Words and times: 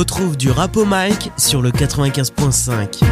retrouve 0.00 0.38
du 0.38 0.50
rap 0.50 0.78
au 0.78 0.86
mic 0.86 1.30
sur 1.36 1.60
le 1.60 1.70
95.5. 1.70 3.04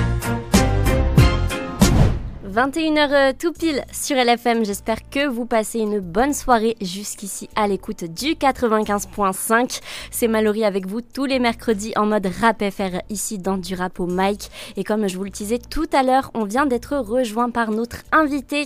21h 2.58 3.12
euh, 3.12 3.32
tout 3.38 3.52
pile 3.52 3.84
sur 3.92 4.16
LFM, 4.16 4.64
j'espère 4.64 5.08
que 5.10 5.28
vous 5.28 5.46
passez 5.46 5.78
une 5.78 6.00
bonne 6.00 6.34
soirée 6.34 6.76
jusqu'ici 6.80 7.48
à 7.54 7.68
l'écoute 7.68 8.02
du 8.02 8.34
95.5. 8.34 9.80
C'est 10.10 10.26
Mallory 10.26 10.64
avec 10.64 10.84
vous 10.84 11.00
tous 11.00 11.24
les 11.24 11.38
mercredis 11.38 11.92
en 11.94 12.06
mode 12.06 12.26
rap 12.40 12.64
FR 12.68 12.98
ici 13.10 13.38
dans 13.38 13.58
du 13.58 13.76
rap 13.76 14.00
au 14.00 14.08
mic. 14.08 14.50
Et 14.76 14.82
comme 14.82 15.08
je 15.08 15.16
vous 15.16 15.22
le 15.22 15.30
disais 15.30 15.58
tout 15.58 15.86
à 15.92 16.02
l'heure, 16.02 16.32
on 16.34 16.42
vient 16.42 16.66
d'être 16.66 16.96
rejoint 16.96 17.48
par 17.50 17.70
notre 17.70 17.98
invité. 18.10 18.64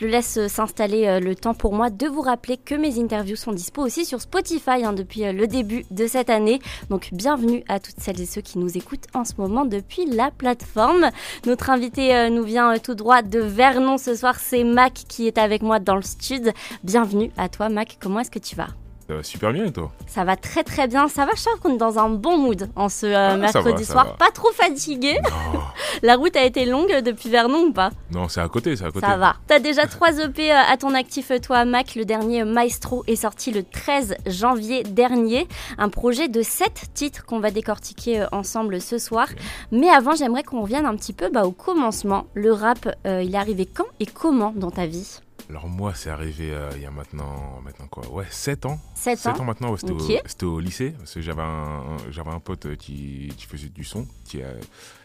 Je 0.00 0.06
le 0.06 0.10
laisse 0.10 0.38
euh, 0.38 0.48
s'installer 0.48 1.06
euh, 1.06 1.20
le 1.20 1.34
temps 1.34 1.52
pour 1.52 1.74
moi 1.74 1.90
de 1.90 2.06
vous 2.06 2.22
rappeler 2.22 2.56
que 2.56 2.74
mes 2.74 2.98
interviews 2.98 3.36
sont 3.36 3.52
dispo 3.52 3.82
aussi 3.82 4.06
sur 4.06 4.22
Spotify 4.22 4.84
hein, 4.84 4.94
depuis 4.94 5.30
le 5.30 5.46
début 5.46 5.84
de 5.90 6.06
cette 6.06 6.30
année. 6.30 6.60
Donc 6.88 7.10
bienvenue 7.12 7.62
à 7.68 7.78
toutes 7.78 8.00
celles 8.00 8.22
et 8.22 8.26
ceux 8.26 8.40
qui 8.40 8.58
nous 8.58 8.78
écoutent 8.78 9.08
en 9.12 9.26
ce 9.26 9.34
moment 9.36 9.66
depuis 9.66 10.06
la 10.06 10.30
plateforme. 10.30 11.10
Notre 11.44 11.68
invité 11.68 12.30
nous 12.30 12.42
vient 12.42 12.78
tout 12.78 12.94
droit 12.94 13.20
de 13.34 13.40
Vernon 13.40 13.98
ce 13.98 14.14
soir. 14.14 14.36
C'est 14.38 14.62
Mac 14.62 14.92
qui 15.08 15.26
est 15.26 15.38
avec 15.38 15.62
moi 15.62 15.80
dans 15.80 15.96
le 15.96 16.02
studio. 16.02 16.52
Bienvenue 16.84 17.32
à 17.36 17.48
toi, 17.48 17.68
Mac. 17.68 17.98
Comment 18.00 18.20
est-ce 18.20 18.30
que 18.30 18.38
tu 18.38 18.54
vas? 18.54 18.68
Ça 19.06 19.16
va 19.16 19.22
super 19.22 19.52
bien 19.52 19.66
et 19.66 19.72
toi 19.72 19.92
Ça 20.06 20.24
va 20.24 20.34
très 20.36 20.64
très 20.64 20.88
bien. 20.88 21.08
Ça 21.08 21.26
va, 21.26 21.32
je 21.36 21.44
trouve 21.44 21.60
qu'on 21.60 21.74
est 21.74 21.78
dans 21.78 21.98
un 21.98 22.08
bon 22.08 22.38
mood 22.38 22.70
en 22.74 22.88
ce 22.88 23.04
euh, 23.04 23.32
ah, 23.32 23.36
mercredi 23.36 23.84
soir. 23.84 24.16
Pas 24.16 24.30
trop 24.30 24.50
fatigué. 24.52 25.18
La 26.02 26.16
route 26.16 26.34
a 26.36 26.44
été 26.44 26.64
longue 26.64 26.90
depuis 27.04 27.28
Vernon 27.28 27.66
ou 27.66 27.72
pas 27.72 27.90
Non, 28.10 28.28
c'est 28.28 28.40
à 28.40 28.48
côté, 28.48 28.76
c'est 28.76 28.84
à 28.84 28.90
côté. 28.90 29.06
Ça 29.06 29.18
va. 29.18 29.36
T'as 29.46 29.58
déjà 29.58 29.86
trois 29.86 30.18
EP 30.18 30.50
euh, 30.50 30.56
à 30.56 30.76
ton 30.78 30.94
actif, 30.94 31.30
euh, 31.30 31.38
toi, 31.38 31.66
Mac. 31.66 31.96
Le 31.96 32.06
dernier 32.06 32.44
Maestro 32.44 33.04
est 33.06 33.16
sorti 33.16 33.50
le 33.50 33.62
13 33.62 34.16
janvier 34.26 34.84
dernier. 34.84 35.48
Un 35.76 35.90
projet 35.90 36.28
de 36.28 36.40
sept 36.40 36.86
titres 36.94 37.26
qu'on 37.26 37.40
va 37.40 37.50
décortiquer 37.50 38.24
ensemble 38.32 38.80
ce 38.80 38.96
soir. 38.96 39.28
Mais 39.70 39.90
avant, 39.90 40.14
j'aimerais 40.14 40.44
qu'on 40.44 40.62
revienne 40.62 40.86
un 40.86 40.96
petit 40.96 41.12
peu 41.12 41.28
bah, 41.28 41.44
au 41.44 41.52
commencement. 41.52 42.26
Le 42.32 42.52
rap, 42.52 42.88
il 43.04 43.34
est 43.34 43.38
arrivé 43.38 43.66
quand 43.66 43.84
et 44.00 44.06
comment 44.06 44.52
dans 44.56 44.70
ta 44.70 44.86
vie? 44.86 45.20
Alors 45.50 45.68
moi, 45.68 45.92
c'est 45.94 46.10
arrivé 46.10 46.52
euh, 46.52 46.70
il 46.74 46.82
y 46.82 46.86
a 46.86 46.90
maintenant, 46.90 47.60
maintenant 47.62 47.86
quoi? 47.86 48.06
Ouais, 48.10 48.26
7 48.30 48.66
ans. 48.66 48.80
7 48.94 49.26
ans, 49.26 49.44
maintenant, 49.44 49.76
c'était 49.76 50.46
au, 50.46 50.60
lycée. 50.60 50.92
Parce 50.92 51.14
que 51.14 51.20
j'avais 51.20 51.42
un, 51.42 51.96
j'avais 52.10 52.30
un 52.30 52.40
pote 52.40 52.66
euh, 52.66 52.76
qui, 52.76 53.30
qui, 53.36 53.46
faisait 53.46 53.68
du 53.68 53.84
son, 53.84 54.06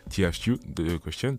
THQ 0.09 0.59
de 0.65 0.97
Question. 0.97 1.35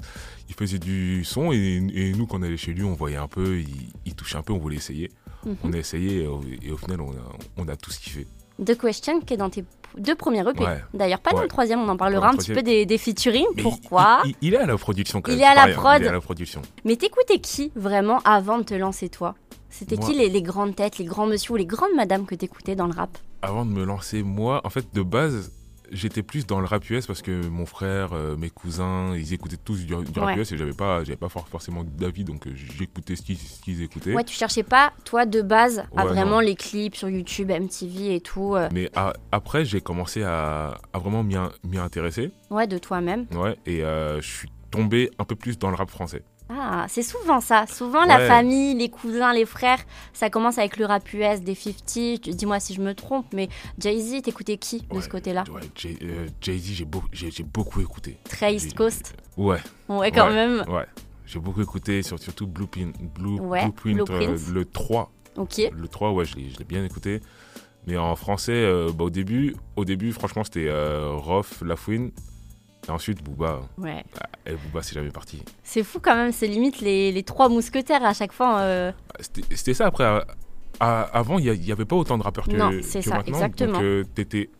Il 0.48 0.54
faisait 0.54 0.78
du 0.78 1.24
son 1.24 1.50
et, 1.52 2.12
nous, 2.16 2.26
quand 2.26 2.40
on 2.40 2.42
allait 2.42 2.58
chez 2.58 2.74
lui, 2.74 2.84
on 2.84 2.94
voyait 2.94 3.16
un 3.16 3.28
peu, 3.28 3.62
il, 4.04 4.14
touchait 4.14 4.36
un 4.36 4.42
peu, 4.42 4.52
on 4.52 4.58
voulait 4.58 4.76
essayer. 4.76 5.10
Mhm. 5.46 5.56
On 5.64 5.72
a 5.72 5.78
essayé 5.78 6.24
et 6.62 6.70
au, 6.70 6.76
final, 6.76 7.00
on 7.00 7.12
a, 7.12 7.38
on 7.56 7.68
a 7.68 7.76
qu'il 7.76 8.12
fait. 8.12 8.26
The 8.62 8.78
Question 8.78 9.20
qui 9.22 9.34
est 9.34 9.38
dans 9.38 9.48
tes 9.48 9.64
deux 9.96 10.14
premiers 10.14 10.40
EP. 10.40 10.64
D'ailleurs, 10.94 11.20
pas 11.20 11.32
dans 11.32 11.42
le 11.42 11.48
troisième, 11.48 11.80
on 11.80 11.88
en 11.88 11.96
parlera 11.96 12.30
un 12.30 12.36
petit 12.36 12.52
peu 12.52 12.62
des, 12.62 12.86
des 12.86 12.98
featuring. 12.98 13.46
Pourquoi 13.62 14.22
il, 14.40 14.54
est 14.54 14.58
à 14.58 14.66
la 14.66 14.76
production 14.76 15.20
quand 15.20 15.32
il 15.32 15.38
même. 15.38 15.44
Est 15.44 15.58
à 15.58 15.66
la 15.66 15.74
prod. 15.74 16.00
Il 16.00 16.04
est 16.04 16.08
à 16.08 16.12
la 16.12 16.20
production. 16.20 16.62
Mais 16.84 16.96
t'écoutais 16.96 17.38
qui 17.38 17.72
vraiment 17.74 18.20
avant 18.24 18.58
de 18.58 18.64
te 18.64 18.74
lancer 18.74 19.08
toi? 19.08 19.34
C'était 19.68 19.96
qui 19.96 20.14
les, 20.14 20.28
les, 20.28 20.42
grandes 20.42 20.74
têtes, 20.74 20.98
les 20.98 21.04
grands 21.04 21.26
monsieur 21.26 21.54
ou 21.54 21.56
les 21.56 21.66
grandes 21.66 21.94
madames 21.94 22.26
que 22.26 22.34
t'écoutais 22.34 22.74
dans 22.74 22.86
le 22.86 22.92
rap? 22.92 23.16
Avant 23.42 23.64
de 23.64 23.70
me 23.70 23.84
lancer, 23.84 24.22
moi, 24.22 24.60
en 24.64 24.70
fait, 24.70 24.86
de 24.92 25.02
base, 25.02 25.52
j'étais 25.90 26.22
plus 26.22 26.46
dans 26.46 26.60
le 26.60 26.66
rap 26.66 26.88
US 26.90 27.06
parce 27.06 27.22
que 27.22 27.46
mon 27.48 27.66
frère, 27.66 28.12
euh, 28.12 28.36
mes 28.36 28.50
cousins, 28.50 29.14
ils 29.16 29.32
écoutaient 29.32 29.56
tous 29.56 29.84
du, 29.84 29.94
rap 29.94 30.36
US 30.36 30.52
et 30.52 30.56
j'avais 30.56 30.72
pas, 30.72 31.04
j'avais 31.04 31.16
pas 31.16 31.28
forcément 31.28 31.84
d'avis, 31.84 32.24
donc 32.24 32.46
euh, 32.46 32.52
j'écoutais 32.54 33.16
ce 33.16 33.22
qu'ils 33.22 33.82
écoutaient. 33.82 34.14
Ouais, 34.14 34.24
tu 34.24 34.34
cherchais 34.34 34.62
pas, 34.62 34.92
toi, 35.04 35.26
de 35.26 35.42
base, 35.42 35.84
à 35.96 36.04
vraiment 36.06 36.40
les 36.40 36.54
clips 36.54 36.96
sur 36.96 37.08
YouTube, 37.08 37.50
MTV 37.50 38.14
et 38.14 38.20
tout. 38.20 38.54
Euh. 38.54 38.68
Mais 38.72 38.90
après, 39.32 39.64
j'ai 39.64 39.80
commencé 39.80 40.22
à, 40.22 40.78
à 40.92 40.98
vraiment 40.98 41.22
m'y 41.22 41.78
intéresser. 41.78 42.30
Ouais, 42.50 42.66
de 42.66 42.78
toi-même. 42.78 43.26
Ouais, 43.34 43.56
et 43.66 43.80
je 43.80 44.20
suis 44.20 44.50
tombé 44.70 45.10
un 45.18 45.24
peu 45.24 45.34
plus 45.34 45.58
dans 45.58 45.70
le 45.70 45.76
rap 45.76 45.90
français. 45.90 46.22
Ah, 46.52 46.86
c'est 46.88 47.02
souvent 47.02 47.40
ça. 47.40 47.66
Souvent, 47.66 48.04
la 48.04 48.18
famille, 48.26 48.74
les 48.74 48.88
cousins, 48.88 49.32
les 49.32 49.46
frères, 49.46 49.78
ça 50.12 50.30
commence 50.30 50.58
avec 50.58 50.78
le 50.78 50.86
rap 50.86 51.12
US 51.12 51.40
des 51.40 51.54
50. 51.54 52.28
Dis-moi 52.30 52.58
si 52.58 52.74
je 52.74 52.80
me 52.80 52.94
trompe, 52.94 53.26
mais 53.32 53.48
Jay-Z, 53.78 54.22
t'écoutais 54.22 54.56
qui 54.56 54.82
de 54.92 55.00
ce 55.00 55.08
côté-là? 55.08 55.44
ouais, 55.52 55.60
euh, 56.02 56.26
Jay-Z, 56.40 56.72
j'ai 56.72 56.84
beaucoup, 56.84 57.08
beaucoup 57.52 57.80
écouté. 57.80 58.18
Très 58.24 58.54
East 58.54 58.74
Coast? 58.74 59.14
Ouais. 59.36 59.58
Ouais, 59.88 60.10
quand 60.10 60.30
même. 60.30 60.64
Ouais. 60.68 60.86
J'ai 61.24 61.38
beaucoup 61.38 61.62
écouté, 61.62 62.02
surtout 62.02 62.48
Blueprint, 62.48 62.96
Blue, 63.14 63.38
Blueprint, 63.38 64.10
euh, 64.10 64.36
le 64.52 64.64
3. 64.64 65.12
Ok. 65.36 65.60
Le 65.72 65.86
3, 65.88 66.10
ouais, 66.10 66.24
je 66.24 66.36
l'ai 66.36 66.64
bien 66.64 66.84
écouté. 66.84 67.20
Mais 67.86 67.96
en 67.96 68.16
français, 68.16 68.52
euh, 68.52 68.90
bah, 68.92 69.04
au 69.04 69.10
début, 69.10 69.54
au 69.76 69.84
début, 69.84 70.12
franchement, 70.12 70.44
c'était 70.44 70.66
euh, 70.68 71.12
Rof, 71.14 71.62
Lafouine. 71.62 72.10
Et 72.88 72.90
ensuite, 72.90 73.22
Booba. 73.22 73.60
Ouais. 73.78 74.04
Ah, 74.20 74.28
et 74.46 74.54
Booba, 74.54 74.82
c'est 74.82 74.94
jamais 74.94 75.10
parti. 75.10 75.42
C'est 75.62 75.82
fou 75.82 76.00
quand 76.00 76.14
même, 76.14 76.32
c'est 76.32 76.46
limite 76.46 76.80
les, 76.80 77.12
les, 77.12 77.22
trois 77.22 77.48
mousquetaires 77.48 78.04
à 78.04 78.14
chaque 78.14 78.32
fois. 78.32 78.58
Euh. 78.60 78.92
C'était 79.20 79.74
ça 79.74 79.86
après. 79.86 80.22
avant, 80.80 81.38
il 81.38 81.52
n'y 81.60 81.72
avait 81.72 81.84
pas 81.84 81.96
autant 81.96 82.18
de 82.18 82.22
rappeurs 82.22 82.46
que, 82.46 82.56
non, 82.56 82.70
c'est 82.82 83.02
ça, 83.02 83.16
maintenant. 83.16 83.34
Exactement. 83.34 83.72
Donc, 83.74 83.82
euh, 83.82 84.04
tu 84.14 84.22
étais 84.22 84.50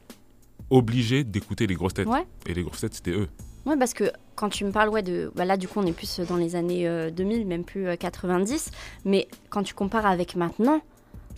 obligé 0.69 1.25
d'écouter 1.25 1.67
les 1.67 1.75
grosses 1.75 1.95
têtes. 1.95 2.09
Ouais. 2.09 2.27
Et 2.47 2.55
les 2.55 2.63
grosses 2.63 2.81
têtes, 2.81 2.95
c'était 2.95 3.13
eux. 3.13 3.29
Ouais, 3.67 3.77
parce 3.77 3.93
que 3.93 4.05
quand 4.37 4.49
tu 4.49 4.65
me 4.65 4.71
parles, 4.71 4.89
ouais, 4.89 5.03
de. 5.03 5.33
Bah 5.35 5.45
là, 5.45 5.57
du 5.57 5.69
coup, 5.69 5.81
on 5.81 5.87
est 5.87 5.93
plus 5.93 6.21
dans 6.21 6.37
les 6.37 6.57
années 6.57 7.11
2000, 7.11 7.43
euh, 7.43 7.45
même 7.45 7.65
plus 7.65 7.97
90. 7.99 8.71
Mais 9.05 9.29
quand 9.49 9.63
tu 9.63 9.75
compares 9.75 10.07
avec 10.07 10.35
maintenant, 10.37 10.81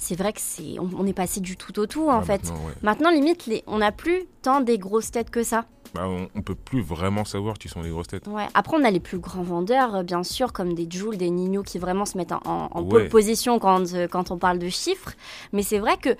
c'est 0.02 0.16
vrai 0.16 0.32
que 0.32 0.40
c'est 0.40 0.76
on, 0.80 1.06
est 1.06 1.12
passé 1.12 1.40
du 1.40 1.56
tout 1.56 1.78
au 1.78 1.86
tout 1.86 2.10
en 2.10 2.22
fait. 2.22 2.52
Maintenant, 2.82 3.10
limite, 3.10 3.46
les, 3.46 3.62
on 3.68 3.78
n'a 3.78 3.92
plus 3.92 4.24
tant 4.42 4.60
des 4.60 4.76
grosses 4.76 5.12
têtes 5.12 5.30
que 5.30 5.44
ça. 5.44 5.64
Bah, 5.94 6.08
on, 6.08 6.28
ne 6.34 6.42
peut 6.42 6.56
plus 6.56 6.82
vraiment 6.82 7.24
savoir 7.24 7.56
qui 7.56 7.68
sont 7.68 7.82
les 7.82 7.90
grosses 7.90 8.08
têtes. 8.08 8.26
Ouais. 8.26 8.46
Après, 8.54 8.76
on 8.76 8.84
a 8.84 8.90
les 8.90 8.98
plus 8.98 9.18
grands 9.18 9.42
vendeurs, 9.42 9.96
euh, 9.96 10.02
bien 10.02 10.22
sûr, 10.22 10.52
comme 10.52 10.74
des 10.74 10.88
Jules, 10.90 11.18
des 11.18 11.30
Nino, 11.30 11.62
qui 11.62 11.78
vraiment 11.78 12.04
se 12.04 12.16
mettent 12.16 12.32
en, 12.32 12.40
en 12.44 12.84
pole 12.84 13.08
position 13.08 13.58
quand, 13.58 13.94
euh, 13.94 14.08
quand 14.08 14.30
on 14.30 14.38
parle 14.38 14.58
de 14.58 14.68
chiffres. 14.68 15.12
Mais 15.52 15.62
c'est 15.62 15.78
vrai 15.78 15.98
que 15.98 16.16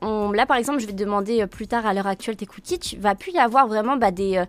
on, 0.00 0.30
là, 0.30 0.46
par 0.46 0.58
exemple, 0.58 0.78
je 0.78 0.86
vais 0.86 0.92
te 0.92 0.98
demander 0.98 1.40
euh, 1.40 1.46
plus 1.46 1.66
tard, 1.66 1.86
à 1.86 1.94
l'heure 1.94 2.06
actuelle, 2.06 2.36
t'écoutes 2.36 2.62
qui 2.62 2.78
Tu 2.78 2.98
vas 2.98 3.16
plus 3.16 3.32
y 3.32 3.38
avoir 3.38 3.66
vraiment 3.66 3.96
bah, 3.96 4.12
des, 4.12 4.44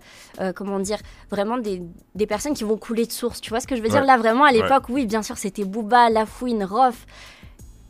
comment 0.56 0.80
dire, 0.80 1.00
vraiment 1.31 1.57
des, 1.57 1.81
des, 2.13 2.28
personnes 2.28 2.53
qui 2.53 2.66
vont 2.66 2.78
couler 2.78 3.06
de 3.07 3.12
source. 3.12 3.41
Tu 3.41 3.50
vois 3.50 3.62
ce 3.62 3.66
que 3.66 3.75
je 3.75 3.81
veux 3.81 3.90
dire? 3.90 4.03
Là, 4.03 4.18
vraiment, 4.18 4.44
à 4.44 4.51
l'époque, 4.51 4.90
oui, 4.90 5.07
bien 5.07 5.24
sûr, 5.24 5.38
c'était 5.38 5.63
Booba, 5.63 6.09
Lafouine, 6.09 6.63
Rof. 6.66 7.07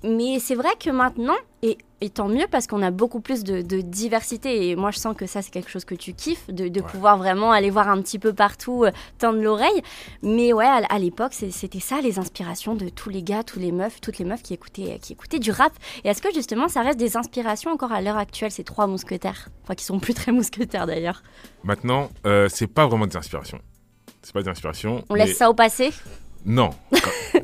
Mais 0.03 0.39
c'est 0.39 0.55
vrai 0.55 0.69
que 0.79 0.89
maintenant, 0.89 1.35
et, 1.61 1.77
tant 2.09 2.29
mieux 2.29 2.45
parce 2.49 2.67
qu'on 2.67 2.81
a 2.81 2.91
beaucoup 2.91 3.19
plus 3.19 3.43
de, 3.43 3.81
diversité, 3.81 4.69
et 4.69 4.75
moi 4.77 4.91
je 4.91 4.99
sens 4.99 5.15
que 5.15 5.25
ça 5.25 5.41
c'est 5.41 5.51
quelque 5.51 5.69
chose 5.69 5.83
que 5.83 5.95
tu 5.95 6.13
kiffes, 6.13 6.49
de, 6.49 6.81
pouvoir 6.81 7.17
vraiment 7.17 7.51
aller 7.51 7.69
voir 7.69 7.89
un 7.89 8.01
petit 8.01 8.19
peu 8.19 8.31
partout, 8.33 8.85
euh, 8.85 8.91
tendre 9.17 9.41
l'oreille. 9.41 9.81
Mais 10.21 10.53
ouais, 10.53 10.65
à, 10.65 10.99
l'époque, 10.99 11.33
c'était 11.33 11.79
ça 11.79 11.99
les 12.01 12.17
inspirations 12.17 12.75
de 12.75 12.87
tous 12.87 13.09
les 13.09 13.23
gars, 13.23 13.43
tous 13.43 13.59
les 13.59 13.71
meufs, 13.71 13.99
toutes 13.99 14.17
les 14.19 14.25
meufs 14.25 14.41
qui 14.41 14.53
écoutaient, 14.53 14.99
qui 15.01 15.13
écoutaient 15.13 15.39
du 15.39 15.51
rap. 15.51 15.73
Et 16.03 16.09
est-ce 16.09 16.21
que 16.21 16.33
justement 16.33 16.69
ça 16.69 16.81
reste 16.81 16.99
des 16.99 17.17
inspirations 17.17 17.71
encore 17.71 17.91
à 17.91 18.01
l'heure 18.01 18.17
actuelle, 18.17 18.51
ces 18.51 18.63
trois 18.63 18.87
mousquetaires? 18.87 19.49
Enfin, 19.63 19.75
qui 19.75 19.83
sont 19.83 19.99
plus 19.99 20.13
très 20.13 20.31
mousquetaires 20.31 20.87
d'ailleurs. 20.87 21.21
Maintenant, 21.63 22.09
euh, 22.25 22.47
c'est 22.49 22.67
pas 22.67 22.87
vraiment 22.87 23.07
des 23.07 23.17
inspirations. 23.17 23.59
C'est 24.21 24.33
pas 24.33 24.41
des 24.41 24.49
inspirations. 24.49 25.03
On 25.09 25.15
laisse 25.15 25.37
ça 25.37 25.49
au 25.49 25.53
passé? 25.53 25.91
Non, 26.45 26.69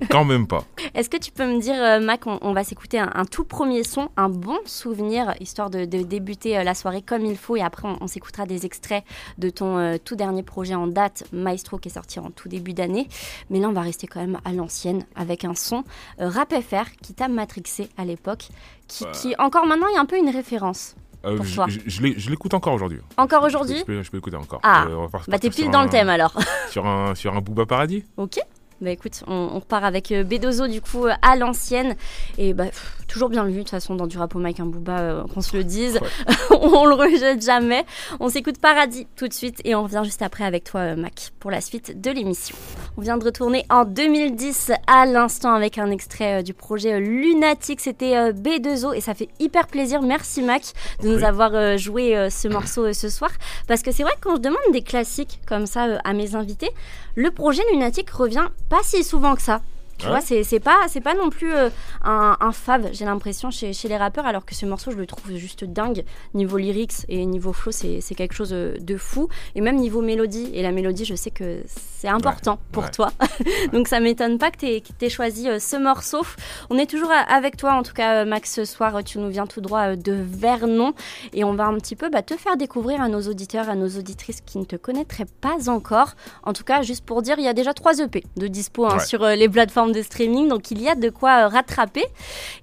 quand 0.09 0.25
même 0.25 0.47
pas. 0.47 0.63
Est-ce 0.93 1.09
que 1.09 1.17
tu 1.17 1.31
peux 1.31 1.45
me 1.45 1.59
dire, 1.59 1.75
euh, 1.75 1.99
Mac, 1.99 2.21
on, 2.25 2.53
va 2.53 2.63
s'écouter 2.63 2.99
un, 2.99 3.25
tout 3.25 3.43
premier 3.43 3.83
son, 3.83 4.09
un 4.15 4.29
bon 4.29 4.57
souvenir, 4.65 5.33
histoire 5.39 5.69
de, 5.69 5.83
débuter 5.83 6.57
euh, 6.57 6.63
la 6.63 6.73
soirée 6.73 7.01
comme 7.01 7.25
il 7.25 7.37
faut, 7.37 7.57
et 7.57 7.61
après 7.61 7.87
on, 7.99 8.07
s'écoutera 8.07 8.45
des 8.45 8.65
extraits 8.65 9.03
de 9.37 9.49
ton 9.49 9.77
euh, 9.77 9.97
tout 10.03 10.15
dernier 10.15 10.43
projet 10.43 10.75
en 10.75 10.87
date, 10.87 11.25
Maestro, 11.33 11.77
qui 11.77 11.89
est 11.89 11.93
sorti 11.93 12.19
en 12.19 12.31
tout 12.31 12.47
début 12.47 12.73
d'année. 12.73 13.07
Mais 13.49 13.59
là, 13.59 13.67
on 13.67 13.73
va 13.73 13.81
rester 13.81 14.07
quand 14.07 14.21
même 14.21 14.39
à 14.45 14.53
l'ancienne, 14.53 15.05
avec 15.15 15.43
un 15.43 15.55
son 15.55 15.83
Rap 16.17 16.53
FR 16.53 16.91
qui 17.01 17.13
t'a 17.13 17.27
matrixé 17.27 17.89
à 17.97 18.05
l'époque, 18.05 18.47
qui, 18.87 19.03
bah. 19.03 19.11
qui, 19.11 19.35
encore 19.37 19.65
maintenant 19.65 19.87
est 19.93 19.97
un 19.97 20.05
peu 20.05 20.17
une 20.17 20.29
référence. 20.29 20.95
je, 21.23 21.61
je 21.85 22.29
l'écoute 22.29 22.53
encore 22.53 22.73
aujourd'hui. 22.73 22.99
Encore 23.17 23.43
aujourd'hui 23.43 23.79
je, 23.79 23.83
peux, 23.83 24.01
l'écouter 24.13 24.37
encore. 24.37 24.61
Ah, 24.63 24.87
bah 25.27 25.39
t'es 25.39 25.49
pile 25.49 25.69
dans 25.69 25.83
le 25.83 25.89
thème 25.89 26.09
alors. 26.09 26.37
sur 26.69 26.85
un, 26.85 27.15
sur 27.15 27.35
un 27.35 27.41
Booba 27.41 27.65
Paradis? 27.65 28.05
Ok. 28.17 28.39
Bah 28.81 28.91
écoute, 28.91 29.23
on, 29.27 29.59
repart 29.59 29.85
avec 29.85 30.11
euh, 30.11 30.23
Bedozo 30.23 30.67
du 30.67 30.81
coup 30.81 31.05
à 31.21 31.35
l'ancienne. 31.35 31.95
Et 32.37 32.53
bah 32.53 32.65
toujours 33.07 33.29
bien 33.29 33.45
vu 33.45 33.53
de 33.53 33.59
toute 33.59 33.69
façon 33.69 33.95
dans 33.95 34.07
du 34.07 34.17
rap 34.17 34.35
au 34.35 34.39
Mike 34.39 34.59
un 34.59 34.65
Booba 34.65 34.99
euh, 34.99 35.23
qu'on 35.33 35.41
se 35.41 35.55
le 35.55 35.63
dise, 35.63 35.99
on 36.51 36.85
le 36.85 36.95
rejette 36.95 37.43
jamais. 37.43 37.85
On 38.19 38.29
s'écoute 38.29 38.59
Paradis 38.59 39.07
tout 39.15 39.27
de 39.27 39.33
suite 39.33 39.61
et 39.63 39.75
on 39.75 39.83
revient 39.83 40.01
juste 40.03 40.21
après 40.21 40.43
avec 40.43 40.63
toi 40.63 40.81
euh, 40.81 40.95
Mac 40.95 41.31
pour 41.39 41.51
la 41.51 41.61
suite 41.61 42.01
de 42.01 42.11
l'émission. 42.11 42.55
On 42.97 43.01
vient 43.01 43.17
de 43.17 43.25
retourner 43.25 43.65
en 43.69 43.85
2010 43.85 44.71
à 44.87 45.05
l'instant 45.05 45.53
avec 45.53 45.77
un 45.77 45.91
extrait 45.91 46.43
du 46.43 46.53
projet 46.53 46.99
Lunatic, 46.99 47.79
c'était 47.81 48.31
B2O 48.31 48.95
et 48.95 49.01
ça 49.01 49.13
fait 49.13 49.29
hyper 49.39 49.67
plaisir. 49.67 50.01
Merci 50.01 50.41
Mac 50.41 50.63
de 51.01 51.09
nous 51.09 51.23
avoir 51.23 51.77
joué 51.77 52.29
ce 52.29 52.47
morceau 52.47 52.93
ce 52.93 53.09
soir 53.09 53.31
parce 53.67 53.81
que 53.81 53.91
c'est 53.91 54.03
vrai 54.03 54.13
que 54.15 54.21
quand 54.21 54.35
je 54.37 54.41
demande 54.41 54.59
des 54.71 54.81
classiques 54.81 55.41
comme 55.45 55.65
ça 55.65 55.99
à 56.03 56.13
mes 56.13 56.35
invités, 56.35 56.71
le 57.15 57.31
projet 57.31 57.63
Lunatic 57.71 58.09
revient 58.09 58.47
pas 58.69 58.81
si 58.83 59.03
souvent 59.03 59.35
que 59.35 59.41
ça. 59.41 59.61
Tu 59.97 60.07
vois, 60.07 60.19
c'est 60.21 60.59
pas, 60.59 60.87
pas 61.03 61.13
non 61.13 61.29
plus 61.29 61.53
euh, 61.53 61.69
un, 62.03 62.35
un, 62.39 62.51
fave, 62.51 62.89
j'ai 62.91 63.05
l'impression, 63.05 63.49
chez, 63.49 63.71
chez, 63.71 63.87
les 63.87 63.95
rappeurs, 63.95 64.25
alors 64.25 64.45
que 64.45 64.53
ce 64.53 64.65
morceau, 64.65 64.91
je 64.91 64.97
le 64.97 65.05
trouve 65.05 65.35
juste 65.35 65.63
dingue. 65.63 66.03
Niveau 66.33 66.57
lyrics 66.57 67.05
et 67.07 67.25
niveau 67.25 67.53
flow, 67.53 67.71
c'est 67.71 68.15
quelque 68.15 68.33
chose 68.33 68.49
de 68.49 68.97
fou. 68.97 69.29
Et 69.55 69.61
même 69.61 69.77
niveau 69.77 70.01
mélodie, 70.01 70.49
et 70.53 70.61
la 70.61 70.71
mélodie, 70.71 71.05
je 71.05 71.15
sais 71.15 71.31
que 71.31 71.61
c'est 71.65 72.09
important 72.09 72.59
pour 72.71 72.91
toi. 72.91 73.11
Donc 73.73 73.87
ça 73.87 73.99
m'étonne 73.99 74.37
pas 74.37 74.51
que 74.51 74.57
tu 74.57 75.05
aies, 75.05 75.09
choisi 75.09 75.49
euh, 75.49 75.59
ce 75.59 75.77
morceau. 75.77 76.21
On 76.69 76.77
est 76.77 76.89
toujours 76.89 77.11
avec 77.11 77.55
toi, 77.55 77.73
en 77.73 77.83
tout 77.83 77.93
cas, 77.93 78.21
euh, 78.21 78.25
Max, 78.25 78.53
ce 78.53 78.65
soir. 78.65 79.03
Tu 79.03 79.17
nous 79.19 79.29
viens 79.29 79.47
tout 79.47 79.61
droit 79.61 79.95
de 79.95 80.13
Vernon. 80.13 80.93
Et 81.33 81.43
on 81.43 81.53
va 81.53 81.65
un 81.65 81.75
petit 81.75 81.95
peu 81.95 82.09
bah, 82.09 82.21
te 82.21 82.35
faire 82.35 82.57
découvrir 82.57 83.01
à 83.01 83.07
nos 83.07 83.21
auditeurs, 83.21 83.69
à 83.69 83.75
nos 83.75 83.87
auditrices 83.87 84.41
qui 84.41 84.57
ne 84.57 84.65
te 84.65 84.75
connaîtraient 84.75 85.27
pas 85.41 85.69
encore. 85.69 86.15
En 86.43 86.53
tout 86.53 86.63
cas, 86.63 86.81
juste 86.81 87.05
pour 87.05 87.21
dire, 87.21 87.35
il 87.39 87.45
y 87.45 87.47
a 87.47 87.53
déjà 87.53 87.73
trois 87.73 87.99
EP 87.99 88.23
de 88.35 88.47
dispo 88.47 88.85
hein, 88.85 88.99
sur 88.99 89.25
les 89.25 89.49
plateformes 89.49 89.84
de 89.93 90.01
streaming, 90.01 90.47
donc 90.47 90.71
il 90.71 90.81
y 90.81 90.89
a 90.89 90.95
de 90.95 91.09
quoi 91.09 91.45
euh, 91.45 91.47
rattraper. 91.47 92.05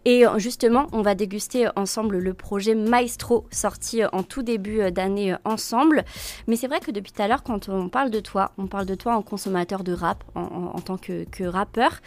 Et 0.04 0.26
euh, 0.26 0.38
justement, 0.38 0.86
on 0.92 1.02
va 1.02 1.14
déguster 1.14 1.68
ensemble 1.76 2.18
le 2.18 2.34
projet 2.34 2.74
Maestro, 2.74 3.46
sorti 3.50 4.02
euh, 4.02 4.08
en 4.12 4.22
tout 4.22 4.42
début 4.42 4.90
d'année 4.90 5.34
ensemble. 5.44 6.04
Mais 6.46 6.56
c'est 6.56 6.68
vrai 6.68 6.80
que 6.80 6.90
depuis 6.90 7.12
tout 7.12 7.22
à 7.22 7.28
l'heure, 7.28 7.42
quand 7.42 7.68
on 7.68 7.88
parle 7.88 8.10
de 8.10 8.20
toi, 8.20 8.52
on 8.58 8.66
parle 8.66 8.86
de 8.86 8.94
toi 8.94 9.14
en 9.16 9.22
consommateur 9.22 9.84
de 9.84 9.92
rap, 9.92 10.24
en, 10.34 10.80
tant 10.80 10.96
que, 10.96 11.24
que 11.24 11.44
rappeur. 11.44 12.00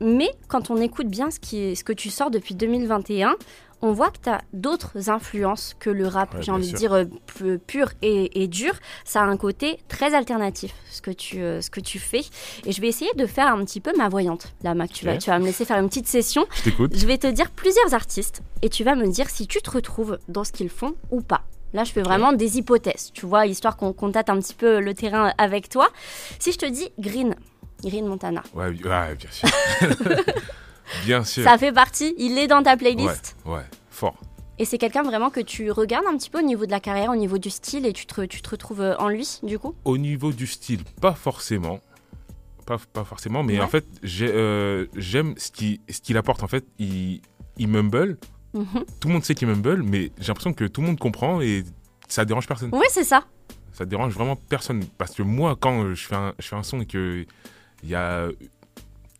Mais 0.00 0.30
quand 0.46 0.70
on 0.70 0.76
écoute 0.76 1.08
bien 1.08 1.30
ce, 1.30 1.40
qui 1.40 1.58
est, 1.58 1.74
ce 1.74 1.82
que 1.82 1.92
tu 1.92 2.10
sors 2.10 2.30
depuis 2.30 2.54
2021, 2.54 3.34
on 3.82 3.92
voit 3.92 4.10
que 4.10 4.18
tu 4.22 4.28
as 4.28 4.42
d'autres 4.52 5.10
influences 5.10 5.76
que 5.78 5.90
le 5.90 6.06
rap, 6.06 6.36
j'ai 6.40 6.50
envie 6.50 6.72
de 6.72 6.76
dire, 6.76 6.92
euh, 6.92 7.58
pur 7.66 7.90
et, 8.02 8.48
dur. 8.48 8.74
Ça 9.04 9.22
a 9.22 9.24
un 9.24 9.36
côté 9.36 9.78
très 9.88 10.14
alternatif, 10.14 10.74
ce 10.90 11.00
que, 11.00 11.10
tu, 11.10 11.40
euh, 11.40 11.60
ce 11.60 11.70
que 11.70 11.80
tu 11.80 11.98
fais. 11.98 12.22
Et 12.64 12.72
je 12.72 12.80
vais 12.80 12.88
essayer 12.88 13.12
de 13.14 13.26
faire 13.26 13.48
un 13.48 13.64
petit 13.64 13.80
peu 13.80 13.92
ma 13.96 14.08
voyante. 14.08 14.52
Là, 14.62 14.74
Mac, 14.74 14.92
tu, 14.92 15.04
vas, 15.04 15.16
tu 15.16 15.30
vas 15.30 15.38
me 15.38 15.44
laisser 15.44 15.64
faire 15.64 15.78
une 15.78 15.88
petite 15.88 16.08
session. 16.08 16.46
Je 16.64 16.70
Je 16.92 17.06
vais 17.06 17.18
te 17.18 17.26
dire 17.26 17.50
plusieurs 17.50 17.94
artistes 17.94 18.42
et 18.62 18.68
tu 18.68 18.84
vas 18.84 18.94
me 18.94 19.06
dire 19.06 19.30
si 19.30 19.46
tu 19.46 19.60
te 19.60 19.70
retrouves 19.70 20.18
dans 20.28 20.44
ce 20.44 20.52
qu'ils 20.52 20.70
font 20.70 20.94
ou 21.10 21.20
pas. 21.20 21.42
Là, 21.74 21.84
je 21.84 21.92
fais 21.92 22.02
vraiment 22.02 22.32
des 22.32 22.56
hypothèses, 22.56 23.10
tu 23.12 23.26
vois, 23.26 23.46
histoire 23.46 23.76
qu'on 23.76 23.92
contacte 23.92 24.30
un 24.30 24.38
petit 24.40 24.54
peu 24.54 24.80
le 24.80 24.94
terrain 24.94 25.32
avec 25.36 25.68
toi. 25.68 25.88
Si 26.38 26.52
je 26.52 26.58
te 26.58 26.66
dis 26.66 26.88
Green, 26.98 27.36
Green 27.84 28.06
Montana. 28.06 28.42
Ouais, 28.54 28.68
ouais 28.68 29.14
bien 29.14 29.30
sûr. 29.30 29.48
Bien 31.04 31.24
sûr. 31.24 31.44
Ça 31.44 31.58
fait 31.58 31.72
partie, 31.72 32.14
il 32.18 32.38
est 32.38 32.46
dans 32.46 32.62
ta 32.62 32.76
playlist. 32.76 33.36
Ouais, 33.44 33.54
ouais 33.54 33.64
fort. 33.90 34.16
Et 34.58 34.64
c'est 34.64 34.78
quelqu'un 34.78 35.02
vraiment 35.02 35.30
que 35.30 35.40
tu 35.40 35.70
regardes 35.70 36.06
un 36.06 36.16
petit 36.16 36.30
peu 36.30 36.38
au 36.38 36.42
niveau 36.42 36.66
de 36.66 36.70
la 36.70 36.80
carrière, 36.80 37.10
au 37.10 37.16
niveau 37.16 37.38
du 37.38 37.50
style, 37.50 37.86
et 37.86 37.92
tu 37.92 38.06
te, 38.06 38.24
tu 38.24 38.42
te 38.42 38.50
retrouves 38.50 38.80
euh, 38.80 38.96
en 38.98 39.08
lui, 39.08 39.38
du 39.44 39.58
coup? 39.58 39.74
Au 39.84 39.96
niveau 39.98 40.32
du 40.32 40.46
style, 40.46 40.82
pas 41.00 41.14
forcément. 41.14 41.80
Pas, 42.66 42.76
pas 42.92 43.04
forcément, 43.04 43.42
mais 43.42 43.60
en 43.60 43.68
fait, 43.68 43.86
euh, 44.20 44.86
j'aime 44.94 45.34
ce 45.38 45.50
qu'il 45.50 45.78
ce 45.88 46.00
qu'il 46.00 46.18
apporte. 46.18 46.42
En 46.42 46.48
fait, 46.48 46.66
il, 46.78 47.22
il 47.56 47.68
mumble. 47.68 48.18
Mhm. 48.52 48.84
Tout 49.00 49.08
le 49.08 49.14
monde 49.14 49.24
sait 49.24 49.34
qu'il 49.34 49.48
mumble, 49.48 49.82
mais 49.82 50.10
j'ai 50.18 50.28
l'impression 50.28 50.52
que 50.52 50.64
tout 50.64 50.82
le 50.82 50.88
monde 50.88 50.98
comprend 50.98 51.40
et 51.40 51.64
ça 52.08 52.26
dérange 52.26 52.46
personne. 52.46 52.70
Oui, 52.72 52.84
c'est 52.90 53.04
ça. 53.04 53.24
Ça 53.72 53.86
dérange 53.86 54.12
vraiment 54.12 54.36
personne. 54.36 54.84
Parce 54.98 55.14
que 55.14 55.22
moi, 55.22 55.56
quand 55.58 55.94
je 55.94 56.06
fais 56.06 56.16
un, 56.16 56.34
je 56.38 56.46
fais 56.46 56.56
un 56.56 56.62
son 56.62 56.80
et 56.80 56.86
qu'il 56.86 57.26
y 57.84 57.94
a 57.94 58.28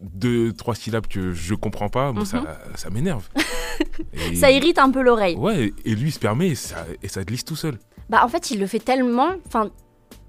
deux, 0.01 0.53
trois 0.53 0.75
syllabes 0.75 1.07
que 1.07 1.33
je 1.33 1.55
comprends 1.55 1.89
pas, 1.89 2.13
bon, 2.13 2.25
ça, 2.25 2.41
mhm. 2.41 2.47
ça 2.77 2.91
m'énerve. 2.91 3.29
ça 4.35 4.51
irrite 4.51 4.79
un 4.79 4.91
peu 4.91 5.03
l'oreille. 5.03 5.37
Ouais, 5.37 5.73
et 5.85 5.95
lui, 5.95 6.09
il 6.09 6.13
se 6.13 6.19
permet 6.19 6.49
et 6.49 6.55
ça, 6.55 6.87
et 7.03 7.09
ça 7.09 7.25
glisse 7.25 7.45
tout 7.45 7.57
seul. 7.57 7.79
Bah, 8.09 8.21
en 8.25 8.29
fait, 8.29 8.51
il 8.51 8.61
le 8.61 8.67
fait 8.67 8.79
tellement. 8.79 9.31
Enfin, 9.47 9.71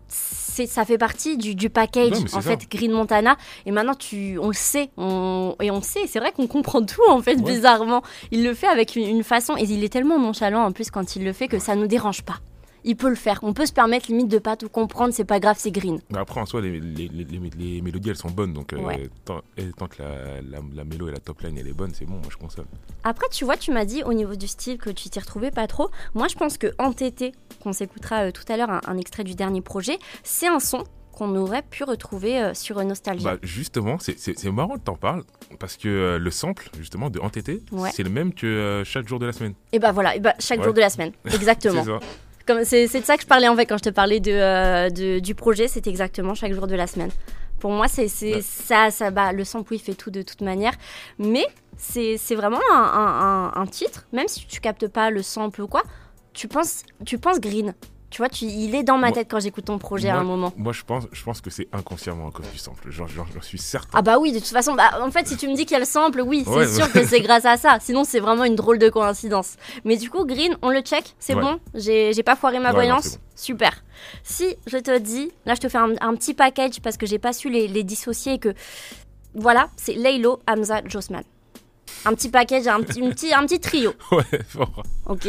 ça 0.07 0.85
fait 0.85 0.97
partie 0.97 1.37
du, 1.37 1.55
du 1.55 1.69
package 1.69 2.13
en 2.33 2.41
fait 2.41 2.69
Green 2.69 2.91
Montana 2.91 3.37
et 3.65 3.71
maintenant 3.71 3.95
tu 3.95 4.37
on 4.39 4.47
le 4.47 4.53
sait 4.53 4.89
on, 4.97 5.55
et 5.61 5.71
on 5.71 5.81
sait 5.81 6.05
c'est 6.07 6.19
vrai 6.19 6.31
qu'on 6.31 6.47
comprend 6.47 6.83
tout 6.83 7.07
en 7.07 7.21
fait 7.21 7.35
bizarrement 7.41 8.01
il 8.31 8.43
le 8.43 8.53
fait 8.53 8.67
avec 8.67 8.95
une, 8.95 9.07
une, 9.07 9.23
façon 9.23 9.55
et 9.55 9.63
il 9.63 9.83
est 9.83 9.89
tellement 9.89 10.19
nonchalant 10.19 10.65
en 10.65 10.71
plus 10.71 10.91
quand 10.91 11.15
il 11.15 11.23
le 11.23 11.31
fait 11.31 11.47
que 11.47 11.59
ça 11.59 11.75
nous 11.75 11.87
dérange 11.87 12.23
pas 12.23 12.39
il 12.83 12.95
peut 12.95 13.09
le 13.09 13.15
faire. 13.15 13.39
On 13.43 13.53
peut 13.53 13.65
se 13.65 13.73
permettre 13.73 14.07
limite 14.07 14.27
de 14.27 14.39
pas 14.39 14.55
tout 14.55 14.69
comprendre, 14.69 15.13
c'est 15.13 15.25
pas 15.25 15.39
grave, 15.39 15.57
c'est 15.59 15.71
green. 15.71 15.99
après, 16.15 16.41
en 16.41 16.45
soi, 16.45 16.61
les, 16.61 17.81
mélodies, 17.81 18.09
elles 18.09 18.15
sont 18.15 18.29
bonnes. 18.29 18.53
Donc, 18.53 18.73
euh, 18.73 19.07
tant, 19.25 19.41
que 19.87 20.01
la, 20.01 20.59
la, 20.73 20.83
mélo 20.83 21.07
et 21.09 21.11
la 21.11 21.19
top 21.19 21.41
line, 21.41 21.57
elle 21.57 21.67
est 21.67 21.73
bonne, 21.73 21.93
c'est 21.93 22.05
bon, 22.05 22.15
moi 22.15 22.29
je 22.29 22.37
consomme. 22.37 22.65
Après, 23.03 23.27
tu 23.31 23.45
vois, 23.45 23.57
tu 23.57 23.71
m'as 23.71 23.85
dit 23.85 24.03
au 24.03 24.13
niveau 24.13 24.35
du 24.35 24.47
style 24.47 24.77
que 24.77 24.89
tu 24.89 25.09
t'y 25.09 25.19
retrouvais 25.19 25.51
pas 25.51 25.67
trop. 25.67 25.89
Moi, 26.13 26.27
je 26.27 26.35
pense 26.35 26.57
que 26.57 26.67
Entêté, 26.77 27.33
qu'on 27.61 27.73
s'écoutera 27.73 28.27
euh, 28.27 28.31
tout 28.31 28.43
à 28.51 28.57
l'heure, 28.57 28.69
un, 28.69 28.97
extrait 28.97 29.23
du 29.23 29.35
dernier 29.35 29.61
projet, 29.61 29.97
c'est 30.23 30.47
un 30.47 30.59
son 30.59 30.83
qu'on 31.11 31.35
aurait 31.35 31.63
pu 31.63 31.83
retrouver 31.83 32.41
euh, 32.41 32.53
sur 32.53 32.83
Nostalgie. 32.83 33.25
Bah, 33.25 33.37
justement, 33.43 33.97
c'est 33.99 34.43
marrant 34.45 34.75
que 34.75 34.83
t'en 34.83 34.95
parles, 34.95 35.23
parce 35.59 35.75
que 35.75 36.17
le 36.17 36.31
sample, 36.31 36.69
justement, 36.79 37.09
de 37.09 37.19
Entêté, 37.19 37.61
c'est 37.91 38.03
le 38.03 38.09
même 38.09 38.33
que 38.33 38.83
chaque 38.85 39.07
jour 39.07 39.19
de 39.19 39.25
la 39.25 39.33
semaine. 39.33 39.53
Et 39.71 39.79
bah 39.79 39.91
voilà, 39.91 40.15
et 40.15 40.19
bah, 40.19 40.33
chaque 40.39 40.63
jour 40.63 40.73
de 40.73 40.79
la 40.79 40.89
semaine, 40.89 41.11
exactement. 41.25 41.83
C'est 42.63 42.87
ça. 42.87 42.99
De 42.99 43.05
ça 43.05 43.15
que 43.15 43.23
je 43.23 43.27
parlais 43.27 43.47
en 43.47 43.55
fait 43.55 43.65
quand 43.65 43.77
je 43.77 43.83
te 43.83 43.89
parlais 43.89 44.19
de, 44.19 44.31
euh, 44.31 45.19
du 45.19 45.35
projet, 45.35 45.67
c'est 45.67 45.87
exactement 45.87 46.35
chaque 46.35 46.53
jour 46.53 46.67
de 46.67 46.75
la 46.75 46.87
semaine. 46.87 47.11
Pour 47.59 47.71
moi, 47.71 47.87
c'est 47.87 48.07
ça, 48.07 48.89
ça 48.89 49.11
bah, 49.11 49.33
le 49.33 49.43
sample, 49.43 49.75
il 49.75 49.79
fait 49.79 49.93
tout 49.93 50.11
de 50.11 50.21
toute 50.21 50.41
manière. 50.41 50.73
Mais 51.17 51.45
c'est 51.77 52.35
vraiment 52.35 52.59
un, 52.71 53.51
un, 53.53 53.65
titre, 53.65 54.07
même 54.13 54.27
si 54.27 54.45
tu 54.47 54.61
captes 54.61 54.87
pas 54.87 55.09
le 55.09 55.21
sample 55.21 55.61
ou 55.61 55.67
quoi, 55.67 55.83
tu 56.33 56.47
penses, 56.47 56.83
tu 57.05 57.17
penses 57.17 57.39
green. 57.39 57.73
Tu 58.09 58.21
vois, 58.21 58.29
tu, 58.29 58.45
il 58.45 58.73
est 58.73 58.83
dans 58.83 58.97
ma 58.97 59.11
tête 59.11 59.27
quand 59.29 59.39
j'écoute 59.39 59.65
ton 59.65 59.77
projet 59.77 60.09
à 60.09 60.17
un 60.17 60.23
moment. 60.23 60.51
Moi, 60.57 60.73
je 60.73 60.83
pense, 60.83 61.05
je 61.11 61.23
pense 61.23 61.41
que 61.41 61.49
c'est 61.49 61.67
inconsciemment 61.71 62.29
à 62.29 62.31
cause 62.31 62.49
du 62.51 62.57
sample. 62.57 62.89
J'en 62.89 63.07
suis 63.41 63.59
certain. 63.59 63.97
Ah 63.97 64.01
bah 64.01 64.17
oui, 64.19 64.31
de 64.31 64.39
toute 64.39 64.47
façon, 64.47 64.73
bah, 64.73 64.99
en 65.01 65.11
fait, 65.11 65.27
si 65.27 65.37
tu 65.37 65.47
me 65.47 65.55
dis 65.55 65.65
qu'il 65.65 65.73
y 65.73 65.75
a 65.75 65.79
le 65.79 65.85
sample, 65.85 66.21
oui, 66.21 66.43
c'est 66.45 66.67
sûr 66.67 66.91
que 66.91 67.05
c'est 67.05 67.21
grâce 67.21 67.45
à 67.45 67.57
ça. 67.57 67.77
Sinon, 67.81 68.03
c'est 68.03 68.19
vraiment 68.19 68.45
une 68.45 68.55
drôle 68.55 68.79
de 68.79 68.89
coïncidence. 68.89 69.57
Mais 69.85 69.97
du 69.97 70.09
coup, 70.09 70.25
Green, 70.25 70.57
on 70.61 70.69
le 70.69 70.81
check, 70.81 71.15
c'est 71.19 71.35
bon? 71.35 71.59
J'ai 71.75 72.23
pas 72.23 72.35
foiré 72.35 72.59
ma 72.59 72.71
voyance? 72.71 73.19
Super. 73.35 73.83
Si 74.23 74.55
je 74.67 74.77
te 74.77 74.97
dis, 74.97 75.31
là, 75.45 75.55
je 75.55 75.61
te 75.61 75.69
fais 75.69 75.77
un, 75.77 76.15
petit 76.15 76.33
package 76.33 76.81
parce 76.81 76.97
que 76.97 77.05
j'ai 77.05 77.19
pas 77.19 77.31
su 77.31 77.49
les, 77.49 77.67
les 77.67 77.83
dissocier 77.83 78.33
et 78.33 78.39
que... 78.39 78.53
Voilà, 79.35 79.69
c'est 79.77 79.93
Laylo, 79.93 80.39
Hamza, 80.47 80.81
Josman. 80.85 81.23
Un 82.05 82.13
petit 82.13 82.29
package, 82.29 82.67
un 82.67 82.81
petit, 82.81 83.01
un 83.03 83.09
petit, 83.09 83.33
un 83.33 83.45
petit 83.45 83.59
trio. 83.59 83.93
Ouais, 84.11 84.23
fort. 84.47 84.83
Ok. 85.05 85.27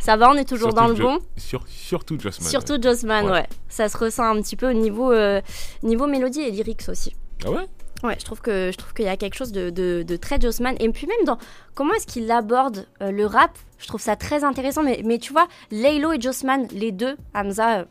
Ça 0.00 0.16
va, 0.16 0.30
on 0.30 0.34
est 0.34 0.48
toujours 0.48 0.72
dans 0.72 0.88
le 0.88 0.94
bon. 0.94 1.18
surtout 1.66 2.18
Jossman. 2.18 2.48
Surtout 2.48 2.80
Jossman, 2.80 3.30
ouais. 3.30 3.46
Ça 3.68 3.88
se 3.88 3.96
ressent 3.96 4.24
un 4.24 4.40
petit 4.40 4.56
peu 4.56 4.70
au 4.70 4.72
niveau, 4.72 5.12
euh, 5.12 5.40
niveau 5.82 6.06
mélodie 6.06 6.40
et 6.40 6.50
lyrics 6.50 6.88
aussi. 6.88 7.14
Ah 7.44 7.50
ouais? 7.50 7.66
Ouais, 8.02 8.16
je 8.18 8.24
trouve 8.24 8.40
que 8.42 8.70
je 8.70 8.76
trouve 8.76 8.92
qu'il 8.92 9.06
y 9.06 9.08
a 9.08 9.16
quelque 9.16 9.34
chose 9.34 9.52
de, 9.52 9.70
de, 9.70 10.16
très 10.16 10.40
Jossman. 10.40 10.76
Et 10.78 10.88
puis 10.90 11.06
même 11.06 11.24
dans 11.24 11.38
comment 11.74 11.94
est-ce 11.94 12.06
qu'il 12.06 12.30
aborde 12.30 12.86
euh, 13.00 13.10
le 13.10 13.24
rap, 13.24 13.52
je 13.78 13.86
trouve 13.86 14.00
ça 14.00 14.16
très 14.16 14.44
intéressant. 14.44 14.82
Mais, 14.82 15.00
mais 15.04 15.18
tu 15.18 15.32
vois, 15.32 15.48
Laylo 15.70 16.12
et 16.12 16.20
Jossman, 16.20 16.66
les 16.72 16.92
deux, 16.92 17.16
Hamza, 17.34 17.78
euh, 17.78 17.84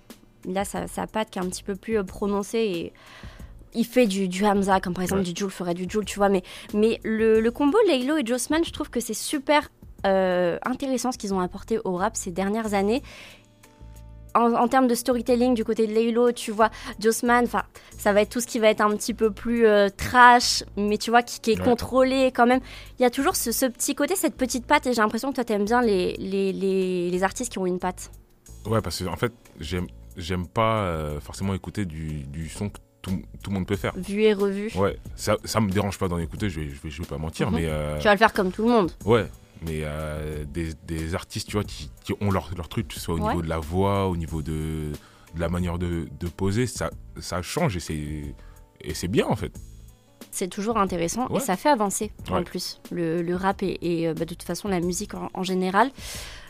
là, 0.45 0.65
sa, 0.65 0.87
sa 0.87 1.07
patte 1.07 1.31
qui 1.31 1.39
est 1.39 1.41
un 1.41 1.47
petit 1.47 1.63
peu 1.63 1.75
plus 1.75 2.03
prononcée 2.03 2.59
et 2.59 2.93
il 3.75 3.85
fait 3.85 4.05
du, 4.05 4.27
du, 4.27 4.45
Hamza, 4.45 4.79
comme 4.79 4.93
par 4.93 5.03
exemple 5.03 5.23
du 5.23 5.33
Joule 5.35 5.49
ferait 5.49 5.73
du 5.73 5.85
Joule, 5.89 6.05
tu 6.05 6.19
vois. 6.19 6.29
Mais, 6.29 6.43
mais 6.73 6.99
le, 7.03 7.39
le 7.39 7.51
combo 7.51 7.77
Laylo 7.87 8.17
et 8.17 8.25
Jossman, 8.25 8.63
je 8.63 8.71
trouve 8.71 8.89
que 8.89 8.99
c'est 8.99 9.15
super 9.15 9.63
euh, 9.63 9.82
intéressant 10.03 11.11
ce 11.11 11.17
qu'ils 11.17 11.33
ont 11.33 11.39
apporté 11.39 11.79
au 11.83 11.95
rap 11.95 12.15
ces 12.15 12.31
dernières 12.31 12.73
années. 12.73 13.01
En, 14.35 14.67
termes 14.67 14.87
de 14.87 14.95
storytelling 14.95 15.53
du 15.53 15.63
côté 15.63 15.85
de 15.85 15.93
Laylo, 15.93 16.31
tu 16.31 16.51
vois, 16.51 16.71
Jossman, 16.99 17.43
enfin, 17.43 17.63
ça 17.97 18.13
va 18.13 18.21
être 18.21 18.29
tout 18.29 18.39
ce 18.39 18.47
qui 18.47 18.57
va 18.57 18.69
être 18.69 18.81
un 18.81 18.89
petit 18.95 19.13
peu 19.13 19.29
plus 19.29 19.67
euh, 19.67 19.89
trash, 19.95 20.63
mais 20.75 20.97
tu 20.97 21.11
vois, 21.11 21.21
qui, 21.21 21.51
est 21.51 21.63
contrôlé 21.63 22.31
quand 22.31 22.47
même. 22.47 22.59
Il 22.97 23.03
y 23.03 23.05
a 23.05 23.11
toujours 23.11 23.35
ce, 23.35 23.67
petit 23.67 23.93
côté, 23.93 24.15
cette 24.15 24.35
petite 24.35 24.65
patte, 24.65 24.87
et 24.87 24.93
j'ai 24.93 25.01
l'impression 25.01 25.29
que 25.29 25.35
toi, 25.35 25.43
t'aimes 25.43 25.65
bien 25.65 25.83
les, 25.83 26.13
les, 26.17 26.51
les, 26.51 27.23
artistes 27.23 27.51
qui 27.51 27.59
ont 27.59 27.67
une 27.67 27.77
patte. 27.77 28.09
Ouais, 28.65 28.81
parce 28.81 29.03
que 29.03 29.05
en 29.07 29.17
fait, 29.17 29.33
j'aime, 29.59 29.85
j'aime 30.17 30.47
pas 30.47 30.77
euh, 30.85 31.19
forcément 31.19 31.53
écouter 31.53 31.85
du, 31.85 32.23
du 32.23 32.49
son 32.49 32.69
que 32.69 32.79
tout, 33.03 33.21
tout, 33.43 33.51
le 33.51 33.53
monde 33.53 33.67
peut 33.67 33.75
faire. 33.75 33.93
Vu 33.95 34.23
et 34.23 34.33
revu. 34.33 34.71
Ouais, 34.75 34.97
ça, 35.15 35.37
ça 35.43 35.59
me 35.59 35.69
dérange 35.69 35.99
pas 35.99 36.07
d'en 36.07 36.17
écouter, 36.17 36.49
je 36.49 36.59
vais, 36.59 36.69
je 36.69 36.81
vais, 36.81 36.89
je 36.89 37.01
vais 37.03 37.07
pas 37.07 37.19
mentir, 37.19 37.51
mhm. 37.51 37.57
mais. 37.57 37.99
Tu 37.99 38.05
vas 38.05 38.13
le 38.13 38.17
faire 38.19 38.33
comme 38.33 38.51
tout 38.51 38.63
le 38.63 38.69
monde. 38.69 38.91
Ouais, 39.05 39.27
mais 39.65 39.81
euh, 39.83 40.45
des, 40.45 40.73
des, 40.85 41.15
artistes 41.15 41.47
tu 41.47 41.53
vois, 41.53 41.63
qui, 41.63 41.89
ont 42.21 42.31
leur, 42.31 42.49
leur, 42.55 42.69
truc, 42.69 42.87
que 42.87 42.93
ce 42.93 42.99
soit 42.99 43.15
au 43.15 43.19
niveau 43.19 43.41
de 43.41 43.49
la 43.49 43.59
voix, 43.59 44.07
au 44.07 44.15
niveau 44.15 44.41
de, 44.41 44.91
de 45.35 45.39
la 45.39 45.49
manière 45.49 45.77
de, 45.77 46.07
de, 46.19 46.27
poser, 46.27 46.67
ça, 46.67 46.89
ça 47.19 47.41
change 47.41 47.77
et 47.77 48.93
c'est 48.93 49.07
bien 49.07 49.27
en 49.27 49.35
fait. 49.35 49.53
C'est 50.31 50.47
toujours 50.47 50.77
intéressant 50.77 51.27
et 51.29 51.39
ça 51.39 51.55
fait 51.57 51.69
avancer 51.69 52.11
en 52.29 52.43
plus 52.43 52.81
le, 52.91 53.21
le 53.21 53.35
rap 53.35 53.61
et, 53.61 53.77
et 53.81 54.07
euh, 54.07 54.13
bah, 54.13 54.25
de 54.25 54.33
toute 54.33 54.43
façon 54.43 54.67
la 54.67 54.79
musique 54.79 55.13
en, 55.13 55.29
en 55.33 55.43
général. 55.43 55.91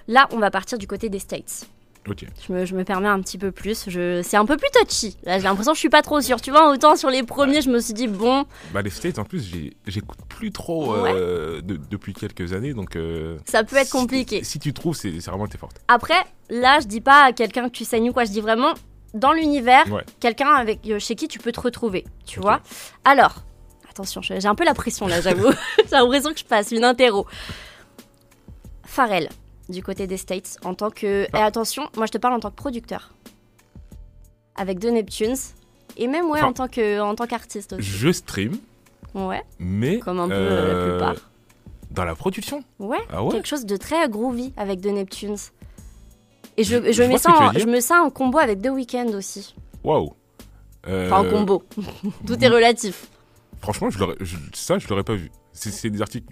Là, 0.07 0.27
on 0.31 0.37
va 0.37 0.51
partir 0.51 0.77
du 0.77 0.87
côté 0.87 1.09
des 1.09 1.19
States. 1.19 1.67
Je, 2.05 2.53
me, 2.53 2.65
je, 2.65 2.75
me, 2.75 2.83
permets 2.83 3.07
un 3.07 3.21
petit 3.21 3.37
peu 3.37 3.51
plus. 3.51 3.89
Je... 3.89 4.21
C'est 4.23 4.37
un 4.37 4.45
peu 4.45 4.57
plus 4.57 4.69
touchy. 4.73 5.17
Là, 5.23 5.37
j'ai 5.37 5.43
l'impression 5.43 5.71
que 5.71 5.77
je 5.77 5.79
suis 5.79 5.89
pas 5.89 6.01
trop 6.01 6.19
sûre. 6.21 6.41
Tu 6.41 6.51
vois, 6.51 6.69
autant 6.69 6.95
sur 6.95 7.09
les 7.09 7.23
premiers, 7.23 7.61
je 7.61 7.69
me 7.69 7.79
suis 7.79 7.93
dit, 7.93 8.07
bon. 8.07 8.45
Bah, 8.73 8.81
les 8.81 8.89
States, 8.89 9.19
en 9.19 9.23
plus, 9.23 9.51
j'écoute 9.87 10.19
plus 10.27 10.51
trop 10.51 10.93
euh, 10.93 11.61
depuis 11.63 12.13
quelques 12.13 12.53
années. 12.53 12.73
Donc, 12.73 12.95
euh, 12.95 13.37
ça 13.45 13.63
peut 13.63 13.77
être 13.77 13.91
compliqué. 13.91 14.43
Si, 14.43 14.59
tu 14.59 14.73
trouves, 14.73 14.95
c'est 14.95 15.17
vraiment 15.19 15.47
t'es 15.47 15.57
forte. 15.57 15.77
Après, 15.87 16.21
là, 16.49 16.79
je 16.81 16.87
dis 16.87 17.01
pas 17.01 17.25
à 17.25 17.31
quelqu'un 17.31 17.69
que 17.69 17.73
tu 17.73 17.85
saignes 17.85 18.09
ou 18.09 18.13
quoi. 18.13 18.25
Je 18.25 18.31
dis 18.31 18.41
vraiment 18.41 18.73
dans 19.13 19.31
l'univers, 19.31 19.85
quelqu'un 20.19 20.49
avec 20.49 20.79
euh, 20.89 20.99
chez 20.99 21.15
qui 21.15 21.27
tu 21.27 21.39
peux 21.39 21.51
te 21.51 21.61
retrouver. 21.61 22.03
Tu 22.25 22.39
vois 22.39 22.61
Alors, 23.05 23.43
Attention, 23.93 24.23
j'ai 24.23 24.43
un 24.47 24.55
peu 24.55 24.65
la 24.65 24.73
pression 24.73 25.05
là, 25.05 25.21
j'avoue. 25.21 25.51
j'ai 25.77 25.91
l'impression 25.91 26.33
que 26.33 26.39
je 26.39 26.45
passe 26.45 26.71
une 26.71 26.83
interro. 26.83 27.27
Pharrell, 28.83 29.29
du 29.69 29.83
côté 29.83 30.07
des 30.07 30.17
States, 30.17 30.57
en 30.63 30.73
tant 30.73 30.89
que. 30.89 31.27
Et 31.33 31.41
attention, 31.41 31.89
moi 31.95 32.05
je 32.05 32.11
te 32.11 32.17
parle 32.17 32.33
en 32.33 32.39
tant 32.39 32.49
que 32.49 32.55
producteur. 32.55 33.13
Avec 34.55 34.79
The 34.79 34.85
Neptunes. 34.85 35.35
Et 35.97 36.07
même, 36.07 36.29
ouais, 36.29 36.41
en 36.41 36.53
tant 36.53 36.67
que 36.67 36.99
en 36.99 37.15
tant 37.15 37.27
qu'artiste 37.27 37.73
aussi. 37.73 37.83
Je 37.83 38.11
stream. 38.11 38.57
Ouais. 39.13 39.43
Mais. 39.59 39.99
Comme 39.99 40.19
un 40.19 40.27
peu 40.27 40.33
euh, 40.33 40.67
la 40.67 40.89
plupart. 40.89 41.29
Dans 41.91 42.05
la 42.05 42.15
production 42.15 42.63
ouais, 42.79 42.97
ah 43.11 43.23
ouais, 43.23 43.31
quelque 43.31 43.47
chose 43.47 43.67
de 43.67 43.77
très 43.77 44.09
groovy 44.09 44.51
avec 44.57 44.81
The 44.81 44.87
Neptunes. 44.87 45.37
Et 46.57 46.63
je, 46.63 46.91
je, 46.91 47.03
mets 47.03 47.19
ça 47.19 47.31
en, 47.31 47.51
je 47.53 47.67
me 47.67 47.79
sens 47.81 48.07
en 48.07 48.09
combo 48.09 48.39
avec 48.39 48.61
The 48.63 48.69
Weeknd 48.69 49.13
aussi. 49.15 49.55
Waouh. 49.83 50.13
Enfin, 50.87 51.19
en 51.19 51.29
combo. 51.29 51.63
Tout 52.27 52.43
est 52.43 52.47
relatif. 52.47 53.07
Franchement, 53.61 53.89
je 53.89 54.35
ça, 54.53 54.77
je 54.79 54.87
l'aurais 54.87 55.03
pas 55.03 55.15
vu. 55.15 55.31
C'est 55.53 55.89
des 55.89 56.01
articles. 56.01 56.25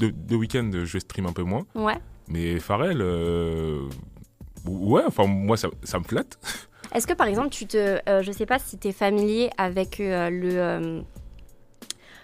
De, 0.00 0.10
de 0.10 0.36
week-end, 0.36 0.70
je 0.84 0.98
stream 0.98 1.26
un 1.26 1.32
peu 1.32 1.42
moins. 1.42 1.64
Ouais. 1.74 1.96
Mais 2.30 2.58
Pharrell, 2.60 3.00
euh, 3.02 3.82
ouais, 4.64 5.02
enfin, 5.06 5.26
moi, 5.26 5.56
ça, 5.56 5.68
ça 5.82 5.98
me 5.98 6.04
flatte. 6.04 6.38
Est-ce 6.94 7.06
que 7.06 7.12
par 7.12 7.26
exemple, 7.26 7.50
tu 7.50 7.66
te. 7.66 8.00
Euh, 8.08 8.22
je 8.22 8.32
sais 8.32 8.46
pas 8.46 8.58
si 8.58 8.78
tu 8.78 8.88
es 8.88 8.92
familier 8.92 9.50
avec 9.58 10.00
euh, 10.00 10.30
le 10.30 11.02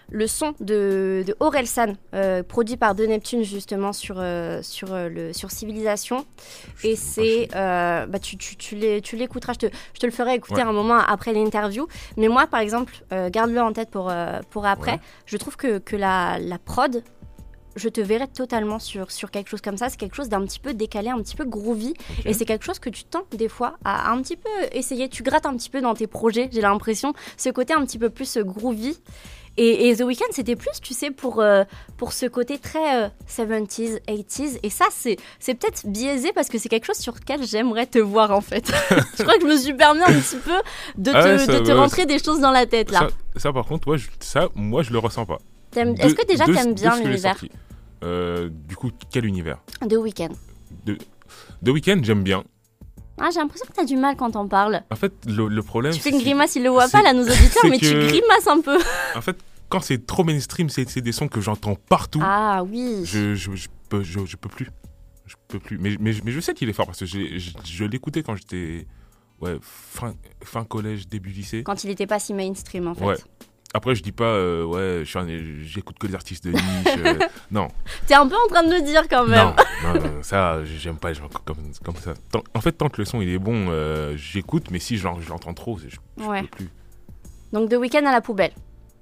le 0.09 0.27
son 0.27 0.53
de, 0.59 1.23
de 1.25 1.35
Orelsan, 1.39 1.95
euh, 2.13 2.43
produit 2.43 2.77
par 2.77 2.95
De 2.95 3.05
Neptune 3.05 3.43
justement 3.43 3.93
sur, 3.93 4.15
euh, 4.19 4.61
sur, 4.61 4.93
euh, 4.93 5.09
le, 5.09 5.33
sur 5.33 5.51
Civilisation. 5.51 6.25
Et 6.83 6.95
c'est. 6.95 7.49
bah, 7.51 8.19
tu, 8.21 8.37
tu, 8.37 8.57
tu 8.57 9.15
l'écouteras, 9.15 9.53
je 9.53 9.67
te, 9.67 9.75
je 9.93 9.99
te 9.99 10.05
le 10.05 10.11
ferai 10.11 10.35
écouter 10.35 10.61
un 10.61 10.71
moment 10.71 10.97
après 10.97 11.33
l'interview. 11.33 11.87
Mais 12.15 12.27
moi, 12.27 12.47
par 12.47 12.61
exemple, 12.61 12.93
garde-le 13.11 13.61
en 13.61 13.73
tête 13.73 13.89
pour, 13.89 14.11
pour 14.49 14.65
après. 14.65 14.99
Je 15.25 15.37
trouve 15.37 15.57
que, 15.57 15.77
que 15.79 15.95
la, 15.95 16.39
la 16.39 16.57
prod, 16.57 17.03
je 17.77 17.89
te 17.89 18.01
verrais 18.01 18.27
totalement 18.27 18.79
sur, 18.79 19.11
sur 19.11 19.31
quelque 19.31 19.49
chose 19.49 19.61
comme 19.61 19.77
ça. 19.77 19.89
C'est 19.89 19.97
quelque 19.97 20.15
chose 20.15 20.29
d'un 20.29 20.41
petit 20.41 20.59
peu 20.59 20.73
décalé, 20.73 21.09
un 21.09 21.21
petit 21.21 21.35
peu 21.35 21.45
groovy. 21.45 21.93
Et 22.25 22.33
c'est 22.33 22.45
quelque 22.45 22.65
chose 22.65 22.79
que 22.79 22.89
tu 22.89 23.03
tends 23.03 23.25
des 23.31 23.49
fois 23.49 23.77
à 23.83 24.11
un 24.11 24.21
petit 24.21 24.35
peu 24.35 24.49
essayer. 24.71 25.09
Tu 25.09 25.23
grattes 25.23 25.45
un 25.45 25.55
petit 25.55 25.69
peu 25.69 25.81
dans 25.81 25.93
tes 25.93 26.07
projets, 26.07 26.49
j'ai 26.51 26.61
l'impression. 26.61 27.13
Ce 27.37 27.49
côté 27.49 27.73
un 27.73 27.85
petit 27.85 27.99
peu 27.99 28.09
plus 28.09 28.37
groovy. 28.39 28.97
Et, 29.59 29.95
The 29.95 30.01
Weeknd, 30.01 30.27
c'était 30.31 30.55
plus, 30.55 30.79
tu 30.83 30.93
sais, 30.93 31.09
pour, 31.09 31.41
euh, 31.41 31.63
pour 31.97 32.13
ce 32.13 32.27
côté 32.27 32.59
très 32.59 33.11
70s, 33.27 33.95
euh, 34.07 34.15
80s. 34.15 34.59
Et 34.61 34.69
ça, 34.69 34.85
c'est, 34.91 35.17
c'est 35.39 35.55
peut-être 35.55 35.87
biaisé 35.87 36.31
parce 36.31 36.47
que 36.47 36.59
c'est 36.59 36.69
quelque 36.69 36.85
chose 36.85 36.97
sur 36.97 37.15
lequel 37.15 37.43
j'aimerais 37.43 37.87
te 37.87 37.97
voir, 37.97 38.29
en 38.29 38.41
fait. 38.41 38.67
je 39.17 39.23
crois 39.23 39.35
que 39.39 39.41
je 39.41 39.47
me 39.47 39.57
suis 39.57 39.73
permis 39.73 40.01
un 40.01 40.13
petit 40.13 40.35
peu 40.35 40.59
de 40.99 41.11
ah 41.11 41.23
te, 41.23 41.51
de 41.53 41.65
te 41.65 41.71
rentrer 41.71 42.05
des 42.05 42.19
choses 42.19 42.39
dans 42.39 42.51
la 42.51 42.67
tête, 42.67 42.91
là. 42.91 43.07
Ça, 43.35 43.51
par 43.51 43.65
contre, 43.65 43.87
moi, 43.87 43.97
je, 43.97 44.05
ça, 44.19 44.47
moi, 44.53 44.83
je 44.83 44.93
le 44.93 44.99
ressens 44.99 45.25
pas. 45.25 45.39
Est-ce 45.75 46.13
que 46.13 46.25
déjà, 46.27 46.45
t'aimes 46.45 46.75
bien 46.75 46.95
l'univers 46.99 47.43
euh, 48.03 48.49
Du 48.49 48.75
coup, 48.75 48.91
quel 49.11 49.25
univers 49.25 49.59
The 49.87 49.93
Weeknd. 49.93 50.33
The, 50.85 50.97
The 51.63 51.69
Weeknd, 51.69 52.03
j'aime 52.03 52.23
bien. 52.23 52.43
Ah, 53.19 53.29
j'ai 53.33 53.39
l'impression 53.39 53.65
que 53.65 53.73
t'as 53.73 53.85
du 53.85 53.97
mal 53.97 54.15
quand 54.15 54.35
on 54.35 54.47
parle. 54.47 54.83
En 54.91 54.95
fait, 54.95 55.13
le, 55.25 55.61
problème. 55.61 55.91
Tu 55.91 55.99
fais 55.99 56.11
une 56.11 56.19
grimace, 56.19 56.55
il 56.55 56.63
le 56.63 56.69
voit 56.69 56.87
pas 56.87 57.01
là, 57.01 57.13
nos 57.13 57.23
auditeurs, 57.23 57.65
mais 57.69 57.79
tu 57.79 57.91
grimaces 57.93 58.47
un 58.47 58.61
peu. 58.61 58.77
En 59.15 59.21
fait, 59.21 59.37
quand 59.69 59.79
c'est 59.79 60.05
trop 60.05 60.23
mainstream, 60.23 60.69
c'est 60.69 61.01
des 61.01 61.11
sons 61.11 61.27
que 61.27 61.41
j'entends 61.41 61.75
partout. 61.75 62.21
Ah 62.23 62.63
oui. 62.63 63.01
Je, 63.05 63.35
je, 63.35 63.67
peux, 63.89 64.03
je, 64.03 64.35
peux 64.35 64.49
plus. 64.49 64.69
Je 65.25 65.35
peux 65.47 65.59
plus. 65.59 65.77
Mais, 65.79 65.97
mais, 65.99 66.13
mais 66.23 66.31
je 66.31 66.39
sais 66.39 66.53
qu'il 66.53 66.69
est 66.69 66.73
fort 66.73 66.85
parce 66.85 66.99
que 66.99 67.05
je, 67.05 67.85
l'écoutais 67.85 68.21
quand 68.21 68.35
j'étais 68.35 68.85
ouais, 69.41 69.57
fin, 69.61 70.13
fin 70.43 70.63
collège, 70.63 71.07
début 71.07 71.31
lycée. 71.31 71.63
Quand 71.63 71.83
il 71.83 71.87
n'était 71.87 72.07
pas 72.07 72.19
si 72.19 72.33
mainstream 72.33 72.87
en 72.87 72.93
fait. 72.93 73.05
Ouais. 73.05 73.17
Après, 73.73 73.95
je 73.95 74.01
dis 74.01 74.11
pas, 74.13 74.23
euh, 74.25 74.63
ouais, 74.63 75.03
j'écoute 75.63 75.97
que 75.99 76.07
des 76.07 76.15
artistes 76.15 76.45
de 76.45 76.51
niche. 76.51 76.61
euh, 77.05 77.19
non. 77.51 77.67
T'es 78.07 78.13
un 78.13 78.27
peu 78.27 78.35
en 78.35 78.47
train 78.47 78.63
de 78.63 78.73
le 78.73 78.81
dire 78.81 79.03
quand 79.09 79.25
même. 79.27 79.53
Non, 79.83 79.93
non, 79.93 80.23
ça, 80.23 80.63
j'aime 80.63 80.97
pas 80.97 81.09
les 81.09 81.15
gens 81.15 81.27
comme, 81.45 81.57
comme 81.83 81.95
ça. 81.97 82.13
en 82.53 82.61
fait, 82.61 82.71
tant 82.71 82.89
que 82.89 83.01
le 83.01 83.05
son 83.05 83.21
il 83.21 83.29
est 83.29 83.39
bon, 83.39 83.67
euh, 83.69 84.15
j'écoute, 84.15 84.71
mais 84.71 84.79
si 84.79 84.97
je 84.97 85.03
l'entends 85.05 85.53
trop, 85.53 85.77
je, 85.77 85.89
je 86.17 86.23
ouais. 86.27 86.41
peux 86.43 86.47
plus. 86.47 86.69
Donc, 87.51 87.69
The 87.69 87.75
Weeknd 87.75 88.05
à 88.05 88.11
la 88.11 88.21
poubelle. 88.21 88.51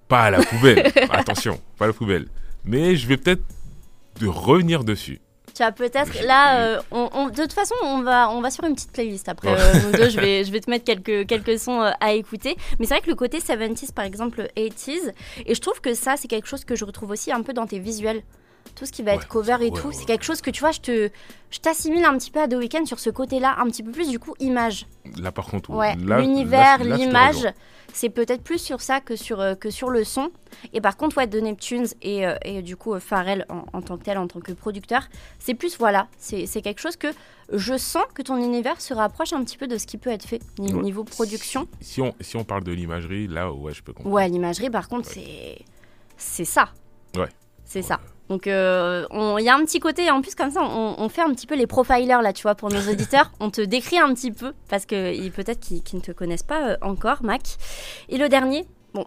Pas 0.07 0.23
à 0.23 0.31
la 0.31 0.43
poubelle. 0.43 0.91
Attention, 1.11 1.59
pas 1.77 1.85
à 1.85 1.87
la 1.89 1.93
poubelle. 1.93 2.27
Mais 2.63 2.95
je 2.95 3.07
vais 3.07 3.17
peut-être 3.17 3.43
revenir 4.23 4.83
dessus. 4.83 5.19
Tu 5.55 5.63
as 5.63 5.71
peut-être 5.71 6.21
là, 6.23 6.59
euh, 6.59 6.81
on, 6.91 7.29
de 7.29 7.41
toute 7.41 7.53
façon, 7.53 7.75
on 7.83 8.01
va, 8.01 8.29
on 8.29 8.41
va 8.41 8.51
sur 8.51 8.65
une 8.65 8.75
petite 8.75 8.91
playlist 8.91 9.29
après. 9.29 9.55
Euh, 9.57 9.73
nous 9.85 9.91
deux, 9.93 10.09
je 10.09 10.19
vais, 10.19 10.43
je 10.45 10.51
vais 10.51 10.59
te 10.59 10.69
mettre 10.69 10.83
quelques, 10.83 11.25
quelques 11.27 11.57
sons 11.57 11.81
euh, 11.81 11.91
à 12.01 12.11
écouter. 12.11 12.57
Mais 12.77 12.85
c'est 12.85 12.95
vrai 12.95 13.01
que 13.01 13.09
le 13.09 13.15
côté 13.15 13.39
70s, 13.39 13.93
par 13.93 14.03
exemple, 14.03 14.49
80s, 14.57 15.13
et 15.45 15.55
je 15.55 15.61
trouve 15.61 15.79
que 15.79 15.93
ça, 15.93 16.15
c'est 16.17 16.27
quelque 16.27 16.47
chose 16.47 16.65
que 16.65 16.75
je 16.75 16.83
retrouve 16.83 17.11
aussi 17.11 17.31
un 17.31 17.41
peu 17.41 17.53
dans 17.53 17.67
tes 17.67 17.79
visuels 17.79 18.23
tout 18.73 18.85
ce 18.85 18.91
qui 18.91 19.03
va 19.03 19.13
être 19.13 19.27
cover 19.27 19.57
et 19.61 19.71
tout, 19.71 19.91
c'est 19.91 20.05
quelque 20.05 20.25
chose 20.25 20.41
que 20.41 20.49
tu 20.49 20.59
vois, 20.59 20.71
je 20.71 20.81
te, 20.81 21.09
je 21.51 21.59
t'assimile 21.59 22.03
un 22.03 22.17
petit 22.17 22.31
peu 22.31 22.41
à 22.41 22.47
The 22.47 22.55
Weeknd 22.55 22.85
sur 22.85 22.99
ce 22.99 23.09
côté-là, 23.09 23.55
un 23.59 23.65
petit 23.67 23.83
peu 23.83 23.91
plus 23.91 24.09
du 24.09 24.19
coup 24.19 24.33
image. 24.39 24.87
Là 25.17 25.31
par 25.31 25.45
contre, 25.45 25.69
ouais, 25.69 25.95
l'univers, 25.95 26.83
l'image, 26.83 27.47
c'est 27.95 28.09
peut-être 28.09 28.43
plus 28.43 28.59
sur 28.59 28.81
ça 28.81 28.99
que 28.99 29.15
sur 29.15 29.39
euh, 29.39 29.55
que 29.55 29.69
sur 29.69 29.89
le 29.89 30.03
son. 30.03 30.31
Et 30.73 30.81
par 30.81 30.97
contre, 30.97 31.17
ouais, 31.17 31.27
The 31.27 31.35
Neptunes 31.35 31.87
et, 32.01 32.27
euh, 32.27 32.35
et 32.43 32.61
du 32.61 32.75
coup 32.75 32.93
euh, 32.93 32.99
Pharrell 32.99 33.45
en, 33.49 33.81
tant 33.81 33.97
que 33.97 34.03
tel, 34.03 34.17
en 34.17 34.27
tant 34.27 34.41
que 34.41 34.51
producteur, 34.51 35.07
c'est 35.39 35.53
plus 35.53 35.77
voilà, 35.77 36.07
c'est 36.17 36.45
quelque 36.61 36.81
chose 36.81 36.97
que 36.97 37.07
je 37.53 37.77
sens 37.77 38.03
que 38.13 38.21
ton 38.21 38.35
univers 38.37 38.81
se 38.81 38.93
rapproche 38.93 39.31
un 39.31 39.43
petit 39.45 39.57
peu 39.57 39.67
de 39.67 39.77
ce 39.77 39.87
qui 39.87 39.97
peut 39.97 40.09
être 40.09 40.25
fait 40.25 40.41
niveau, 40.59 40.81
niveau 40.81 41.03
production. 41.05 41.67
Si, 41.79 42.01
on 42.01 42.13
si 42.19 42.35
on 42.35 42.43
parle 42.43 42.65
de 42.65 42.73
l'imagerie, 42.73 43.27
là 43.27 43.51
ouais, 43.51 43.73
je 43.73 43.81
peux 43.81 43.93
comprendre. 43.93 44.13
Ouais, 44.13 44.27
l'imagerie 44.27 44.69
par 44.69 44.89
contre, 44.89 45.07
c'est 45.07 45.59
c'est 46.17 46.45
ça. 46.45 46.69
Ouais. 47.15 47.29
C'est 47.63 47.81
ça. 47.81 48.01
Donc, 48.29 48.47
euh, 48.47 49.05
il 49.39 49.43
y 49.43 49.49
a 49.49 49.55
un 49.55 49.63
petit 49.65 49.79
côté, 49.79 50.09
en 50.09 50.21
plus, 50.21 50.35
comme 50.35 50.49
ça, 50.51 50.61
on, 50.63 51.09
fait 51.09 51.21
un 51.21 51.31
petit 51.31 51.45
peu 51.45 51.55
les 51.55 51.67
profilers, 51.67 52.21
là, 52.21 52.33
tu 52.33 52.43
vois, 52.43 52.55
pour 52.55 52.69
nos 52.69 52.81
auditeurs. 52.89 53.31
on 53.39 53.51
te 53.51 53.61
décrit 53.61 53.99
un 53.99 54.13
petit 54.13 54.31
peu, 54.31 54.53
parce 54.69 54.85
que 54.85 55.29
peut-être 55.29 55.59
qu'ils 55.59 55.81
ne 55.93 55.99
te 55.99 56.11
connaissent 56.11 56.43
pas 56.43 56.69
euh, 56.69 56.77
encore, 56.81 57.23
Mac. 57.23 57.41
Et 58.09 58.17
le 58.17 58.27
dernier, 58.27 58.65
bon, 58.93 59.05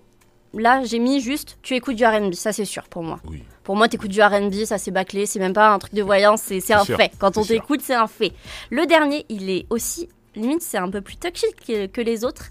là, 0.54 0.84
j'ai 0.84 1.00
mis 1.00 1.20
juste, 1.20 1.58
tu 1.62 1.74
écoutes 1.74 1.96
du 1.96 2.06
RB, 2.06 2.32
ça 2.34 2.52
c'est 2.52 2.64
sûr 2.64 2.84
pour 2.88 3.02
moi. 3.02 3.18
Oui. 3.28 3.42
Pour 3.64 3.76
moi, 3.76 3.88
tu 3.88 3.96
écoutes 3.96 4.10
du 4.10 4.22
RB, 4.22 4.64
ça 4.64 4.78
c'est 4.78 4.90
bâclé, 4.90 5.26
c'est 5.26 5.40
même 5.40 5.52
pas 5.52 5.70
un 5.70 5.78
truc 5.78 5.94
de 5.94 6.02
voyance, 6.02 6.42
c'est 6.42 6.72
un 6.72 6.84
fait. 6.84 7.10
Quand 7.18 7.36
on 7.36 7.44
t'écoute, 7.44 7.80
c'est 7.82 7.94
un 7.94 8.06
fait. 8.06 8.32
Le 8.70 8.86
dernier, 8.86 9.26
il 9.28 9.50
est 9.50 9.66
aussi, 9.68 10.08
limite, 10.36 10.62
c'est 10.62 10.78
un 10.78 10.90
peu 10.90 11.00
plus 11.00 11.16
toxique 11.16 11.56
que, 11.92 12.00
les 12.00 12.24
autres. 12.24 12.50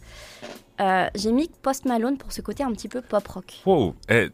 Euh, 0.79 1.07
j'ai 1.15 1.31
mis 1.31 1.49
Post 1.63 1.85
Malone 1.85 2.17
pour 2.17 2.31
ce 2.31 2.41
côté 2.41 2.61
un 2.63 2.71
petit 2.71 2.87
peu 2.87 3.01
pop 3.01 3.27
rock. 3.27 3.61
Wow, 3.65 3.95
eh, 4.09 4.29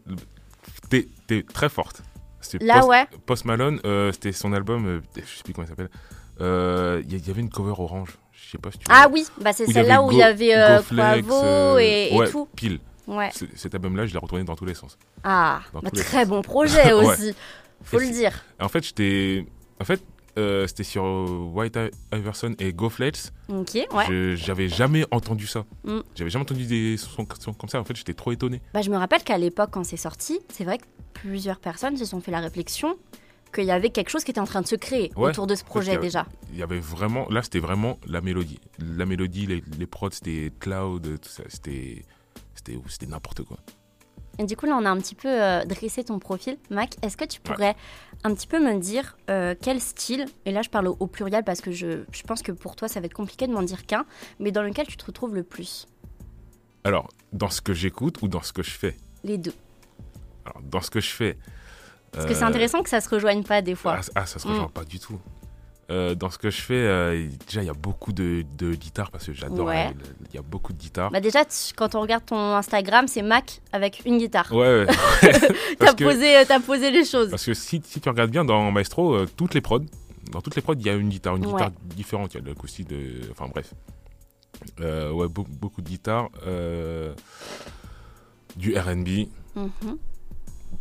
t'es 0.90 1.42
très 1.54 1.70
forte. 1.70 2.02
Là, 2.60 2.76
Post, 2.76 2.88
ouais. 2.88 3.06
Post 3.26 3.44
Malone, 3.44 3.80
euh, 3.84 4.12
c'était 4.12 4.32
son 4.32 4.52
album, 4.52 4.86
euh, 4.86 5.00
je 5.16 5.20
sais 5.20 5.42
plus 5.42 5.52
comment 5.52 5.66
il 5.66 5.70
s'appelle. 5.70 5.90
Il 6.38 6.44
euh, 6.44 7.02
y, 7.06 7.16
y, 7.16 7.30
avait 7.30 7.40
une 7.40 7.50
cover 7.50 7.74
orange. 7.78 8.18
Je 8.32 8.50
sais 8.50 8.58
pas 8.58 8.72
si 8.72 8.78
tu 8.78 8.86
Ah 8.90 9.08
oui, 9.10 9.26
bah 9.40 9.52
c'est 9.52 9.66
celle-là 9.66 10.02
où 10.02 10.10
il 10.10 10.18
y 10.18 10.22
avait 10.22 10.54
euh, 10.56 10.80
Quavo 10.82 11.78
et, 11.78 12.10
et, 12.12 12.30
tout. 12.30 12.48
Pile. 12.56 12.80
Ouais. 13.06 13.30
Cet 13.54 13.74
album-là, 13.74 14.06
je 14.06 14.12
l'ai 14.12 14.18
retourné 14.18 14.44
dans 14.44 14.56
tous 14.56 14.64
les 14.64 14.74
sens. 14.74 14.98
Ah, 15.22 15.60
bah, 15.72 15.80
très 15.92 16.24
bon 16.24 16.42
projet 16.42 16.92
aussi. 16.92 17.34
Faut 17.82 17.98
le 17.98 18.10
dire. 18.10 18.44
En 18.60 18.68
fait, 18.68 18.84
j'étais. 18.84 19.46
En 19.80 19.84
fait, 19.84 20.02
euh, 20.38 20.66
c'était 20.66 20.84
sur 20.84 21.04
White 21.54 21.78
Iverson 22.12 22.54
et 22.58 22.72
Go 22.72 22.88
Flex. 22.88 23.32
Ok, 23.48 23.74
ouais. 23.74 24.36
J'avais 24.36 24.68
jamais 24.68 25.04
entendu 25.10 25.46
ça. 25.46 25.64
Mm. 25.84 26.00
J'avais 26.14 26.30
jamais 26.30 26.42
entendu 26.42 26.66
des 26.66 26.96
sons 26.96 27.24
comme 27.24 27.68
ça. 27.68 27.80
En 27.80 27.84
fait, 27.84 27.96
j'étais 27.96 28.14
trop 28.14 28.32
étonné. 28.32 28.60
Bah, 28.72 28.82
je 28.82 28.90
me 28.90 28.96
rappelle 28.96 29.22
qu'à 29.22 29.38
l'époque, 29.38 29.70
quand 29.72 29.84
c'est 29.84 29.96
sorti, 29.96 30.40
c'est 30.52 30.64
vrai 30.64 30.78
que 30.78 30.84
plusieurs 31.12 31.58
personnes 31.60 31.96
se 31.96 32.04
sont 32.04 32.20
fait 32.20 32.32
la 32.32 32.40
réflexion 32.40 32.96
qu'il 33.54 33.64
y 33.64 33.70
avait 33.70 33.90
quelque 33.90 34.10
chose 34.10 34.24
qui 34.24 34.32
était 34.32 34.40
en 34.40 34.46
train 34.46 34.62
de 34.62 34.66
se 34.66 34.74
créer 34.74 35.12
autour 35.14 35.46
de 35.46 35.54
ce 35.54 35.62
projet 35.62 35.96
déjà. 35.96 36.26
Il 36.52 36.58
y 36.58 36.62
avait 36.62 36.80
vraiment, 36.80 37.28
là 37.30 37.40
c'était 37.42 37.60
vraiment 37.60 37.98
la 38.06 38.20
mélodie. 38.20 38.58
La 38.80 39.06
mélodie, 39.06 39.46
les, 39.46 39.62
les 39.78 39.86
prods, 39.86 40.10
c'était 40.10 40.50
cloud, 40.58 41.20
tout 41.20 41.28
ça, 41.28 41.44
c'était 41.48 42.04
n'importe 43.06 43.42
quoi. 43.44 43.58
Et 44.38 44.44
du 44.44 44.56
coup, 44.56 44.66
là, 44.66 44.76
on 44.80 44.84
a 44.84 44.90
un 44.90 44.96
petit 44.98 45.14
peu 45.14 45.28
euh, 45.28 45.64
dressé 45.64 46.04
ton 46.04 46.18
profil. 46.18 46.58
Mac, 46.70 46.96
est-ce 47.02 47.16
que 47.16 47.24
tu 47.24 47.40
pourrais 47.40 47.76
un 48.24 48.34
petit 48.34 48.46
peu 48.46 48.58
me 48.58 48.78
dire 48.78 49.16
euh, 49.30 49.54
quel 49.60 49.80
style, 49.80 50.26
et 50.46 50.50
là 50.50 50.62
je 50.62 50.70
parle 50.70 50.88
au, 50.88 51.06
pluriel 51.06 51.44
parce 51.44 51.60
que 51.60 51.70
je, 51.70 52.04
je, 52.10 52.22
pense 52.22 52.42
que 52.42 52.52
pour 52.52 52.74
toi 52.74 52.88
ça 52.88 52.98
va 53.00 53.06
être 53.06 53.14
compliqué 53.14 53.46
de 53.46 53.52
m'en 53.52 53.62
dire 53.62 53.86
qu'un, 53.86 54.06
mais 54.40 54.50
dans 54.50 54.62
lequel 54.62 54.86
tu 54.86 54.96
te 54.96 55.04
retrouves 55.04 55.34
le 55.34 55.42
plus? 55.42 55.86
Alors, 56.84 57.08
dans 57.32 57.50
ce 57.50 57.60
que 57.60 57.72
j'écoute 57.72 58.20
ou 58.22 58.28
dans 58.28 58.42
ce 58.42 58.52
que 58.52 58.62
je 58.62 58.70
fais? 58.70 58.96
Les 59.22 59.38
deux. 59.38 59.54
Alors, 60.44 60.60
dans 60.62 60.80
ce 60.80 60.90
que 60.90 61.00
je 61.00 61.10
fais. 61.10 61.38
Parce 62.12 62.26
que 62.26 62.34
c'est 62.34 62.44
euh, 62.44 62.46
intéressant 62.46 62.82
que 62.82 62.90
ça 62.90 63.00
se 63.00 63.08
rejoigne 63.08 63.42
pas 63.42 63.62
des 63.62 63.74
fois. 63.74 63.96
Ah, 63.98 64.10
ah 64.14 64.26
ça 64.26 64.38
se 64.38 64.46
rejoint 64.46 64.66
mm. 64.66 64.72
pas 64.72 64.84
du 64.84 64.98
tout. 64.98 65.18
Euh, 65.90 66.14
dans 66.14 66.30
ce 66.30 66.38
que 66.38 66.48
je 66.50 66.62
fais, 66.62 66.74
euh, 66.74 67.28
déjà 67.46 67.62
il 67.62 67.66
y 67.66 67.70
a 67.70 67.74
beaucoup 67.74 68.12
de, 68.12 68.44
de 68.56 68.74
guitares 68.74 69.10
parce 69.10 69.26
que 69.26 69.32
j'adore. 69.34 69.70
Il 69.72 70.34
y 70.34 70.38
a 70.38 70.42
beaucoup 70.42 70.72
de 70.72 70.78
guitares. 70.78 71.10
Bah 71.10 71.20
déjà, 71.20 71.44
quand 71.76 71.94
on 71.94 72.00
regarde 72.00 72.24
ton 72.24 72.54
Instagram, 72.54 73.06
c'est 73.06 73.20
Mac 73.22 73.60
avec 73.72 74.02
une 74.06 74.16
guitare. 74.18 74.50
Ouais. 74.52 74.86
ouais. 74.86 75.32
t'as 75.78 75.92
posé, 75.94 76.36
as 76.36 76.60
posé 76.60 76.90
les 76.90 77.04
choses. 77.04 77.30
Parce 77.30 77.44
que 77.44 77.52
si, 77.54 77.82
si 77.84 78.00
tu 78.00 78.08
regardes 78.08 78.30
bien 78.30 78.44
dans 78.46 78.70
Maestro, 78.72 79.26
toutes 79.26 79.52
les 79.54 79.60
prods, 79.60 79.80
dans 80.32 80.40
toutes 80.40 80.56
les 80.56 80.62
prods, 80.62 80.74
il 80.78 80.86
y 80.86 80.90
a 80.90 80.94
une 80.94 81.10
guitare, 81.10 81.36
une 81.36 81.44
guitare 81.44 81.70
différente. 81.82 82.32
Il 82.32 82.38
y 82.38 82.40
a 82.40 82.42
de 82.44 82.48
l'acoustique, 82.48 82.88
de, 82.88 83.20
enfin 83.30 83.46
bref. 83.48 83.74
ouais, 84.80 85.28
beaucoup, 85.28 85.50
beaucoup 85.52 85.82
de 85.82 85.88
guitares, 85.88 86.30
du 88.56 88.76
R&B 88.76 89.28
Mhm. 89.56 89.98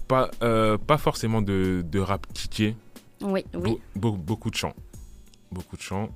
Pas, 0.08 0.32
euh, 0.42 0.78
pas 0.80 0.98
forcément 0.98 1.42
de, 1.42 1.84
de 1.88 2.00
rap 2.00 2.26
kické. 2.34 2.76
Oui, 3.22 3.46
oui. 3.54 3.78
Be- 3.96 4.00
be- 4.00 4.18
beaucoup 4.18 4.50
de 4.50 4.56
chants. 4.56 4.74
Beaucoup 5.54 5.78
de 5.78 5.82
chants. 5.82 6.10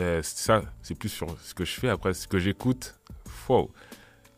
Euh, 0.00 0.20
ça, 0.22 0.62
c'est 0.82 0.94
plus 0.94 1.08
sur 1.08 1.26
ce 1.42 1.54
que 1.54 1.64
je 1.64 1.72
fais. 1.72 1.88
Après, 1.88 2.12
ce 2.14 2.28
que 2.28 2.38
j'écoute, 2.38 2.94
wow. 3.48 3.70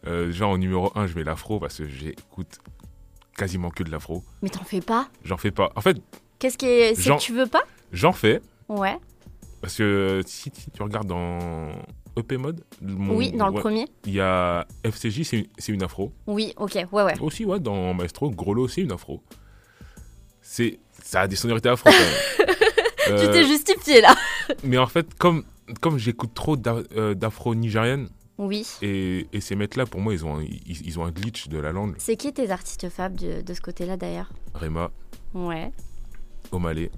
Euh, 0.07 0.31
genre, 0.33 0.53
en 0.53 0.59
numéro 0.59 0.91
1, 0.95 1.07
je 1.07 1.15
mets 1.17 1.25
l'afro 1.25 1.59
parce 1.61 1.79
que 1.79 1.89
j'écoute 1.89 2.59
quasiment 3.37 3.71
que 3.71 3.83
de 3.83 3.91
l'afro. 3.91 4.25
Mais 4.43 4.49
t'en 4.49 4.65
fais 4.65 4.81
pas? 4.81 5.09
J'en 5.25 5.37
fais 5.37 5.51
pas. 5.51 5.71
En 5.77 5.81
fait, 5.81 5.97
Qu'est-ce 6.39 6.57
qui 6.57 6.67
est. 6.67 6.95
C'est 6.95 7.11
que 7.11 7.19
tu 7.21 7.33
veux 7.35 7.47
pas? 7.47 7.63
j'en 7.93 8.13
fais 8.13 8.41
Ouais. 8.69 8.97
parce 9.61 9.77
que 9.77 10.23
si, 10.27 10.51
si 10.55 10.71
tu 10.71 10.83
regardes 10.83 11.09
dans 11.09 11.71
EP 12.17 12.37
Mode, 12.39 12.65
mon- 12.81 13.17
oui, 13.17 13.33
dans 13.33 13.49
le 13.49 13.55
premier 13.61 13.87
il 14.07 14.13
y 14.15 14.21
a 14.21 14.67
FCJ, 14.85 15.23
c'est 15.25 15.39
une, 15.41 15.47
c'est 15.59 15.73
une 15.73 15.83
afro. 15.83 16.13
Oui, 16.27 16.55
ok, 16.57 16.87
ouais, 16.93 17.03
ouais. 17.03 17.19
Aussi, 17.21 17.45
ouais, 17.45 17.59
dans 17.61 17.93
Maestro, 17.95 18.31
Grolo, 18.31 18.69
c'est 18.69 18.81
une 18.81 18.93
afro. 18.93 19.23
C'est, 20.41 20.79
ça 21.03 21.23
a 21.23 21.27
des 21.29 21.37
sonorités 21.37 21.69
afro 21.69 21.91
quand 21.91 21.99
même. 21.99 22.49
Tu 23.21 23.27
Euh, 23.27 23.33
t'es 23.33 23.45
justifié 23.47 24.01
là. 24.01 24.15
mais 24.65 24.79
en 24.79 24.87
fait, 24.87 25.15
comme, 25.19 25.45
comme 25.81 25.99
j'écoute 25.99 26.33
trop 26.35 26.57
euh, 26.97 27.15
d'afro 27.15 27.55
nigérienne, 27.55 28.09
Oui. 28.39 28.67
et, 28.83 29.27
et 29.33 29.41
ces 29.41 29.55
mecs-là, 29.57 29.87
pour 29.87 30.01
moi, 30.01 30.13
ils 30.15 30.25
ont, 30.25 30.37
un, 30.39 30.43
ils, 30.43 30.87
ils 30.87 30.99
ont 30.99 31.05
un 31.05 31.11
glitch 31.11 31.49
de 31.49 31.59
la 31.59 31.73
langue. 31.73 31.95
C'est 31.99 32.17
qui 32.17 32.33
tes 32.33 32.51
artistes 32.51 32.89
fables 32.89 33.17
de, 33.17 33.41
de 33.43 33.55
ce 33.55 33.61
côté-là 33.61 33.97
d'ailleurs? 33.97 34.31
Rema, 34.55 34.91
Ouais. 35.35 35.71
Omalé. 36.53 36.91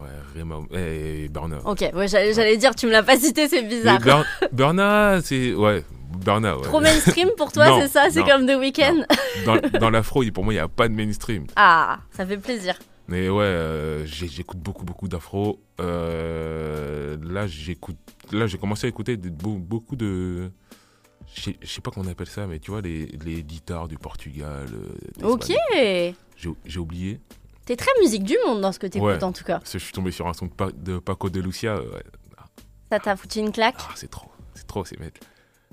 Ouais, 0.00 0.08
Rema 0.36 0.56
et 0.76 1.28
Burna. 1.28 1.58
Ok, 1.64 1.84
ouais, 1.94 2.08
j'allais 2.08 2.56
dire, 2.56 2.74
tu 2.74 2.86
me 2.86 2.90
l'as 2.90 3.02
pas 3.02 3.16
cité, 3.16 3.48
c'est 3.48 3.62
bizarre. 3.62 4.00
Bur- 4.00 4.24
Burna, 4.52 5.20
c'est. 5.22 5.54
Ouais, 5.54 5.84
Burna, 6.18 6.56
ouais. 6.56 6.64
Trop 6.64 6.80
mainstream 6.80 7.30
pour 7.36 7.52
toi, 7.52 7.80
c'est 7.80 7.88
ça? 7.88 8.06
C'est 8.10 8.24
comme 8.24 8.44
The 8.46 8.56
Weeknd 8.58 9.04
Dans, 9.46 9.56
dans 9.78 9.90
l'afro, 9.90 10.24
pour 10.32 10.42
moi, 10.44 10.52
il 10.52 10.56
n'y 10.56 10.60
a 10.60 10.68
pas 10.68 10.88
de 10.88 10.94
mainstream. 10.94 11.46
Ah, 11.54 11.98
ça 12.10 12.26
fait 12.26 12.36
plaisir. 12.38 12.74
Mais 13.08 13.28
ouais, 13.28 13.44
euh, 13.44 14.06
j'écoute 14.06 14.58
beaucoup, 14.58 14.84
beaucoup 14.84 15.08
d'afro. 15.08 15.60
Euh, 15.80 17.16
là, 17.22 17.46
j'écoute. 17.46 17.96
Là, 18.32 18.46
j'ai 18.46 18.58
commencé 18.58 18.86
à 18.86 18.88
écouter 18.88 19.16
de- 19.16 19.28
beaucoup 19.28 19.96
de. 19.96 20.50
Je 21.34 21.50
sais- 21.64 21.80
pas 21.80 21.90
comment 21.90 22.06
on 22.06 22.10
appelle 22.10 22.28
ça, 22.28 22.46
mais 22.46 22.58
tu 22.60 22.70
vois, 22.70 22.80
les, 22.80 23.06
les 23.24 23.42
guitares 23.42 23.88
du 23.88 23.98
Portugal. 23.98 24.66
euh, 25.22 25.26
Ok. 25.28 25.52
J'ai 26.66 26.78
oublié. 26.78 27.20
T'es 27.66 27.76
très 27.76 27.90
musique 28.00 28.24
du 28.24 28.36
monde 28.46 28.60
dans 28.60 28.72
ce 28.72 28.78
que 28.78 28.86
t'écoutes 28.86 29.08
Ouais. 29.08 29.24
en 29.24 29.32
tout 29.32 29.44
cas. 29.44 29.58
Parce 29.58 29.72
que 29.72 29.78
je 29.78 29.84
suis 29.84 29.92
tombé 29.92 30.10
sur 30.10 30.26
un 30.26 30.34
son 30.34 30.46
de, 30.46 30.52
Pa- 30.52 30.70
de 30.72 30.98
Paco 30.98 31.30
de 31.30 31.40
Lucia. 31.40 31.76
ouais. 31.80 32.02
Ça 32.92 33.00
t'a 33.00 33.16
foutu 33.16 33.38
une 33.40 33.52
claque? 33.52 33.76
Ah, 33.78 33.92
c'est 33.96 34.10
trop. 34.10 34.30
C'est 34.54 34.66
trop, 34.66 34.84
ces 34.84 34.96
mecs. 34.98 35.18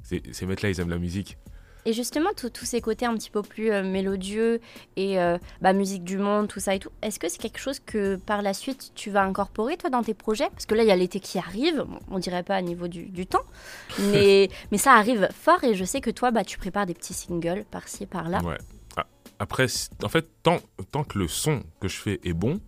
Ces, 0.03 0.23
ces 0.31 0.45
mecs-là, 0.45 0.69
ils 0.69 0.79
aiment 0.79 0.89
la 0.89 0.97
musique. 0.97 1.37
Et 1.85 1.93
justement, 1.93 2.29
tous 2.35 2.65
ces 2.65 2.79
côtés 2.79 3.05
un 3.07 3.15
petit 3.15 3.29
peu 3.31 3.41
plus 3.41 3.71
euh, 3.71 3.83
mélodieux 3.83 4.61
et 4.97 5.19
euh, 5.19 5.37
bah, 5.61 5.73
musique 5.73 6.03
du 6.03 6.17
monde, 6.17 6.47
tout 6.47 6.59
ça 6.59 6.75
et 6.75 6.79
tout, 6.79 6.91
est-ce 7.01 7.19
que 7.19 7.27
c'est 7.27 7.39
quelque 7.39 7.57
chose 7.59 7.79
que 7.79 8.17
par 8.17 8.41
la 8.43 8.53
suite 8.53 8.91
tu 8.93 9.09
vas 9.09 9.23
incorporer 9.23 9.77
toi 9.77 9.89
dans 9.89 10.03
tes 10.03 10.13
projets? 10.13 10.49
Parce 10.51 10.65
que 10.67 10.75
là, 10.75 10.83
il 10.83 10.87
y 10.87 10.91
a 10.91 10.95
l'été 10.95 11.19
qui 11.19 11.39
arrive, 11.39 11.83
Bon, 11.87 11.99
on 12.09 12.19
dirait 12.19 12.43
pas 12.43 12.55
à 12.55 12.61
niveau 12.61 12.87
du, 12.87 13.05
du 13.05 13.25
temps, 13.25 13.43
mais, 14.11 14.49
mais 14.71 14.77
ça 14.77 14.93
arrive 14.93 15.27
fort 15.33 15.63
et 15.63 15.73
je 15.73 15.83
sais 15.83 16.01
que 16.01 16.11
toi, 16.11 16.29
bah, 16.31 16.43
tu 16.43 16.57
prépares 16.59 16.85
des 16.85 16.93
petits 16.93 17.13
singles 17.15 17.65
par-ci, 17.71 18.05
par-là. 18.05 18.43
Ouais. 18.43 18.57
Ah, 18.97 19.07
Après, 19.39 19.65
en 20.03 20.09
fait, 20.09 20.27
tant, 20.43 20.59
tant 20.91 21.03
que 21.03 21.17
le 21.17 21.27
son 21.27 21.63
que 21.79 21.87
je 21.87 21.97
fais 21.97 22.19
est 22.23 22.33
bon, 22.33 22.59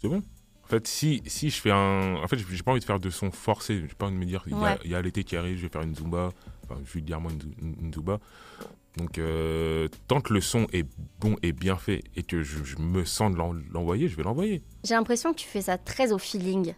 c'est 0.00 0.08
bon. 0.08 0.22
En 0.64 0.68
fait, 0.68 0.86
si, 0.86 1.22
si 1.26 1.48
je 1.50 1.60
fais 1.60 1.70
un. 1.70 2.16
En 2.22 2.28
fait, 2.28 2.36
j'ai 2.38 2.62
pas 2.62 2.72
envie 2.72 2.80
de 2.80 2.84
faire 2.84 3.00
de 3.00 3.08
son 3.08 3.30
forcé. 3.30 3.80
J'ai 3.88 3.94
pas 3.94 4.04
envie 4.06 4.14
de 4.16 4.20
me 4.20 4.26
dire, 4.26 4.44
il 4.46 4.52
y 4.52 4.56
a- 4.56 4.58
Ouais. 4.60 4.78
il 4.84 4.90
y 4.90 4.94
a, 4.94 5.00
l'été 5.00 5.24
qui 5.24 5.34
arrive, 5.34 5.56
je 5.56 5.62
vais 5.62 5.68
faire 5.70 5.80
une 5.80 5.94
zumba. 5.96 6.28
Enfin, 6.70 6.80
vulgairement, 6.84 7.30
une. 7.60 7.90
Donc, 8.96 9.18
euh, 9.18 9.88
tant 10.08 10.20
que 10.20 10.32
le 10.34 10.40
son 10.40 10.66
est 10.72 10.86
bon 11.20 11.36
et 11.42 11.52
bien 11.52 11.76
fait 11.76 12.02
et 12.16 12.22
que 12.22 12.42
je, 12.42 12.64
je 12.64 12.78
me 12.78 13.04
sens 13.04 13.32
de 13.32 13.36
l'en- 13.36 13.54
l'envoyer, 13.72 14.08
je 14.08 14.16
vais 14.16 14.22
l'envoyer. 14.24 14.62
J'ai 14.84 14.94
l'impression 14.94 15.32
que 15.32 15.38
tu 15.38 15.46
fais 15.46 15.60
ça 15.62 15.78
très 15.78 16.12
au 16.12 16.18
feeling. 16.18 16.74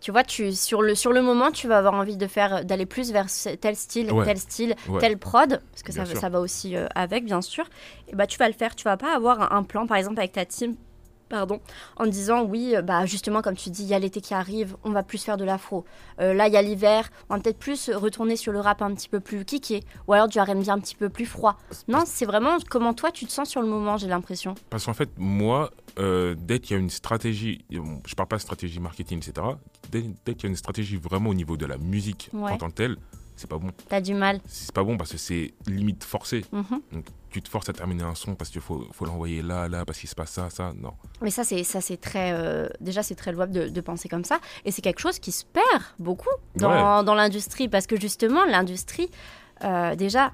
Tu 0.00 0.10
vois, 0.10 0.24
tu, 0.24 0.50
sur, 0.52 0.82
le, 0.82 0.96
sur 0.96 1.12
le 1.12 1.22
moment, 1.22 1.52
tu 1.52 1.68
vas 1.68 1.78
avoir 1.78 1.94
envie 1.94 2.16
de 2.16 2.26
faire 2.26 2.64
d'aller 2.64 2.86
plus 2.86 3.12
vers 3.12 3.26
tel 3.60 3.76
style, 3.76 4.10
Ouais. 4.12 4.24
tel 4.24 4.36
style, 4.38 4.74
Ouais. 4.88 4.98
tel 5.00 5.16
prod, 5.16 5.62
parce 5.70 5.82
que 5.84 5.92
ça, 5.92 6.04
ça 6.04 6.28
va 6.28 6.40
aussi 6.40 6.74
euh, 6.76 6.88
avec, 6.96 7.24
bien 7.24 7.40
sûr. 7.40 7.64
Et 8.08 8.16
bah, 8.16 8.26
tu 8.26 8.36
vas 8.38 8.48
le 8.48 8.54
faire. 8.54 8.74
Tu 8.74 8.82
vas 8.82 8.96
pas 8.96 9.14
avoir 9.14 9.52
un 9.52 9.62
plan, 9.62 9.86
par 9.86 9.96
exemple, 9.98 10.18
avec 10.18 10.32
ta 10.32 10.44
team, 10.44 10.74
pardon, 11.32 11.60
en 11.96 12.06
disant 12.06 12.42
oui, 12.44 12.76
euh, 12.76 12.82
bah 12.82 13.06
justement, 13.06 13.40
comme 13.40 13.56
tu 13.56 13.70
dis, 13.70 13.82
il 13.84 13.88
y 13.88 13.94
a 13.94 13.98
l'été 13.98 14.20
qui 14.20 14.34
arrive, 14.34 14.76
on 14.84 14.90
va 14.90 15.02
plus 15.02 15.16
faire 15.24 15.38
de 15.38 15.44
l'afro. 15.44 15.86
Euh, 16.20 16.34
là, 16.34 16.46
il 16.46 16.52
y 16.52 16.58
a 16.58 16.62
l'hiver, 16.62 17.08
on 17.30 17.36
va 17.36 17.40
peut-être 17.40 17.58
plus 17.58 17.88
retourner 17.90 18.36
sur 18.36 18.52
le 18.52 18.60
rap 18.60 18.82
un 18.82 18.94
petit 18.94 19.08
peu 19.08 19.18
plus 19.18 19.44
kické, 19.46 19.82
ou 20.06 20.12
alors 20.12 20.28
du 20.28 20.38
R&B 20.38 20.68
un 20.68 20.78
petit 20.78 20.94
peu 20.94 21.08
plus 21.08 21.24
froid. 21.24 21.56
Non, 21.88 22.02
c'est 22.04 22.26
vraiment 22.26 22.58
comment 22.68 22.92
toi 22.92 23.10
tu 23.10 23.24
te 23.24 23.32
sens 23.32 23.48
sur 23.48 23.62
le 23.62 23.66
moment, 23.66 23.96
j'ai 23.96 24.08
l'impression. 24.08 24.54
Parce 24.68 24.84
qu'en 24.84 24.92
fait, 24.92 25.08
moi, 25.16 25.70
euh, 25.98 26.34
dès 26.38 26.58
qu'il 26.60 26.76
y 26.76 26.78
a 26.78 26.82
une 26.82 26.90
stratégie, 26.90 27.64
je 27.70 28.14
parle 28.14 28.28
pas 28.28 28.36
de 28.36 28.42
stratégie 28.42 28.78
marketing, 28.78 29.18
etc., 29.26 29.46
dès, 29.90 30.04
dès 30.26 30.34
qu'il 30.34 30.44
y 30.44 30.46
a 30.46 30.50
une 30.50 30.56
stratégie 30.56 30.98
vraiment 30.98 31.30
au 31.30 31.34
niveau 31.34 31.56
de 31.56 31.64
la 31.64 31.78
musique 31.78 32.28
Ouais. 32.34 32.52
en 32.52 32.58
tant 32.58 32.68
que 32.68 32.74
telle, 32.74 32.96
c'est 33.36 33.48
pas 33.48 33.58
bon. 33.58 33.70
T'as 33.88 34.00
du 34.00 34.14
mal. 34.14 34.40
C'est 34.46 34.72
pas 34.72 34.84
bon 34.84 34.96
parce 34.96 35.12
que 35.12 35.18
c'est 35.18 35.52
limite 35.66 36.04
forcé. 36.04 36.44
Mhm. 36.52 36.80
Donc 36.92 37.06
tu 37.30 37.40
te 37.40 37.48
forces 37.48 37.68
à 37.68 37.72
terminer 37.72 38.02
un 38.02 38.14
son 38.14 38.34
parce 38.34 38.50
qu'il 38.50 38.60
faut, 38.60 38.86
faut 38.92 39.06
l'envoyer 39.06 39.40
là, 39.40 39.66
là, 39.68 39.84
parce 39.86 39.98
qu'il 39.98 40.08
se 40.08 40.14
passe 40.14 40.30
ça, 40.32 40.50
ça. 40.50 40.72
Non. 40.78 40.92
Mais 41.22 41.30
ça, 41.30 41.44
c'est 41.44 41.64
ça, 41.64 41.80
c'est 41.80 41.96
très. 41.96 42.32
euh, 42.32 42.68
déjà, 42.80 43.02
c'est 43.02 43.14
très 43.14 43.32
louable 43.32 43.52
de, 43.52 43.68
de 43.68 43.80
penser 43.80 44.08
comme 44.08 44.24
ça. 44.24 44.38
Et 44.64 44.70
c'est 44.70 44.82
quelque 44.82 45.00
chose 45.00 45.18
qui 45.18 45.32
se 45.32 45.44
perd 45.46 45.82
beaucoup 45.98 46.28
dans, 46.56 47.02
dans 47.02 47.14
l'industrie. 47.14 47.68
Parce 47.68 47.86
que 47.86 47.98
justement, 47.98 48.44
l'industrie, 48.44 49.08
euh, 49.64 49.94
déjà, 49.96 50.32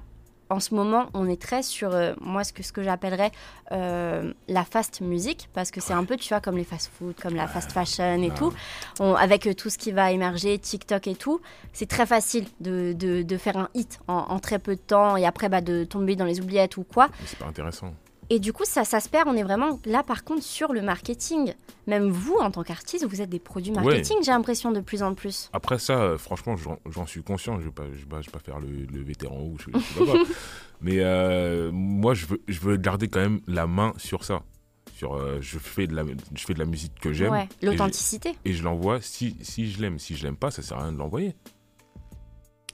en 0.49 0.59
ce 0.59 0.73
moment, 0.73 1.07
on 1.13 1.27
est 1.29 1.41
très 1.41 1.61
sur, 1.63 1.93
euh, 1.93 2.13
moi, 2.21 2.43
ce 2.43 2.51
que, 2.53 2.63
ce 2.63 2.71
que 2.71 2.81
j'appellerais 2.83 3.31
euh, 3.71 4.33
la 4.47 4.63
fast 4.65 5.01
music. 5.01 5.47
Parce 5.53 5.69
que 5.71 5.79
c'est 5.81 5.93
un 5.93 6.03
peu, 6.05 6.17
tu 6.17 6.29
vois, 6.29 6.41
comme 6.41 6.57
les 6.57 6.63
fast 6.63 6.89
food, 6.97 7.15
comme 7.21 7.35
la 7.35 7.47
fast 7.47 7.71
fashion 7.71 8.21
et 8.23 8.31
tout. 8.33 8.51
On- 8.99 9.13
avec 9.15 9.45
euh, 9.47 9.53
tout 9.53 9.69
ce 9.69 9.77
qui 9.77 9.91
va 9.91 10.11
émerger, 10.11 10.57
TikTok 10.57 11.07
et 11.07 11.15
tout, 11.15 11.39
c'est 11.73 11.87
très 11.87 12.05
facile 12.05 12.45
de, 12.59 12.93
de, 12.93 13.21
de 13.21 13.37
faire 13.37 13.57
un 13.57 13.69
hit 13.75 13.99
en, 14.07 14.13
en 14.15 14.39
très 14.39 14.59
peu 14.59 14.75
de 14.75 14.81
temps 14.81 15.15
et 15.17 15.25
après 15.25 15.49
bah, 15.49 15.61
de 15.61 15.83
tomber 15.83 16.15
dans 16.15 16.25
les 16.25 16.39
oubliettes 16.41 16.77
ou 16.77 16.83
quoi. 16.83 17.09
C'est 17.25 17.37
pas 17.39 17.45
intéressant. 17.47 17.93
Et 18.31 18.39
du 18.39 18.53
coup, 18.53 18.63
ça, 18.65 18.83
ça 18.85 18.99
se 18.99 19.09
perd. 19.09 19.27
On 19.27 19.35
est 19.35 19.43
vraiment 19.43 19.79
là, 19.85 20.03
par 20.03 20.23
contre, 20.23 20.43
sur 20.43 20.71
le 20.71 20.81
marketing. 20.81 21.53
Même 21.87 22.09
vous, 22.09 22.35
en 22.35 22.51
tant 22.51 22.61
qu'artiste, 22.61 23.05
vous 23.05 23.21
êtes 23.21 23.29
des 23.29 23.39
produits 23.39 23.71
marketing, 23.71 24.17
j'ai 24.23 24.31
l'impression, 24.31 24.71
de 24.71 24.81
plus 24.81 25.01
en 25.01 25.15
plus. 25.15 25.49
Après 25.51 25.79
ça, 25.79 25.99
euh, 25.99 26.17
franchement, 26.17 26.55
j'en 26.85 27.07
suis 27.07 27.23
conscient. 27.23 27.59
Je 27.59 27.65
vais 27.65 27.71
pas, 27.71 27.85
je 27.91 27.99
vais 27.99 28.05
pas, 28.05 28.21
je 28.21 28.27
vais 28.27 28.31
pas 28.31 28.39
faire 28.39 28.59
le, 28.59 28.67
le 28.67 29.03
vétéran 29.03 29.41
ou 29.41 29.57
je, 29.57 29.71
pas. 29.71 29.79
Mais 30.81 30.99
euh, 30.99 31.71
moi, 31.73 32.13
je 32.13 32.27
veux, 32.27 32.41
je 32.47 32.59
veux 32.59 32.77
garder 32.77 33.07
quand 33.07 33.19
même 33.19 33.41
la 33.47 33.65
main 33.65 33.93
sur 33.97 34.23
ça. 34.23 34.43
Sur, 34.95 35.15
euh, 35.15 35.39
je, 35.41 35.57
fais 35.57 35.87
de 35.87 35.95
la, 35.95 36.03
je 36.35 36.45
fais 36.45 36.53
de 36.53 36.59
la 36.59 36.65
musique 36.65 36.99
que 36.99 37.11
j'aime. 37.13 37.31
Ouais, 37.31 37.47
l'authenticité. 37.63 38.35
Et 38.45 38.53
je 38.53 38.63
l'envoie 38.63 39.01
si, 39.01 39.37
si 39.41 39.71
je 39.71 39.81
l'aime. 39.81 39.97
Si 39.97 40.15
je 40.15 40.23
l'aime 40.23 40.37
pas, 40.37 40.51
ça 40.51 40.61
sert 40.61 40.77
à 40.77 40.83
rien 40.83 40.91
de 40.91 40.97
l'envoyer. 40.97 41.35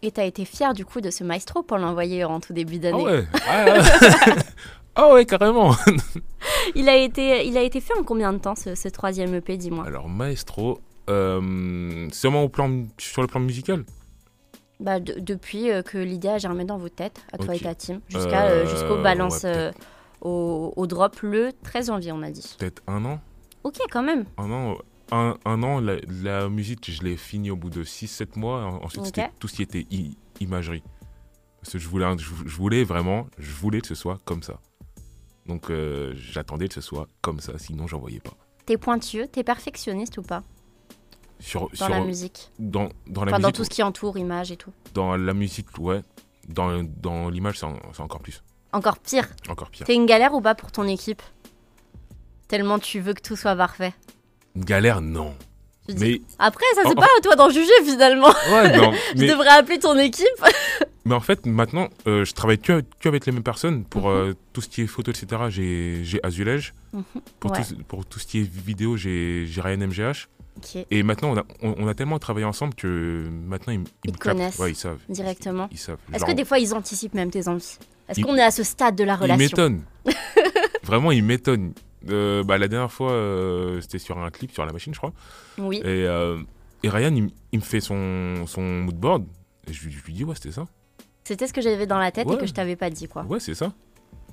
Et 0.01 0.11
t'as 0.11 0.25
été 0.25 0.43
fier, 0.43 0.73
du 0.73 0.85
coup, 0.85 1.01
de 1.01 1.09
ce 1.09 1.23
maestro 1.23 1.63
pour 1.63 1.77
l'envoyer 1.77 2.25
en 2.25 2.39
tout 2.39 2.53
début 2.53 2.75
Ah 2.75 2.79
d'année. 2.79 3.03
ouais 3.03 3.27
Ah 3.47 3.65
ouais. 3.65 3.79
Ah 4.95 5.13
ouais, 5.13 5.25
carrément 5.25 5.75
Il, 6.75 6.87
a 6.89 6.95
été, 6.95 7.45
il 7.47 7.57
a 7.57 7.61
été 7.63 7.81
fait 7.81 7.93
en 7.99 8.03
combien 8.03 8.31
de 8.33 8.37
temps, 8.37 8.55
ce, 8.55 8.75
ce 8.75 8.87
troisième 8.87 9.33
EP, 9.35 9.57
dis-moi? 9.57 9.85
Alors, 9.85 10.07
Maestro, 10.09 10.79
euh, 11.09 12.07
seulement 12.11 12.43
au 12.43 12.49
plan, 12.49 12.85
sur 12.97 13.21
le 13.21 13.27
plan 13.27 13.39
musical? 13.41 13.83
Bah, 14.79 14.99
de- 14.99 15.19
Depuis 15.19 15.69
euh, 15.69 15.81
que 15.81 15.97
l'idée 15.97 16.29
a 16.29 16.37
germé 16.37 16.65
dans 16.65 16.77
vos 16.77 16.89
têtes, 16.89 17.25
à 17.33 17.37
toi 17.37 17.55
et 17.55 17.59
ta 17.59 17.75
team, 17.75 17.99
jusqu'à 18.09 18.45
euh, 18.47 18.63
Euh, 18.63 18.65
jusqu'au 18.67 19.01
balance 19.01 19.43
ouais, 19.43 19.49
euh, 19.55 19.71
au, 20.21 20.73
au 20.75 20.87
drop 20.87 21.19
le 21.21 21.51
13 21.63 21.87
janvier, 21.87 22.11
on 22.11 22.21
a 22.21 22.31
dit. 22.31 22.55
Peut-être 22.57 22.81
un 22.87 23.03
an? 23.05 23.19
Ok, 23.63 23.75
quand 23.91 24.03
même. 24.03 24.25
Un 24.37 24.51
an, 24.51 24.77
un, 25.11 25.37
un 25.45 25.63
an 25.63 25.79
la, 25.81 25.95
la 26.23 26.49
musique, 26.49 26.89
je 26.91 27.03
l'ai 27.03 27.17
fini 27.17 27.51
au 27.51 27.55
bout 27.55 27.69
de 27.69 27.83
6-7 27.83 28.37
mois. 28.37 28.63
En- 28.65 28.83
Ensuite, 28.85 29.05
c'était 29.05 29.29
tout 29.39 29.47
ce 29.47 29.55
qui 29.55 29.61
était 29.63 29.85
i- 29.91 30.17
imagerie. 30.39 30.83
Parce 31.61 31.73
que 31.73 31.79
je 31.79 31.87
voulais, 31.87 32.05
je 32.17 32.55
voulais 32.55 32.83
vraiment, 32.83 33.27
je 33.39 33.51
voulais 33.53 33.81
que 33.81 33.87
ce 33.87 33.95
soit 33.95 34.19
comme 34.25 34.43
ça. 34.43 34.59
Donc, 35.45 35.69
euh, 35.69 36.13
j'attendais 36.15 36.67
que 36.67 36.73
ce 36.73 36.81
soit 36.81 37.07
comme 37.21 37.39
ça, 37.39 37.53
sinon, 37.57 37.87
j'en 37.87 37.99
voyais 37.99 38.19
pas. 38.19 38.33
T'es 38.65 38.77
pointueux, 38.77 39.27
t'es 39.27 39.43
perfectionniste 39.43 40.17
ou 40.17 40.23
pas? 40.23 40.43
Sur, 41.39 41.69
dans 41.69 41.75
sur- 41.75 41.89
la 41.89 41.99
musique 41.99 42.49
dans, 42.59 42.89
dans 43.07 43.25
la 43.25 43.33
Enfin, 43.33 43.39
dans 43.41 43.51
tout 43.51 43.63
ce 43.65 43.69
qui 43.69 43.83
entoure, 43.83 44.17
image 44.17 44.51
et 44.51 44.57
tout. 44.57 44.71
dans 44.93 45.15
la 45.17 45.33
musique, 45.33 45.67
ouais. 45.79 46.01
Dans, 46.47 46.83
dans 46.83 47.29
l'image, 47.29 47.59
c'est 47.59 47.65
en- 47.65 47.79
c'est 47.93 48.01
encore 48.01 48.21
plus. 48.21 48.41
Encore 48.71 48.97
pire, 48.99 49.27
Encore 49.49 49.69
pire. 49.69 49.85
T'es 49.85 49.95
une 49.95 50.05
galère 50.05 50.33
ou 50.33 50.41
pas 50.41 50.55
pour 50.55 50.71
ton 50.71 50.85
équipe? 50.87 51.21
Tellement 52.47 52.79
tu 52.79 52.99
veux 52.99 53.13
que 53.13 53.21
tout 53.21 53.35
soit 53.35 53.55
parfait. 53.55 53.93
Une 54.55 54.63
galère, 54.65 55.01
non. 55.01 55.35
Mais, 55.99 56.21
Après, 56.39 56.65
ça 56.73 56.81
c'est 56.83 56.89
En- 56.89 56.95
pas 56.95 57.05
à 57.17 57.21
toi 57.21 57.35
d'en 57.35 57.49
juger 57.49 57.71
finalement. 57.83 58.33
ouais, 58.51 58.75
non. 58.77 58.91
Je 59.15 59.25
devrais 59.25 59.49
appeler 59.49 59.77
ton 59.79 59.97
équipe. 59.97 60.25
mais 61.05 61.13
en 61.15 61.19
fait, 61.19 61.45
maintenant, 61.45 61.89
euh, 62.07 62.25
je 62.25 62.33
travaille 62.33 62.59
que, 62.59 62.83
que 62.99 63.07
avec 63.09 63.25
les 63.25 63.31
mêmes 63.31 63.43
personnes. 63.43 63.83
Pour 63.85 64.09
Mhm. 64.09 64.15
euh, 64.15 64.33
tout 64.53 64.61
ce 64.61 64.67
qui 64.69 64.81
est 64.81 64.87
photo, 64.87 65.11
etc., 65.11 65.43
j'ai 65.49 66.19
Azulège. 66.23 66.73
Pour, 67.39 67.51
Ouais. 67.51 67.63
tout, 67.63 67.75
pour 67.87 68.05
tout 68.05 68.19
ce 68.19 68.25
qui 68.27 68.39
est 68.39 68.49
vidéo, 68.49 68.97
j'ai 68.97 69.47
Ryan 69.57 69.77
MGH. 69.87 70.27
Et 70.89 71.03
maintenant, 71.03 71.33
on 71.33 71.37
a, 71.37 71.43
on, 71.61 71.87
a, 71.87 71.93
tellement 71.93 72.17
travaillé 72.17 72.45
ensemble 72.45 72.73
que 72.75 73.27
maintenant, 73.29 73.73
ils, 73.73 73.81
ils, 74.05 74.11
ils 74.11 74.17
connaissent. 74.17 74.57
Ouais, 74.57 74.71
ils 74.71 74.75
savent. 74.75 74.99
Directement. 75.09 75.67
Ils, 75.71 75.77
savent. 75.77 75.97
Est-ce 76.13 76.23
que 76.25 76.31
des 76.31 76.45
fois, 76.45 76.59
ils 76.59 76.73
anticipent 76.73 77.13
même 77.13 77.29
tes 77.29 77.47
envies? 77.47 77.77
Est-ce 78.07 78.21
qu'on 78.21 78.35
est 78.35 78.41
à 78.41 78.51
ce 78.51 78.63
stade 78.63 78.95
de 78.95 79.03
la 79.03 79.15
relation? 79.15 79.35
Ils 79.35 79.49
m'étonnent. 79.49 79.83
Vraiment, 80.83 81.11
ils 81.11 81.23
m'étonnent. 81.23 81.73
Euh, 82.09 82.43
bah, 82.43 82.57
la 82.57 82.67
dernière 82.67 82.91
fois, 82.91 83.11
euh, 83.11 83.81
c'était 83.81 83.97
sur 83.99 84.17
un 84.19 84.29
clip 84.29 84.51
sur 84.51 84.65
la 84.65 84.71
machine, 84.71 84.93
je 84.93 84.99
crois. 84.99 85.13
Oui. 85.57 85.77
Et, 85.77 85.83
euh, 85.85 86.37
et 86.83 86.89
Ryan, 86.89 87.13
il, 87.51 87.59
me 87.59 87.63
fait 87.63 87.81
son, 87.81 88.45
son 88.47 88.61
moodboard. 88.61 89.25
Et 89.67 89.73
je, 89.73 89.89
lui 89.89 90.13
dis, 90.13 90.23
ouais, 90.23 90.35
c'était 90.35 90.51
ça. 90.51 90.65
C'était 91.25 91.47
ce 91.47 91.53
que 91.53 91.61
j'avais 91.61 91.87
dans 91.87 91.97
la 91.97 92.11
tête 92.11 92.31
et 92.31 92.37
que 92.37 92.45
je 92.45 92.53
t'avais 92.53 92.75
pas 92.75 92.89
dit, 92.89 93.07
quoi. 93.07 93.23
Ouais, 93.23 93.39
c'est 93.39 93.55
ça. 93.55 93.73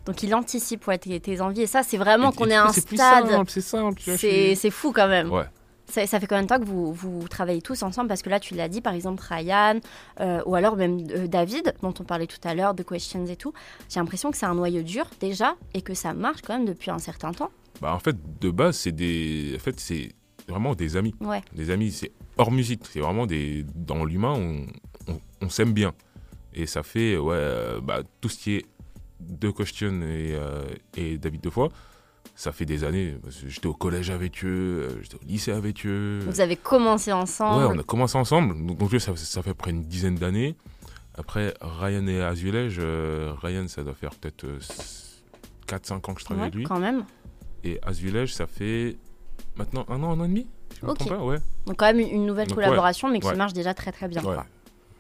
Donc 0.05 0.23
il 0.23 0.35
anticipe 0.35 0.87
ouais, 0.87 0.99
tes, 0.99 1.41
envies. 1.41 1.63
Et 1.63 1.67
ça, 1.67 1.83
c'est 1.83 1.97
vraiment 1.97 2.33
qu'on 2.33 2.49
est 2.49 2.55
à 2.55 2.67
un 2.67 2.73
stade. 2.73 3.47
C'est 3.49 3.61
simple, 3.61 4.01
c'est 4.17 4.71
fou 4.71 4.93
quand 4.93 5.09
même. 5.09 5.31
Ouais. 5.31 5.45
Ça, 5.93 6.07
fait 6.07 6.27
combien 6.27 6.43
de 6.43 6.47
temps 6.47 6.59
que 6.59 6.65
vous, 6.65 6.93
vous 6.93 7.29
travaillez 7.29 7.61
tous 7.61 7.83
ensemble? 7.83 8.09
Parce 8.09 8.23
que 8.23 8.31
là, 8.31 8.41
tu 8.41 8.55
l'as 8.55 8.69
dit, 8.69 8.81
par 8.81 8.95
exemple, 8.95 9.23
Ryan, 9.29 9.79
euh, 10.21 10.41
ou 10.47 10.55
alors 10.55 10.77
même 10.77 10.99
euh, 11.11 11.27
David, 11.27 11.75
dont 11.83 11.93
on 12.01 12.05
parlait 12.05 12.27
tout 12.27 12.41
à 12.45 12.55
l'heure, 12.55 12.73
de 12.73 12.83
Questions 12.83 13.27
et 13.27 13.37
tout. 13.37 13.53
J'ai 13.91 14.01
l'impression 14.01 14.31
que 14.31 14.39
c'est 14.39 14.47
un 14.47 14.55
noyau 14.55 14.83
dur 14.83 15.05
déjà 15.21 15.55
et 15.75 15.83
que 15.83 15.93
ça 15.93 16.15
marche 16.15 16.41
quand 16.47 16.55
même 16.55 16.65
depuis 16.65 16.91
un 16.91 16.99
certain 16.99 17.33
temps. 17.33 17.51
Bah, 17.83 17.93
en 17.95 17.99
fait, 17.99 18.17
de 18.41 18.51
base, 18.51 18.77
c'est 18.77 18.93
des. 18.93 19.53
En 19.57 19.59
fait, 19.59 19.79
c'est 19.81 20.13
vraiment 20.49 20.75
des 20.75 20.97
amis. 20.97 21.15
Ouais. 21.21 21.43
Des 21.53 21.71
amis, 21.71 21.91
c'est 21.91 22.13
hors 22.39 22.53
musique. 22.53 22.85
C'est 22.91 23.01
vraiment 23.01 23.27
des. 23.27 23.67
Dans 23.75 24.05
l'humain, 24.05 24.35
on, 24.35 25.15
on, 25.43 25.51
s'aime 25.51 25.73
bien. 25.73 25.93
Et 26.55 26.67
ça 26.67 26.83
fait, 26.83 27.17
ouais, 27.17 27.35
euh, 27.37 27.81
bah, 27.81 28.03
tout 28.21 28.29
ce 28.29 28.39
qui 28.39 28.57
est 28.57 28.67
de 29.21 29.51
Question 29.51 30.03
et, 30.03 30.37
et 30.97 31.17
David 31.17 31.43
Defoy 31.43 31.69
ça 32.35 32.53
fait 32.53 32.65
des 32.65 32.85
années. 32.85 33.17
J'étais 33.47 33.67
au 33.67 33.75
collège 33.75 34.11
avec 34.11 34.45
eux, 34.45 34.89
euh, 34.91 35.03
j'étais 35.03 35.17
au 35.17 35.27
lycée 35.27 35.53
avec 35.53 35.85
eux. 35.87 36.21
Vous 36.27 36.41
avez 36.41 36.57
commencé 36.57 37.13
ensemble 37.13 37.65
Ouais, 37.65 37.75
on 37.77 37.79
a 37.79 37.83
commencé 37.83 38.17
ensemble. 38.17 38.75
Donc, 38.75 38.91
ça, 39.01 39.15
ça 39.17 39.43
fait 39.43 39.55
près 39.55 39.71
une 39.71 39.85
dizaine 39.85 40.17
d'années. 40.17 40.57
Après, 41.15 41.55
Ryan 41.61 42.07
et 42.07 42.23
Azulej, 42.23 42.77
euh, 42.79 43.35
Ryan, 43.43 43.69
ça 43.69 43.85
doit 43.85 43.95
faire 43.95 44.15
peut-être 44.15 44.47
4-5 45.69 45.93
euh, 45.93 45.97
ans 45.97 46.15
que 46.15 46.21
je 46.21 46.25
travaille 46.25 46.45
avec 46.45 46.55
lui. 46.55 46.65
quand 46.65 46.81
même. 46.81 47.05
Et 47.65 47.79
Azulej, 47.83 48.33
ça 48.33 48.47
fait 48.47 48.97
maintenant 49.57 49.85
un 49.89 50.03
an, 50.03 50.13
un 50.13 50.21
an 50.21 50.25
et 50.25 50.29
demi 50.29 50.47
Ok. 50.83 51.07
Pas, 51.07 51.23
ouais. 51.23 51.39
Donc 51.67 51.77
quand 51.77 51.87
même 51.87 52.01
une 52.01 52.27
nouvelle 52.27 52.53
collaboration, 52.53 53.09
mais 53.09 53.21
qui 53.21 53.33
marche 53.35 53.53
déjà 53.53 53.75
très 53.75 53.93
très 53.93 54.09
bien. 54.09 54.23
Quoi. 54.23 54.47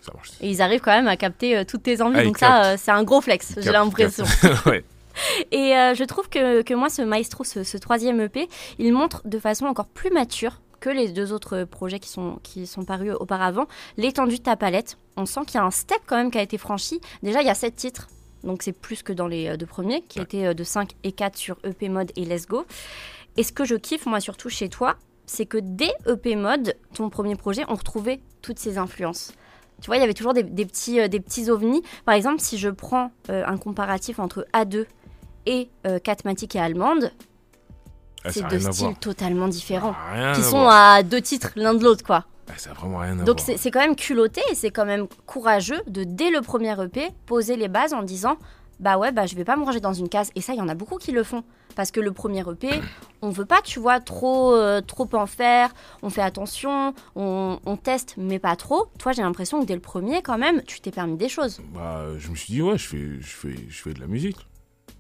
Ça 0.02 0.12
marche. 0.14 0.30
Et 0.40 0.50
ils 0.50 0.60
arrivent 0.60 0.80
quand 0.80 0.92
même 0.92 1.08
à 1.08 1.16
capter 1.16 1.64
toutes 1.64 1.84
tes 1.84 2.02
envies. 2.02 2.24
donc 2.24 2.38
ça, 2.38 2.76
c'est 2.76 2.90
un 2.90 3.04
gros 3.04 3.20
flex, 3.20 3.54
j'ai 3.58 3.72
l'impression. 3.72 4.24
ouais. 4.66 4.84
Et 5.52 5.76
euh, 5.76 5.94
je 5.94 6.04
trouve 6.04 6.28
que, 6.28 6.62
que, 6.62 6.74
moi, 6.74 6.88
ce 6.88 7.02
Maestro, 7.02 7.44
ce, 7.44 7.76
troisième 7.78 8.20
EP, 8.20 8.48
il 8.78 8.92
montre 8.92 9.22
de 9.26 9.38
façon 9.38 9.66
encore 9.66 9.86
plus 9.86 10.10
mature 10.10 10.60
que 10.80 10.90
les 10.90 11.08
deux 11.08 11.32
autres 11.32 11.64
projets 11.64 12.00
qui 12.00 12.08
sont, 12.08 12.40
qui 12.42 12.66
sont 12.66 12.84
parus 12.84 13.12
auparavant, 13.18 13.66
l'étendue 13.96 14.38
de 14.38 14.42
ta 14.42 14.56
palette. 14.56 14.98
On 15.16 15.26
sent 15.26 15.40
qu'il 15.46 15.56
y 15.56 15.58
a 15.58 15.64
un 15.64 15.70
step 15.70 16.00
quand 16.06 16.16
même 16.16 16.30
qui 16.30 16.38
a 16.38 16.42
été 16.42 16.58
franchi. 16.58 17.00
Déjà, 17.22 17.40
il 17.40 17.46
y 17.46 17.50
a 17.50 17.54
sept 17.54 17.76
titres, 17.76 18.08
donc 18.42 18.62
c'est 18.62 18.72
plus 18.72 19.02
que 19.02 19.12
dans 19.12 19.28
les 19.28 19.48
euh, 19.48 19.56
deux 19.56 19.66
premiers, 19.66 20.02
qui 20.02 20.18
étaient 20.18 20.46
euh, 20.46 20.54
de 20.54 20.64
5 20.64 20.90
et 21.04 21.12
4 21.12 21.36
sur 21.36 21.56
EP 21.64 21.88
Mode 21.88 22.10
et 22.16 22.24
Let's 22.24 22.46
Go. 22.46 22.66
Et 23.36 23.44
ce 23.44 23.52
que 23.52 23.64
je 23.64 23.76
kiffe, 23.76 24.06
moi, 24.06 24.20
surtout 24.20 24.48
chez 24.48 24.68
toi, 24.68 24.96
c'est 25.24 25.46
que 25.46 25.58
dès 25.58 25.92
EP 26.08 26.34
Mode, 26.34 26.74
ton 26.94 27.08
premier 27.10 27.36
projet, 27.36 27.64
on 27.68 27.76
retrouvait 27.76 28.20
toutes 28.42 28.58
ces 28.58 28.76
influences. 28.76 29.32
Tu 29.82 29.88
vois, 29.88 29.96
il 29.96 30.00
y 30.00 30.04
avait 30.04 30.14
toujours 30.14 30.32
des, 30.32 30.44
petits, 30.44 31.08
des 31.08 31.20
petits 31.20 31.50
ovnis. 31.50 31.82
Par 32.06 32.14
exemple, 32.14 32.40
si 32.40 32.56
je 32.56 32.70
prends 32.70 33.10
un 33.28 33.56
comparatif 33.58 34.18
entre 34.18 34.46
A2 34.54 34.86
et 35.46 35.68
euh, 35.86 35.98
et 35.98 36.58
Allemande, 36.58 37.12
ah, 38.24 38.30
c'est 38.30 38.46
deux 38.48 38.60
styles 38.60 38.96
totalement 39.00 39.48
différents. 39.48 39.94
qui 40.34 40.42
sont 40.42 40.66
à 40.68 41.02
deux 41.02 41.20
titres 41.20 41.50
l'un 41.56 41.74
de 41.74 41.82
l'autre, 41.82 42.04
quoi. 42.04 42.24
Ah, 42.48 42.52
ça 42.56 42.70
a 42.70 42.74
vraiment 42.74 42.98
rien 42.98 43.18
à 43.18 43.24
Donc 43.24 43.40
c'est 43.40 43.70
quand 43.70 43.80
même 43.80 43.96
culotté 43.96 44.40
et 44.50 44.54
c'est 44.54 44.70
quand 44.70 44.84
même 44.84 45.06
courageux 45.26 45.80
de, 45.86 46.04
dès 46.04 46.30
le 46.30 46.40
premier 46.40 46.80
EP, 46.82 47.08
poser 47.26 47.56
les 47.56 47.68
bases 47.68 47.94
en 47.94 48.02
disant 48.02 48.36
Bah 48.82 48.98
ouais, 48.98 49.12
bah 49.12 49.24
je 49.26 49.34
vais 49.34 49.44
pas 49.44 49.56
me 49.56 49.64
ranger 49.64 49.80
dans 49.80 49.94
une 49.94 50.08
case. 50.08 50.30
Et 50.34 50.40
ça, 50.40 50.52
il 50.52 50.58
y 50.58 50.60
en 50.60 50.68
a 50.68 50.74
beaucoup 50.74 50.98
qui 50.98 51.12
le 51.12 51.22
font. 51.22 51.42
Parce 51.74 51.90
que 51.90 52.00
le 52.00 52.12
premier 52.12 52.40
EP, 52.40 52.68
on 53.22 53.30
veut 53.30 53.46
pas, 53.46 53.62
tu 53.62 53.80
vois, 53.80 54.00
trop, 54.00 54.54
euh, 54.54 54.82
trop 54.82 55.08
en 55.14 55.26
faire. 55.26 55.72
On 56.02 56.10
fait 56.10 56.20
attention, 56.20 56.92
on, 57.16 57.58
on 57.64 57.76
teste, 57.78 58.16
mais 58.18 58.38
pas 58.38 58.56
trop. 58.56 58.88
Toi, 58.98 59.12
j'ai 59.12 59.22
l'impression 59.22 59.60
que 59.60 59.64
dès 59.66 59.74
le 59.74 59.80
premier, 59.80 60.20
quand 60.20 60.36
même, 60.36 60.62
tu 60.64 60.80
t'es 60.80 60.90
permis 60.90 61.16
des 61.16 61.30
choses. 61.30 61.62
Bah, 61.72 62.18
je 62.18 62.28
me 62.28 62.36
suis 62.36 62.52
dit, 62.52 62.60
ouais, 62.60 62.76
je 62.76 62.86
fais, 62.86 63.20
je 63.20 63.34
fais, 63.34 63.54
je 63.68 63.82
fais 63.82 63.94
de 63.94 64.00
la 64.00 64.06
musique 64.06 64.46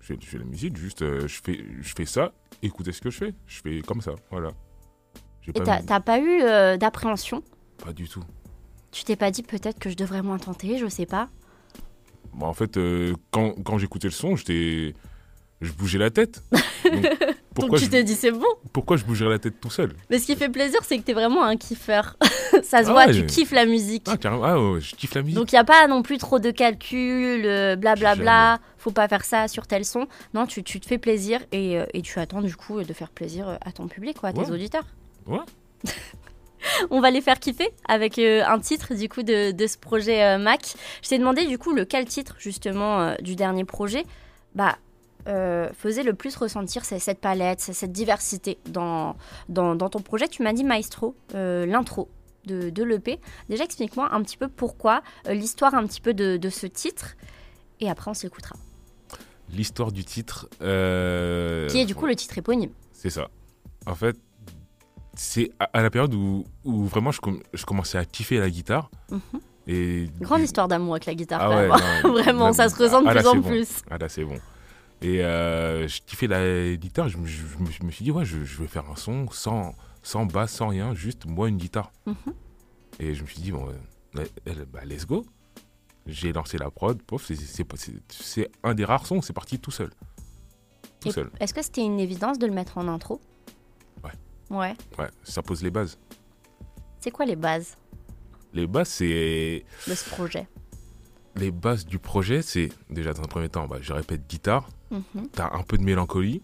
je 0.02 0.16
fais, 0.26 0.38
la 0.38 0.44
musique, 0.44 0.76
juste 0.76 1.02
euh, 1.02 1.26
je, 1.28 1.40
fais, 1.42 1.64
je 1.80 1.94
fais 1.96 2.06
ça, 2.06 2.32
écoutez 2.62 2.92
ce 2.92 3.00
que 3.00 3.10
je 3.10 3.18
fais. 3.18 3.34
Je 3.46 3.60
fais 3.60 3.80
comme 3.82 4.00
ça, 4.00 4.12
voilà. 4.30 4.50
Et 5.46 5.52
t'as 5.52 6.00
pas 6.00 6.18
eu 6.18 6.42
euh, 6.42 6.76
d'appréhension? 6.76 7.42
Pas 7.84 7.92
du 7.92 8.08
tout. 8.08 8.22
Tu 8.90 9.04
t'es 9.04 9.16
pas 9.16 9.30
dit 9.30 9.42
peut-être 9.42 9.78
que 9.78 9.90
je 9.90 9.96
devrais 9.96 10.22
moins 10.22 10.38
tenter, 10.38 10.78
je 10.78 10.86
sais 10.86 11.06
pas 11.06 11.28
bon, 12.34 12.46
En 12.46 12.54
fait, 12.54 12.76
euh, 12.76 13.14
quand, 13.30 13.54
quand 13.64 13.78
j'écoutais 13.78 14.08
le 14.08 14.12
son, 14.12 14.36
j'étais 14.36 14.94
je 15.60 15.72
bougeais 15.72 15.98
la 15.98 16.10
tête. 16.10 16.42
pourquoi 17.54 17.78
Donc 17.78 17.78
tu 17.78 17.88
t'es 17.88 18.02
dit 18.02 18.14
c'est 18.14 18.32
bon 18.32 18.44
Pourquoi 18.72 18.96
je 18.96 19.04
bougerais 19.04 19.30
la 19.30 19.38
tête 19.38 19.60
tout 19.60 19.70
seul? 19.70 19.94
Mais 20.10 20.18
ce 20.18 20.26
qui 20.26 20.34
fait 20.34 20.48
plaisir, 20.48 20.80
c'est 20.82 20.98
que 20.98 21.02
t'es 21.02 21.12
vraiment 21.12 21.44
un 21.44 21.56
kiffeur. 21.56 22.16
ça 22.64 22.82
se 22.82 22.88
ah 22.88 22.92
voit, 22.92 23.06
tu 23.06 23.24
kiffes 23.26 23.52
la 23.52 23.64
musique. 23.64 24.06
Ah, 24.08 24.16
carrément, 24.16 24.44
ah, 24.44 24.60
ouais, 24.60 24.80
je 24.80 24.96
kiffe 24.96 25.14
la 25.14 25.22
musique. 25.22 25.36
Donc 25.36 25.52
il 25.52 25.54
n'y 25.54 25.60
a 25.60 25.64
pas 25.64 25.86
non 25.86 26.02
plus 26.02 26.18
trop 26.18 26.40
de 26.40 26.50
calculs, 26.50 27.42
blablabla, 27.42 27.94
bla, 27.94 28.16
bla, 28.16 28.60
faut 28.76 28.90
pas 28.90 29.06
faire 29.06 29.24
ça 29.24 29.46
sur 29.46 29.68
tel 29.68 29.84
son. 29.84 30.08
Non, 30.34 30.46
tu, 30.46 30.64
tu 30.64 30.80
te 30.80 30.86
fais 30.86 30.98
plaisir 30.98 31.40
et, 31.52 31.78
euh, 31.78 31.86
et, 31.94 32.02
tu 32.02 32.18
attends 32.18 32.42
du 32.42 32.56
coup 32.56 32.82
de 32.82 32.92
faire 32.92 33.10
plaisir 33.10 33.58
à 33.60 33.70
ton 33.70 33.86
public, 33.86 34.18
quoi, 34.18 34.30
à 34.30 34.32
tes 34.32 34.50
auditeurs. 34.50 34.86
Ouais. 35.26 35.38
On 36.90 37.00
va 37.00 37.10
les 37.10 37.20
faire 37.20 37.38
kiffer 37.38 37.70
avec 37.88 38.18
euh, 38.18 38.42
un 38.46 38.58
titre 38.58 38.94
du 38.94 39.08
coup 39.08 39.22
de, 39.22 39.52
de 39.52 39.66
ce 39.66 39.78
projet 39.78 40.22
euh, 40.22 40.38
Mac. 40.38 40.74
Je 41.02 41.08
t'ai 41.08 41.18
demandé 41.18 41.46
du 41.46 41.58
coup 41.58 41.72
lequel 41.72 42.04
titre 42.06 42.36
justement 42.38 43.14
du 43.20 43.36
dernier 43.36 43.64
projet. 43.64 44.04
Bah 44.54 44.76
euh, 45.28 45.68
faisait 45.72 46.02
le 46.02 46.14
plus 46.14 46.34
ressentir 46.34 46.84
cette 46.84 47.20
palette, 47.20 47.60
cette 47.60 47.92
diversité 47.92 48.58
dans, 48.66 49.14
dans, 49.48 49.76
ton 49.76 50.00
projet 50.00 50.26
Tu 50.26 50.42
m'as 50.42 50.52
dit 50.52 50.64
Maestro, 50.64 51.14
euh, 51.36 51.64
l'intro 51.64 52.08
de, 52.46 52.70
de 52.70 52.82
l'EP. 52.82 53.20
Déjà, 53.48 53.62
explique-moi 53.62 54.08
un 54.12 54.20
petit 54.22 54.36
peu 54.36 54.48
pourquoi, 54.48 55.02
euh, 55.28 55.34
l'histoire 55.34 55.74
un 55.74 55.86
petit 55.86 56.00
peu 56.00 56.12
de, 56.12 56.36
de, 56.38 56.50
ce 56.50 56.66
titre, 56.66 57.14
et 57.78 57.88
après 57.88 58.10
on 58.10 58.14
s'écoutera. 58.14 58.56
L'histoire 59.48 59.92
du 59.92 60.04
titre. 60.04 60.48
Qui 60.58 60.64
est 61.78 61.86
du 61.86 61.94
coup 61.94 62.06
le 62.06 62.16
titre 62.16 62.38
éponyme. 62.38 62.72
C'est 62.92 63.10
ça. 63.10 63.28
En 63.86 63.94
fait, 63.94 64.16
c'est 65.14 65.50
à, 65.58 65.82
la 65.82 65.90
période 65.90 66.14
où, 66.14 66.44
où 66.64 66.84
vraiment 66.86 67.10
je, 67.10 67.20
je, 67.52 67.64
commençais 67.64 67.98
à 67.98 68.04
kiffer 68.04 68.38
la 68.38 68.50
guitare. 68.50 68.90
Mhm. 69.10 69.40
Et 69.66 70.10
Grande 70.20 70.40
histoire 70.40 70.68
d'amour 70.68 70.94
avec 70.94 71.06
la 71.06 71.14
guitare, 71.14 71.40
ah 71.42 72.02
Vraiment, 72.08 72.52
ça 72.52 72.68
se 72.68 72.76
ressent 72.76 73.02
de 73.02 73.08
ah, 73.08 73.14
plus 73.14 73.26
en 73.26 73.40
plus. 73.40 73.82
Ah 73.90 73.98
là, 73.98 74.08
c'est 74.08 74.24
bon. 74.24 74.38
Et 75.02 75.22
euh, 75.22 75.86
je 75.88 76.00
kiffais 76.04 76.26
la 76.26 76.76
guitare, 76.76 77.08
je, 77.08 77.18
me 77.18 77.26
suis 77.90 78.04
dit, 78.04 78.10
ouais, 78.10 78.24
je, 78.24 78.38
vais 78.38 78.66
faire 78.66 78.88
un 78.90 78.96
son 78.96 79.28
sans, 79.30 79.74
sans 80.02 80.26
basse, 80.26 80.52
sans 80.52 80.68
rien, 80.68 80.94
juste 80.94 81.26
moi, 81.26 81.48
une 81.48 81.58
guitare. 81.58 81.92
Mhm. 82.06 82.14
Et 83.00 83.14
je 83.14 83.22
me 83.22 83.26
suis 83.26 83.40
dit, 83.40 83.52
bon, 83.52 83.68
euh, 84.16 84.24
bah, 84.72 84.84
let's 84.84 85.06
go. 85.06 85.24
J'ai 86.06 86.32
lancé 86.32 86.58
la 86.58 86.70
prod, 86.70 87.00
c'est 88.08 88.50
un 88.64 88.74
des 88.74 88.84
rares 88.84 89.06
sons, 89.06 89.22
c'est 89.22 89.32
parti 89.32 89.60
tout 89.60 89.70
seul. 89.70 89.90
Tout 91.00 91.12
seul. 91.12 91.30
Est-ce 91.38 91.54
que 91.54 91.62
c'était 91.62 91.82
une 91.82 92.00
évidence 92.00 92.38
de 92.38 92.46
le 92.46 92.52
mettre 92.52 92.78
en 92.78 92.88
intro? 92.88 93.20
Ouais. 94.52 94.58
Ouais. 94.58 94.74
Ouais, 94.98 95.10
ça 95.24 95.42
pose 95.42 95.62
les 95.62 95.70
bases. 95.70 95.98
C'est 97.00 97.10
quoi 97.10 97.24
les 97.24 97.36
bases? 97.36 97.76
Les 98.52 98.66
bases, 98.66 98.88
c'est. 98.88 99.64
De 99.88 99.94
ce 99.94 100.08
projet 100.10 100.46
les 101.36 101.50
bases 101.50 101.86
du 101.86 101.98
projet, 101.98 102.42
c'est 102.42 102.70
déjà 102.90 103.12
dans 103.12 103.22
un 103.22 103.26
premier 103.26 103.48
temps, 103.48 103.66
bah, 103.66 103.78
je 103.80 103.92
répète 103.92 104.26
guitare, 104.28 104.68
mhm. 104.90 105.28
tu 105.32 105.40
as 105.40 105.54
un 105.54 105.62
peu 105.62 105.78
de 105.78 105.82
mélancolie, 105.82 106.42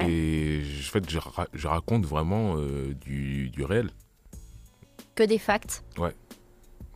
et 0.00 0.62
en 0.62 0.90
fait, 0.90 1.08
je, 1.08 1.68
raconte 1.68 2.04
vraiment 2.04 2.54
euh, 2.56 2.94
du, 2.94 3.52
réel. 3.64 3.90
Que 5.14 5.22
des 5.22 5.38
facts? 5.38 5.84
Ouais. 5.98 6.14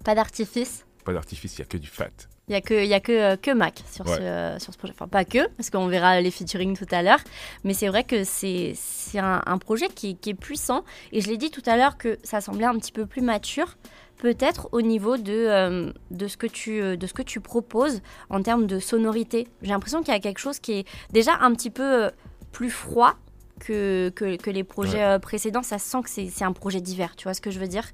Pas 0.05 0.15
d'artifice? 0.15 0.87
Pas 1.05 1.13
d'artifice, 1.13 1.59
il 1.59 1.61
n'y 1.61 1.65
a 1.65 1.67
que 1.67 1.79
du 1.79 1.89
fact. 1.89 2.29
Il 2.49 2.53
n'y 2.53 2.57
a, 2.57 2.61
que, 2.61 2.85
y 2.85 2.93
a 2.93 2.99
que, 2.99 3.13
euh, 3.13 3.37
que 3.37 3.53
Mac 3.53 3.85
sur, 3.89 4.07
ce, 4.09 4.21
euh, 4.21 4.59
sur 4.59 4.73
ce 4.73 4.79
projet. 4.79 4.93
Enfin, 4.97 5.07
pas 5.07 5.25
que, 5.25 5.47
parce 5.57 5.71
qu'on 5.71 5.87
verra 5.87 6.21
les 6.21 6.33
featuring 6.33 6.77
tout 6.77 6.89
à 6.91 7.03
l'heure. 7.03 7.21
Mais 7.63 7.73
c'est 7.73 7.87
vrai 7.87 8.03
que 8.03 8.25
c'est 8.25 8.75
un, 9.15 9.41
un 9.47 9.59
projet 9.59 9.87
qui, 9.89 10.17
qui, 10.17 10.31
est 10.31 10.35
puissant. 10.35 10.85
Et 11.13 11.21
je 11.21 11.29
l'ai 11.29 11.37
dit 11.37 11.51
tout 11.51 11.63
à 11.67 11.77
l'heure 11.77 11.97
que 11.97 12.19
ça 12.25 12.41
semblait 12.41 12.67
un 12.67 12.77
petit 12.79 12.91
peu 12.91 13.07
plus 13.07 13.23
mature 13.23 13.77
peut-être 14.19 14.69
au 14.73 14.83
niveau 14.83 15.17
de, 15.17 15.33
euh, 15.33 15.93
de, 16.11 16.29
ce 16.29 16.37
que 16.37 16.47
tu, 16.47 16.97
de 16.97 17.07
ce 17.07 17.13
que 17.13 17.23
tu 17.23 17.41
proposes 17.41 18.03
en 18.29 18.43
termes 18.43 18.67
de 18.67 18.81
sonorité. 18.81 19.47
J'ai 19.63 19.71
l'impression 19.71 20.03
qu'il 20.03 20.13
y 20.13 20.17
a 20.17 20.21
quelque 20.21 20.39
chose 20.39 20.59
qui 20.59 20.73
est 20.73 20.89
déjà 21.13 21.37
un 21.41 21.53
petit 21.55 21.71
peu 21.71 22.11
plus 22.51 22.71
froid 22.71 23.15
que, 23.61 24.11
que, 24.11 24.51
les 24.51 24.65
projets 24.65 25.19
précédents. 25.21 25.63
Ça 25.63 25.79
sent 25.79 25.99
que 26.03 26.11
c'est 26.11 26.45
un 26.45 26.53
projet 26.53 26.81
divers, 26.81 27.15
tu 27.17 27.25
vois 27.25 27.35
ce 27.35 27.41
que 27.41 27.51
je 27.51 27.59
veux 27.59 27.69
dire? 27.69 27.85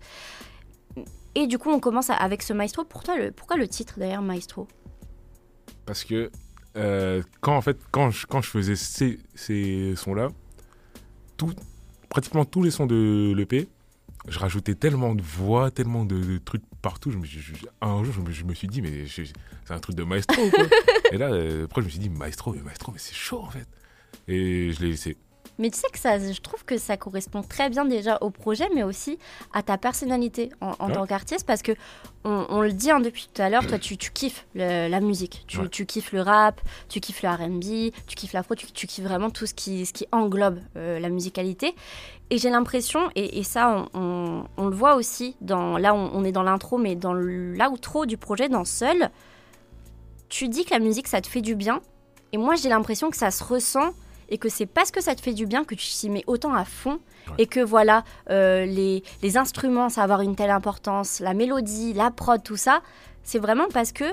Et 1.38 1.46
du 1.46 1.56
coup, 1.56 1.70
on 1.70 1.78
commence 1.78 2.10
avec 2.10 2.42
ce 2.42 2.52
maestro. 2.52 2.84
Pourquoi 2.84 3.16
le, 3.16 3.30
pourquoi 3.30 3.56
le 3.56 3.68
titre 3.68 3.94
d'ailleurs 3.96 4.22
maestro? 4.22 4.66
Parce 5.86 6.02
que 6.02 6.32
quand, 7.40 7.56
en 7.56 7.60
fait, 7.60 7.78
quand, 7.92 8.10
je, 8.10 8.26
quand 8.26 8.42
je 8.42 8.50
faisais 8.50 8.74
ces, 8.74 9.20
ces 9.36 9.94
sons-là, 9.94 10.30
tout, 11.36 11.52
pratiquement 12.08 12.44
tous 12.44 12.64
les 12.64 12.72
sons 12.72 12.86
de 12.86 13.32
l'EP, 13.36 13.68
je 14.26 14.38
rajoutais 14.40 14.74
tellement 14.74 15.14
de 15.14 15.22
voix, 15.22 15.70
tellement 15.70 16.04
de, 16.04 16.38
trucs 16.38 16.64
partout. 16.82 17.12
Je 17.12 17.18
me, 17.18 17.24
un 17.82 18.02
jour, 18.02 18.12
je 18.28 18.44
me, 18.44 18.54
suis 18.54 18.66
dit, 18.66 18.82
mais 18.82 19.06
c'est 19.06 19.32
un 19.70 19.78
truc 19.78 19.94
de 19.94 20.02
maestro 20.02 20.42
quoi 20.50 20.64
Et 21.12 21.18
là, 21.18 21.30
euh, 21.30 21.66
après, 21.66 21.82
je 21.82 21.86
me 21.86 21.90
suis 21.90 22.00
dit, 22.00 22.10
maestro, 22.10 22.52
mais 22.52 22.62
maestro, 22.62 22.90
mais 22.90 22.98
c'est 22.98 23.14
chaud 23.14 23.42
en 23.44 23.50
fait. 23.50 23.68
Et 24.26 24.72
je 24.72 24.80
l'ai 24.80 24.90
laissé. 24.90 25.16
Mais 25.58 25.70
tu 25.70 25.78
sais 25.78 25.88
que 25.92 25.98
ça, 25.98 26.18
je 26.18 26.40
trouve 26.40 26.64
que 26.64 26.78
ça 26.78 26.96
correspond 26.96 27.42
très 27.42 27.68
bien 27.68 27.84
déjà 27.84 28.18
au 28.20 28.30
projet, 28.30 28.68
mais 28.74 28.84
aussi 28.84 29.18
à 29.52 29.62
ta 29.62 29.76
personnalité 29.76 30.50
en, 30.60 30.74
tant 30.90 31.06
qu'artiste, 31.06 31.46
parce 31.46 31.62
que 31.62 31.72
on, 32.24 32.60
le 32.60 32.72
dit 32.72 32.90
hein, 32.90 33.00
depuis 33.00 33.28
tout 33.32 33.40
à 33.40 33.48
l'heure, 33.48 33.66
toi 33.66 33.78
tu, 33.78 33.96
kiffes 33.96 34.46
la 34.54 35.00
musique, 35.00 35.44
tu, 35.46 35.86
kiffes 35.86 36.12
le 36.12 36.20
rap, 36.20 36.60
tu 36.88 37.00
kiffes 37.00 37.22
le 37.22 37.28
R&B, 37.28 37.92
tu 38.06 38.16
kiffes 38.16 38.32
l'afro, 38.34 38.54
tu, 38.54 38.70
tu 38.70 38.86
kiffes 38.86 39.04
vraiment 39.04 39.30
tout 39.30 39.46
ce 39.46 39.54
qui, 39.54 39.86
ce 39.86 39.92
qui 39.92 40.06
englobe 40.12 40.60
euh, 40.76 41.00
la 41.00 41.08
musicalité. 41.08 41.74
Et 42.30 42.38
j'ai 42.38 42.50
l'impression, 42.50 43.08
et, 43.14 43.42
ça 43.42 43.86
on, 43.94 44.44
le 44.58 44.74
voit 44.74 44.94
aussi, 44.96 45.36
dans, 45.40 45.78
là 45.78 45.94
on, 45.94 46.22
est 46.24 46.32
dans 46.32 46.42
l'intro, 46.42 46.76
mais 46.76 46.94
dans 46.94 47.14
l'outro 47.14 48.04
du 48.04 48.18
projet, 48.18 48.48
dans 48.48 48.64
Seul, 48.64 49.10
tu 50.28 50.48
dis 50.48 50.64
que 50.66 50.70
la 50.74 50.78
musique 50.78 51.08
ça 51.08 51.22
te 51.22 51.26
fait 51.26 51.40
du 51.40 51.54
bien, 51.54 51.80
et 52.32 52.36
moi 52.36 52.54
j'ai 52.54 52.68
l'impression 52.68 53.10
que 53.10 53.16
ça 53.16 53.30
se 53.30 53.42
ressent 53.42 53.94
et 54.28 54.38
que 54.38 54.48
c'est 54.48 54.66
parce 54.66 54.90
que 54.90 55.00
ça 55.00 55.14
te 55.14 55.20
fait 55.20 55.32
du 55.32 55.46
bien 55.46 55.64
que 55.64 55.74
tu 55.74 55.86
t'y 55.86 56.10
mets 56.10 56.24
autant 56.26 56.54
à 56.54 56.64
fond 56.64 57.00
et 57.38 57.46
que 57.46 57.60
voilà, 57.60 58.04
euh, 58.30 58.64
les, 58.64 59.02
les, 59.22 59.36
instruments, 59.36 59.88
ça 59.88 60.00
va 60.00 60.04
avoir 60.04 60.20
une 60.22 60.36
telle 60.36 60.50
importance, 60.50 61.20
la 61.20 61.34
mélodie, 61.34 61.92
la 61.92 62.10
prod, 62.10 62.42
tout 62.42 62.56
ça, 62.56 62.82
c'est 63.22 63.38
vraiment 63.38 63.68
parce 63.72 63.92
que 63.92 64.04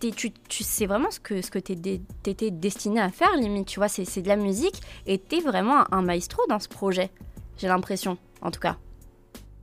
tu, 0.00 0.30
tu 0.30 0.62
sais 0.62 0.86
vraiment 0.86 1.10
ce 1.10 1.18
que, 1.18 1.42
ce 1.42 1.50
que 1.50 1.58
tu 1.58 1.72
étais 1.72 2.50
destiné 2.50 3.00
à 3.00 3.10
faire, 3.10 3.34
limite, 3.36 3.66
tu 3.66 3.80
vois, 3.80 3.88
c'est 3.88 4.22
de 4.22 4.28
la 4.28 4.36
musique 4.36 4.80
et 5.06 5.18
tu 5.18 5.36
es 5.36 5.40
vraiment 5.40 5.92
un, 5.92 6.02
maestro 6.02 6.42
dans 6.48 6.60
ce 6.60 6.68
projet, 6.68 7.10
j'ai 7.56 7.68
l'impression, 7.68 8.18
en 8.40 8.50
tout 8.50 8.60
cas, 8.60 8.76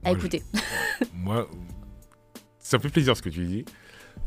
à 0.03 0.11
écouter. 0.11 0.43
moi, 1.13 1.47
ça 2.59 2.79
fait 2.79 2.89
plaisir 2.89 3.15
ce 3.15 3.21
que 3.21 3.29
tu 3.29 3.45
dis. 3.45 3.65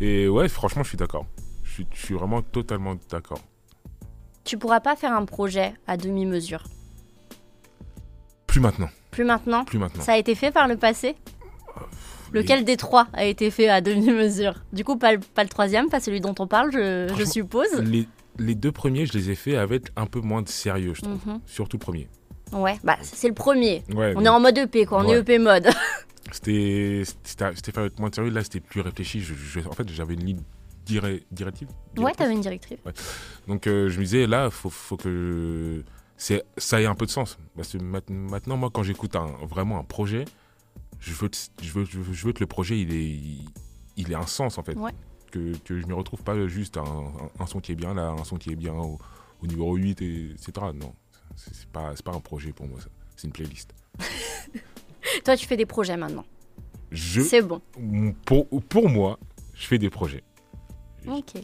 Et 0.01 0.29
ouais, 0.29 0.49
franchement, 0.49 0.83
je 0.83 0.89
suis 0.89 0.99
d'accord. 0.99 1.27
Je, 1.63 1.83
je 1.93 2.07
suis 2.07 2.15
vraiment 2.15 2.41
totalement 2.43 2.97
d'accord 3.11 3.41
tu 4.49 4.57
pourras 4.57 4.81
pas 4.81 4.97
faire 4.97 5.13
un 5.13 5.27
projet 5.27 5.75
à 5.87 5.99
demi-mesure. 5.99 6.65
Plus 8.47 8.61
maintenant. 8.61 8.89
Plus 9.11 9.25
maintenant 9.25 9.65
Plus 9.65 9.79
maintenant. 9.79 10.03
Ça 10.03 10.13
a 10.13 10.17
été 10.17 10.35
fait 10.35 10.51
par 10.51 10.69
le 10.69 10.79
passé? 10.79 11.17
Euh, 11.77 11.81
Lequel 12.33 12.65
des 12.65 12.79
trois 12.79 13.09
a 13.13 13.27
été 13.27 13.51
fait 13.51 13.69
à 13.69 13.83
demi-mesure? 13.83 14.55
Du 14.73 14.85
coup, 14.85 14.97
pas 14.97 15.13
le, 15.13 15.19
pas 15.19 15.43
le 15.43 15.51
troisième, 15.51 15.91
pas 15.91 16.01
celui 16.01 16.23
dont 16.23 16.35
on 16.39 16.47
parle, 16.47 16.73
je, 16.73 17.25
suppose. 17.27 17.69
Les, 17.83 18.09
les, 18.39 18.55
deux 18.55 18.73
premiers, 18.73 19.05
je 19.05 19.13
les 19.13 19.31
ai 19.31 19.35
faits 19.35 19.57
avec 19.57 19.89
un 19.97 20.07
peu 20.07 20.21
moins 20.21 20.41
de 20.41 20.49
sérieux, 20.49 20.95
je 20.95 21.03
trouve. 21.03 21.21
Mhm. 21.27 21.41
Surtout 21.45 21.77
le 21.77 21.83
premier. 21.83 22.09
Ouais, 22.53 22.79
bah 22.83 22.97
c'est 23.03 23.29
le 23.29 23.35
premier. 23.35 23.83
on 23.95 24.25
est 24.25 24.29
en 24.29 24.41
mode 24.41 24.57
EP, 24.57 24.87
quoi. 24.87 25.05
On 25.05 25.09
est 25.11 25.19
EP 25.19 25.39
mode. 25.39 25.69
c'était 26.33 27.05
fait 27.35 27.77
avec 27.77 27.99
moins 27.99 28.09
de 28.09 28.15
sérieux. 28.15 28.31
Là, 28.31 28.43
c'était 28.43 28.61
plus 28.61 28.81
réfléchi. 28.81 29.23
en 29.69 29.73
fait, 29.73 29.87
j'avais 29.91 30.15
une 30.15 30.25
ligne 30.25 30.43
directive? 31.31 31.69
Ouais, 31.97 32.13
t'avais 32.13 32.33
une 32.33 32.41
directive. 32.41 32.79
Donc 33.47 33.67
euh, 33.67 33.89
je 33.89 33.99
me 33.99 34.05
disais, 34.05 34.27
là, 34.27 34.47
il 34.47 34.51
faut, 34.51 34.71
faut 34.71 34.97
que 34.97 35.85
ça 36.17 36.81
ait 36.81 36.87
un 36.87 36.95
peu 36.95 37.07
de 37.07 37.11
sens. 37.11 37.39
Parce 37.57 37.73
que 37.73 37.79
maintenant, 37.79 38.57
moi, 38.57 38.71
quand 38.73 38.83
j'écoute 38.83 39.17
un, 39.17 39.27
vraiment 39.47 39.79
un 39.79 39.85
projet, 39.85 40.25
je 41.01 41.13
veux, 41.15 41.31
je, 41.63 41.73
veux, 41.73 41.85
je 41.85 42.27
veux 42.27 42.33
que 42.33 42.41
le 42.41 42.47
projet, 42.47 42.81
il 42.81 42.93
ait, 42.93 43.19
il, 43.97 44.15
un 44.15 44.27
sens, 44.27 44.59
en 44.59 44.63
fait. 44.63 44.77
Que, 45.31 45.57
que 45.59 45.79
je 45.79 45.85
ne 45.85 45.91
me 45.91 45.95
retrouve 45.95 46.23
pas 46.23 46.47
juste 46.47 46.79
un, 46.79 47.13
un, 47.39 47.47
son 47.47 47.61
qui 47.61 47.73
est 47.73 47.75
bien 47.75 47.93
là, 47.93 48.09
un 48.09 48.25
son 48.25 48.37
qui 48.37 48.51
est 48.51 48.57
bien 48.57 48.73
au, 48.73 48.99
numéro 49.43 49.77
8, 49.77 50.01
et, 50.01 50.31
etc. 50.31 50.53
Non, 50.75 50.95
c'est 51.37 51.67
pas, 51.67 51.93
pas 52.03 52.13
un 52.13 52.21
projet 52.21 52.53
pour 52.53 52.67
moi, 52.67 52.79
c'est 53.15 53.27
une 53.27 53.33
playlist. 53.33 53.75
Toi, 55.25 55.37
tu 55.37 55.47
fais 55.47 55.59
des 55.59 55.67
projets 55.67 55.99
maintenant. 55.99 56.25
C'est 56.93 57.43
bon. 57.43 57.61
Pour, 58.25 58.49
pour 58.49 58.89
moi, 58.89 59.19
je 59.55 59.67
fais 59.67 59.79
des 59.79 59.91
projets. 59.91 60.23
Ok 61.11 61.43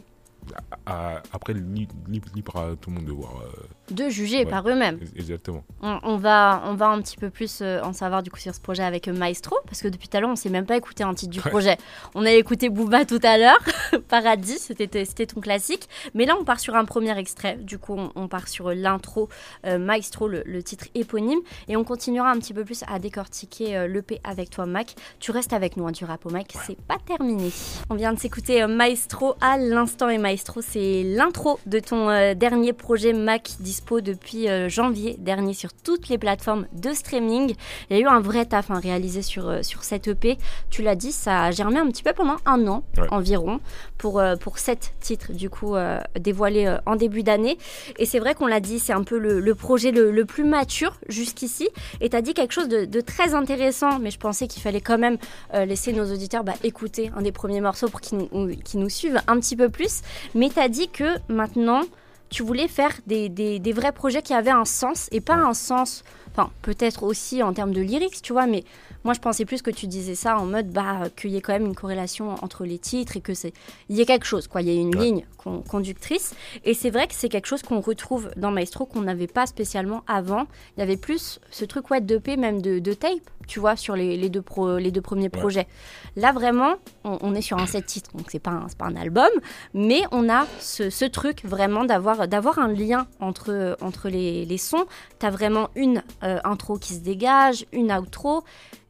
après, 1.31 1.53
libre 1.53 2.57
à 2.57 2.75
tout 2.75 2.89
le 2.89 2.97
monde 2.97 3.05
de 3.05 3.11
voir. 3.11 3.41
Euh, 3.41 3.93
de 3.93 4.09
juger 4.09 4.45
par 4.45 4.67
eux-mêmes. 4.67 4.99
Exactement. 5.15 5.63
On, 5.81 6.17
va, 6.17 6.63
on 6.65 6.75
va 6.75 6.89
un 6.89 7.01
petit 7.01 7.17
peu 7.17 7.29
plus 7.29 7.59
euh, 7.61 7.81
en 7.81 7.93
savoir 7.93 8.23
du 8.23 8.29
coup 8.29 8.37
sur 8.37 8.53
ce 8.53 8.59
projet 8.59 8.83
avec 8.83 9.07
Maestro, 9.07 9.57
parce 9.65 9.81
que 9.81 9.87
depuis 9.87 10.07
tout 10.07 10.17
à 10.17 10.19
l'heure, 10.19 10.29
on 10.29 10.33
ne 10.33 10.37
s'est 10.37 10.49
même 10.49 10.65
pas 10.65 10.77
écouté 10.77 11.03
un 11.03 11.13
titre 11.13 11.31
du 11.31 11.39
projet. 11.39 11.77
On 12.13 12.25
a 12.25 12.31
écouté 12.31 12.69
Booba 12.69 13.05
tout 13.05 13.19
à 13.23 13.37
l'heure, 13.37 13.59
Paradis, 14.09 14.59
c'était 14.59 15.25
ton 15.25 15.41
classique. 15.41 15.87
Mais 16.13 16.25
là, 16.25 16.35
on 16.39 16.43
part 16.43 16.59
sur 16.59 16.75
un 16.75 16.85
premier 16.85 17.17
extrait. 17.17 17.57
Du 17.57 17.77
coup, 17.77 17.97
on, 18.15 18.27
part 18.27 18.47
sur 18.47 18.71
l'intro 18.71 19.29
euh, 19.65 19.77
Maestro, 19.77 20.27
le, 20.27 20.63
titre 20.63 20.85
éponyme. 20.95 21.39
Et 21.67 21.75
on 21.75 21.83
continuera 21.83 22.31
un 22.31 22.39
petit 22.39 22.53
peu 22.53 22.63
plus 22.63 22.83
à 22.87 22.99
décortiquer 22.99 23.87
l'EP 23.87 24.19
avec 24.23 24.49
toi, 24.49 24.65
Mac. 24.65 24.95
Tu 25.19 25.31
restes 25.31 25.53
avec 25.53 25.77
nous, 25.77 25.87
hein, 25.87 25.91
du 25.91 26.05
rap 26.05 26.25
au 26.25 26.29
Mac. 26.29 26.53
C'est 26.65 26.79
pas 26.79 26.97
terminé. 27.05 27.51
On 27.89 27.95
vient 27.95 28.13
de 28.13 28.19
s'écouter 28.19 28.65
Maestro 28.67 29.35
à 29.41 29.57
l'instant 29.57 30.09
et 30.09 30.17
Maestro 30.17 30.61
c'est 30.61 31.03
l'intro 31.03 31.59
de 31.65 31.79
ton 31.79 32.09
euh, 32.09 32.33
dernier 32.33 32.73
projet 32.73 33.13
Mac 33.13 33.51
dispo 33.59 34.01
depuis 34.01 34.49
euh, 34.49 34.69
janvier 34.69 35.15
dernier 35.19 35.53
sur 35.53 35.73
toutes 35.73 36.09
les 36.09 36.17
plateformes 36.17 36.67
de 36.73 36.93
streaming. 36.93 37.55
Il 37.89 37.97
y 37.97 37.99
a 37.99 38.03
eu 38.03 38.07
un 38.07 38.19
vrai 38.19 38.45
taf 38.45 38.71
hein, 38.71 38.79
réalisé 38.79 39.21
sur, 39.21 39.49
euh, 39.49 39.61
sur 39.61 39.83
cette 39.83 40.07
EP. 40.07 40.37
Tu 40.69 40.81
l'as 40.81 40.95
dit, 40.95 41.11
ça 41.11 41.43
a 41.43 41.51
germé 41.51 41.79
un 41.79 41.87
petit 41.87 42.03
peu 42.03 42.13
pendant 42.13 42.37
un 42.45 42.67
an 42.67 42.83
environ 43.09 43.59
pour, 43.97 44.21
pour 44.39 44.59
sept 44.59 44.93
titres 44.99 45.31
du 45.33 45.49
coup 45.49 45.75
dévoilés 46.19 46.77
en 46.85 46.95
début 46.95 47.23
d'année. 47.23 47.57
Et 47.97 48.05
c'est 48.05 48.19
vrai 48.19 48.35
qu'on 48.35 48.47
l'a 48.47 48.59
dit, 48.59 48.79
c'est 48.79 48.93
un 48.93 49.03
peu 49.03 49.17
le, 49.17 49.55
projet 49.55 49.91
le, 49.91 50.25
plus 50.25 50.43
mature 50.43 50.97
jusqu'ici. 51.07 51.69
Et 52.01 52.09
tu 52.09 52.15
as 52.15 52.21
dit 52.21 52.33
quelque 52.33 52.53
chose 52.53 52.67
de, 52.67 53.01
très 53.01 53.33
intéressant, 53.33 53.99
mais 53.99 54.11
je 54.11 54.19
pensais 54.19 54.47
qu'il 54.47 54.61
fallait 54.61 54.81
quand 54.81 54.97
même 54.97 55.17
laisser 55.53 55.93
nos 55.93 56.11
auditeurs 56.11 56.43
bah, 56.43 56.53
écouter 56.63 57.11
un 57.15 57.21
des 57.21 57.31
premiers 57.31 57.61
morceaux 57.61 57.89
pour 57.89 58.01
qu'ils 58.01 58.17
nous, 58.31 58.51
nous 58.73 58.89
suivent 58.89 59.21
un 59.27 59.39
petit 59.39 59.55
peu 59.55 59.69
plus. 59.69 60.01
Mais 60.33 60.49
tu 60.49 60.59
as 60.59 60.69
dit 60.69 60.89
que 60.89 61.17
maintenant, 61.27 61.81
tu 62.29 62.43
voulais 62.43 62.67
faire 62.67 62.91
des, 63.07 63.29
des, 63.29 63.73
vrais 63.73 63.91
projets 63.91 64.21
qui 64.21 64.33
avaient 64.33 64.51
un 64.51 64.65
sens 64.65 65.07
et 65.11 65.21
pas 65.21 65.35
un 65.35 65.53
sens, 65.53 66.03
enfin 66.31 66.49
peut-être 66.61 67.03
aussi 67.03 67.43
en 67.43 67.53
termes 67.53 67.73
de 67.73 67.81
lyrics, 67.81 68.21
tu 68.21 68.33
vois, 68.33 68.47
mais 68.47 68.63
moi 69.05 69.13
je 69.13 69.19
pensais 69.21 69.45
plus 69.45 69.61
que 69.61 69.71
tu 69.71 69.87
disais 69.87 70.15
ça 70.15 70.37
en 70.37 70.45
mode 70.45 70.69
bah 70.69 71.03
qu'il 71.15 71.31
y 71.31 71.37
ait 71.37 71.41
quand 71.41 71.53
même 71.53 71.67
une 71.67 71.75
corrélation 71.75 72.35
entre 72.43 72.65
les 72.65 72.79
titres 72.79 73.15
et 73.15 73.21
que 73.21 73.33
c'est 73.33 73.53
il 73.87 73.95
y 73.95 74.01
ait 74.01 74.05
quelque 74.05 74.25
chose 74.25 74.47
quoi, 74.47 74.61
il 74.61 74.67
y 74.67 74.71
ait 74.71 74.81
une 74.81 74.99
ligne 74.99 75.25
conductrice. 75.67 76.33
Et 76.63 76.73
c'est 76.73 76.89
vrai 76.89 77.07
que 77.07 77.13
c'est 77.13 77.29
quelque 77.29 77.45
chose 77.45 77.61
qu'on 77.61 77.79
retrouve 77.79 78.31
dans 78.35 78.51
Maestro 78.51 78.85
qu'on 78.85 79.01
n'avait 79.01 79.27
pas 79.27 79.45
spécialement 79.45 80.03
avant. 80.07 80.47
Il 80.75 80.79
y 80.79 80.83
avait 80.83 80.97
plus 80.97 81.39
ce 81.51 81.65
truc 81.65 81.89
ouais 81.91 82.01
de 82.01 82.17
P 82.17 82.35
même 82.37 82.61
de, 82.61 82.79
de 82.79 82.93
tape 82.93 83.29
tu 83.47 83.59
vois, 83.59 83.75
sur 83.75 83.95
les, 83.95 84.17
les 84.17 84.29
deux, 84.29 84.41
pro, 84.41 84.77
les 84.77 84.91
deux 84.91 85.01
premiers 85.01 85.29
projets. 85.29 85.67
Là, 86.15 86.31
vraiment, 86.31 86.75
on, 87.03 87.35
est 87.35 87.41
sur 87.41 87.57
un 87.57 87.65
set 87.65 87.85
titre, 87.85 88.11
donc 88.15 88.27
c'est 88.29 88.39
pas, 88.39 88.51
un, 88.51 88.67
pas 88.77 88.85
un 88.85 88.95
album, 88.95 89.29
mais 89.73 90.01
on 90.11 90.29
a 90.29 90.45
ce, 90.59 90.89
ce 90.89 91.05
truc 91.05 91.43
vraiment 91.43 91.85
d'avoir, 91.85 92.27
d'avoir 92.27 92.59
un 92.59 92.67
lien 92.67 93.07
entre, 93.19 93.77
entre 93.81 94.09
les, 94.09 94.45
les 94.45 94.57
sons. 94.57 94.85
Tu 95.19 95.25
as 95.25 95.29
vraiment 95.29 95.69
une 95.75 96.03
euh, 96.23 96.39
intro 96.43 96.77
qui 96.77 96.93
se 96.93 96.99
dégage, 96.99 97.65
une 97.71 97.91
outro. 97.91 98.43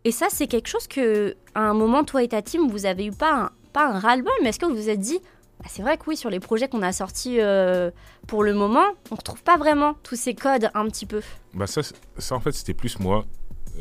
Et 0.04 0.12
ça, 0.12 0.28
c'est 0.30 0.48
quelque 0.48 0.68
chose 0.68 0.88
que, 0.88 1.36
à 1.56 1.62
un 1.62 1.74
moment, 1.74 2.04
toi 2.04 2.24
et 2.24 2.28
ta 2.28 2.41
team, 2.41 2.70
vous 2.70 2.86
avez 2.86 3.06
eu 3.08 3.12
pas 3.12 3.34
un, 3.34 3.50
pas 3.74 3.88
un 3.88 4.00
ras-le-bol, 4.00 4.34
mais 4.44 4.50
est-ce 4.50 4.60
que 4.60 4.65
vous 4.65 4.76
vous 4.76 4.89
êtes 4.89 5.00
dit, 5.00 5.20
bah, 5.60 5.65
c'est 5.68 5.82
vrai 5.82 5.98
que 5.98 6.04
oui, 6.08 6.18
sur 6.18 6.30
les 6.30 6.39
projets 6.39 6.68
qu'on 6.68 6.82
a 6.82 6.91
sortis 6.91 7.39
euh, 7.39 7.89
pour 8.28 8.44
le 8.44 8.54
moment, 8.54 8.86
on 9.12 9.15
retrouve 9.15 9.41
pas 9.41 9.58
vraiment 9.58 9.96
tous 10.04 10.15
ces 10.15 10.36
codes 10.36 10.70
un 10.74 10.86
petit 10.88 11.06
peu? 11.06 11.22
Bah 11.54 11.68
ça, 11.68 11.82
ça 12.18 12.36
en 12.36 12.39
fait, 12.39 12.52
c'était 12.52 12.74
plus 12.74 13.00
moi 13.00 13.26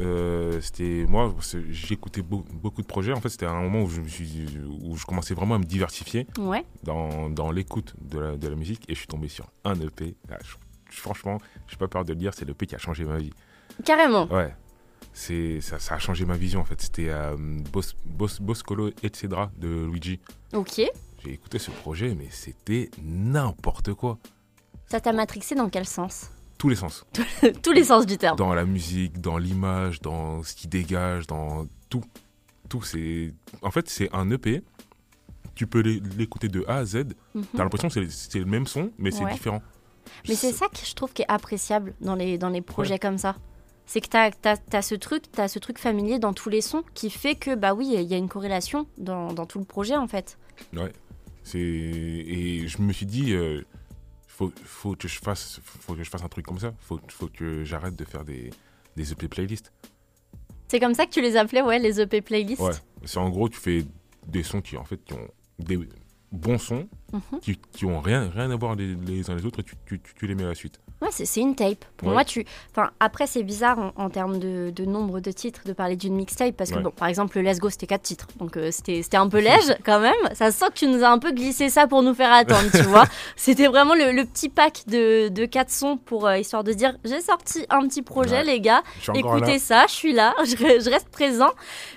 euh, 0.00 0.60
c'était 0.60 1.06
moi, 1.08 1.34
j'écoutais 1.70 2.22
beaucoup 2.22 2.82
de 2.82 2.86
projets. 2.86 3.12
En 3.12 3.20
fait, 3.20 3.28
c'était 3.28 3.46
un 3.46 3.60
moment 3.60 3.82
où 3.82 3.88
je, 3.88 4.00
me 4.00 4.08
suis, 4.08 4.48
où 4.82 4.96
je 4.96 5.04
commençais 5.04 5.34
vraiment 5.34 5.54
à 5.54 5.58
me 5.58 5.64
diversifier 5.64 6.26
dans, 6.82 7.30
dans 7.30 7.50
l'écoute 7.50 7.94
de 8.00 8.18
la, 8.18 8.36
de 8.36 8.48
la, 8.48 8.56
musique 8.56 8.84
et 8.88 8.94
je 8.94 8.98
suis 8.98 9.06
tombé 9.06 9.28
sur 9.28 9.50
un 9.64 9.74
EP. 9.80 10.16
Ah, 10.30 10.38
franchement, 10.90 11.38
je 11.66 11.74
n'ai 11.74 11.78
pas 11.78 11.88
peur 11.88 12.04
de 12.04 12.12
le 12.12 12.18
dire, 12.18 12.32
c'est 12.34 12.44
l'EP 12.44 12.66
qui 12.66 12.74
a 12.74 12.78
changé 12.78 13.04
ma 13.04 13.18
vie. 13.18 13.32
Carrément. 13.84 14.26
Ouais. 14.32 14.54
C'est, 15.12 15.60
ça, 15.60 15.78
ça, 15.78 15.94
a 15.94 15.98
changé 15.98 16.24
ma 16.24 16.36
vision 16.36 16.60
en 16.60 16.64
fait. 16.64 16.80
C'était 16.80 17.08
euh, 17.08 17.36
Boscolo 18.40 18.88
etc. 19.02 19.28
de 19.56 19.86
Luigi. 19.86 20.18
Ok. 20.52 20.82
J'ai 21.24 21.32
écouté 21.32 21.58
ce 21.58 21.70
projet, 21.70 22.14
mais 22.14 22.28
c'était 22.30 22.90
n'importe 23.02 23.94
quoi. 23.94 24.18
Ça 24.86 25.00
t'a 25.00 25.12
matrixé 25.12 25.54
dans 25.54 25.68
quel 25.68 25.86
sens? 25.86 26.30
Tous 26.64 26.70
les 26.70 26.76
sens. 26.76 27.04
tous 27.62 27.72
les 27.72 27.84
sens 27.84 28.06
du 28.06 28.16
terme. 28.16 28.38
Dans 28.38 28.54
la 28.54 28.64
musique, 28.64 29.20
dans 29.20 29.36
l'image, 29.36 30.00
dans 30.00 30.42
ce 30.42 30.54
qui 30.54 30.66
dégage, 30.66 31.26
dans 31.26 31.66
tout. 31.90 32.02
Tout, 32.70 32.80
c'est. 32.80 33.34
En 33.60 33.70
fait, 33.70 33.90
c'est 33.90 34.08
un 34.14 34.30
EP. 34.30 34.62
Tu 35.54 35.66
peux 35.66 35.80
l'écouter 35.80 36.48
de 36.48 36.64
A 36.66 36.76
à 36.76 36.84
Z. 36.86 37.04
Mhm. 37.34 37.44
T'as 37.54 37.64
l'impression 37.64 37.88
que 37.90 38.08
c'est 38.08 38.38
le 38.38 38.46
même 38.46 38.66
son, 38.66 38.90
mais 38.96 39.10
c'est 39.10 39.26
différent. 39.26 39.60
Mais 40.26 40.34
c'est 40.34 40.52
ça 40.52 40.68
que 40.68 40.78
je 40.82 40.94
trouve 40.94 41.12
qui 41.12 41.20
est 41.20 41.28
appréciable 41.28 41.92
dans 42.00 42.14
les, 42.14 42.38
dans 42.38 42.48
les 42.48 42.62
projets 42.62 42.98
comme 42.98 43.18
ça. 43.18 43.36
C'est 43.84 44.00
que 44.00 44.08
tu 44.08 44.16
as, 44.16 44.30
as, 44.72 44.82
ce 44.82 44.94
truc, 44.94 45.24
as 45.36 45.48
ce 45.48 45.58
truc 45.58 45.78
familier 45.78 46.18
dans 46.18 46.32
tous 46.32 46.48
les 46.48 46.62
sons 46.62 46.82
qui 46.94 47.10
fait 47.10 47.34
que, 47.34 47.54
bah 47.54 47.74
oui, 47.74 47.90
il 47.92 48.02
y 48.04 48.14
a 48.14 48.16
une 48.16 48.30
corrélation 48.30 48.86
dans, 48.96 49.34
dans, 49.34 49.44
tout 49.44 49.58
le 49.58 49.66
projet 49.66 49.96
en 49.96 50.08
fait. 50.08 50.38
Ouais. 50.72 50.92
Et 51.52 52.66
je 52.66 52.80
me 52.80 52.90
suis 52.94 53.04
dit, 53.04 53.34
euh, 53.34 53.62
faut, 54.36 54.52
faut, 54.64 54.96
que 54.96 55.06
je 55.08 55.18
fasse, 55.20 55.60
faut 55.64 55.94
que 55.94 56.02
je 56.02 56.10
fasse 56.10 56.22
un 56.22 56.28
truc 56.28 56.44
comme 56.46 56.58
ça. 56.58 56.72
Faut, 56.80 57.00
faut 57.08 57.28
que 57.28 57.62
j'arrête 57.64 57.94
de 57.96 58.04
faire 58.04 58.24
des, 58.24 58.50
des 58.96 59.12
EP 59.12 59.28
playlists. 59.28 59.72
C'est 60.68 60.80
comme 60.80 60.94
ça 60.94 61.06
que 61.06 61.10
tu 61.12 61.20
les 61.20 61.36
appelais, 61.36 61.62
ouais, 61.62 61.78
les 61.78 62.00
EP 62.00 62.20
playlists 62.20 62.60
Ouais. 62.60 62.72
C'est 63.04 63.18
en 63.18 63.30
gros, 63.30 63.48
tu 63.48 63.58
fais 63.60 63.84
des 64.26 64.42
sons 64.42 64.60
qui, 64.60 64.76
en 64.76 64.84
fait, 64.84 65.02
qui 65.04 65.12
ont 65.12 65.28
des 65.58 65.78
bons 66.32 66.58
sons, 66.58 66.88
Mhm. 67.12 67.38
qui, 67.40 67.56
qui 67.56 67.84
ont 67.84 68.00
rien, 68.00 68.28
rien 68.28 68.50
à 68.50 68.56
voir 68.56 68.74
les, 68.74 68.96
les 68.96 69.30
uns 69.30 69.36
les 69.36 69.46
autres, 69.46 69.60
et 69.60 69.62
tu, 69.62 69.76
tu, 69.86 70.00
tu- 70.00 70.14
tu 70.14 70.26
les 70.26 70.34
mets 70.34 70.42
à 70.42 70.48
la 70.48 70.54
suite. 70.56 70.80
Ouais, 71.04 71.10
c'est 71.12 71.40
une 71.40 71.54
tape. 71.54 71.84
Pour 71.98 72.08
Ouais. 72.08 72.14
moi, 72.14 72.24
tu. 72.24 72.46
Enfin, 72.70 72.90
après, 72.98 73.26
c'est 73.26 73.42
bizarre 73.42 73.78
en, 73.78 73.92
en 73.96 74.08
termes 74.10 74.38
de, 74.38 74.72
de 74.74 74.84
nombre 74.86 75.20
de 75.20 75.30
titres 75.30 75.60
de 75.66 75.72
parler 75.74 75.96
d'une 75.96 76.14
mixtape 76.14 76.56
parce 76.56 76.70
que, 76.70 76.76
Ouais. 76.76 76.82
bon, 76.82 76.90
par 76.90 77.08
exemple, 77.08 77.38
le 77.38 77.44
Let's 77.48 77.58
Go, 77.58 77.68
c'était 77.70 77.86
4 77.86 78.02
titres. 78.02 78.26
Donc, 78.38 78.56
euh, 78.56 78.70
c'était 78.70 79.16
un 79.16 79.28
peu 79.28 79.38
léger 79.38 79.74
quand 79.84 80.00
même. 80.00 80.14
Ça 80.34 80.50
sent 80.50 80.66
que 80.68 80.78
tu 80.78 80.86
nous 80.86 81.04
as 81.04 81.08
un 81.10 81.18
peu 81.18 81.32
glissé 81.32 81.68
ça 81.68 81.86
pour 81.86 82.02
nous 82.02 82.14
faire 82.14 82.32
attendre, 82.32 82.70
tu 82.72 82.82
vois. 82.82 83.04
C'était 83.36 83.66
vraiment 83.66 83.94
le, 83.94 84.12
le 84.12 84.24
petit 84.24 84.48
pack 84.48 84.84
de, 84.86 85.28
de 85.28 85.44
4 85.44 85.70
sons 85.70 85.96
pour 85.98 86.26
euh, 86.26 86.38
histoire 86.38 86.64
de 86.64 86.72
dire 86.72 86.96
j'ai 87.04 87.20
sorti 87.20 87.66
un 87.70 87.86
petit 87.86 88.02
projet, 88.02 88.38
Ouais. 88.38 88.44
les 88.44 88.60
gars. 88.60 88.82
Écoutez 89.14 89.58
ça, 89.58 89.84
je 89.88 89.92
suis 89.92 90.12
là, 90.12 90.34
je, 90.44 90.56
re- 90.56 90.82
je 90.82 90.88
reste 90.90 91.08
présent. 91.10 91.50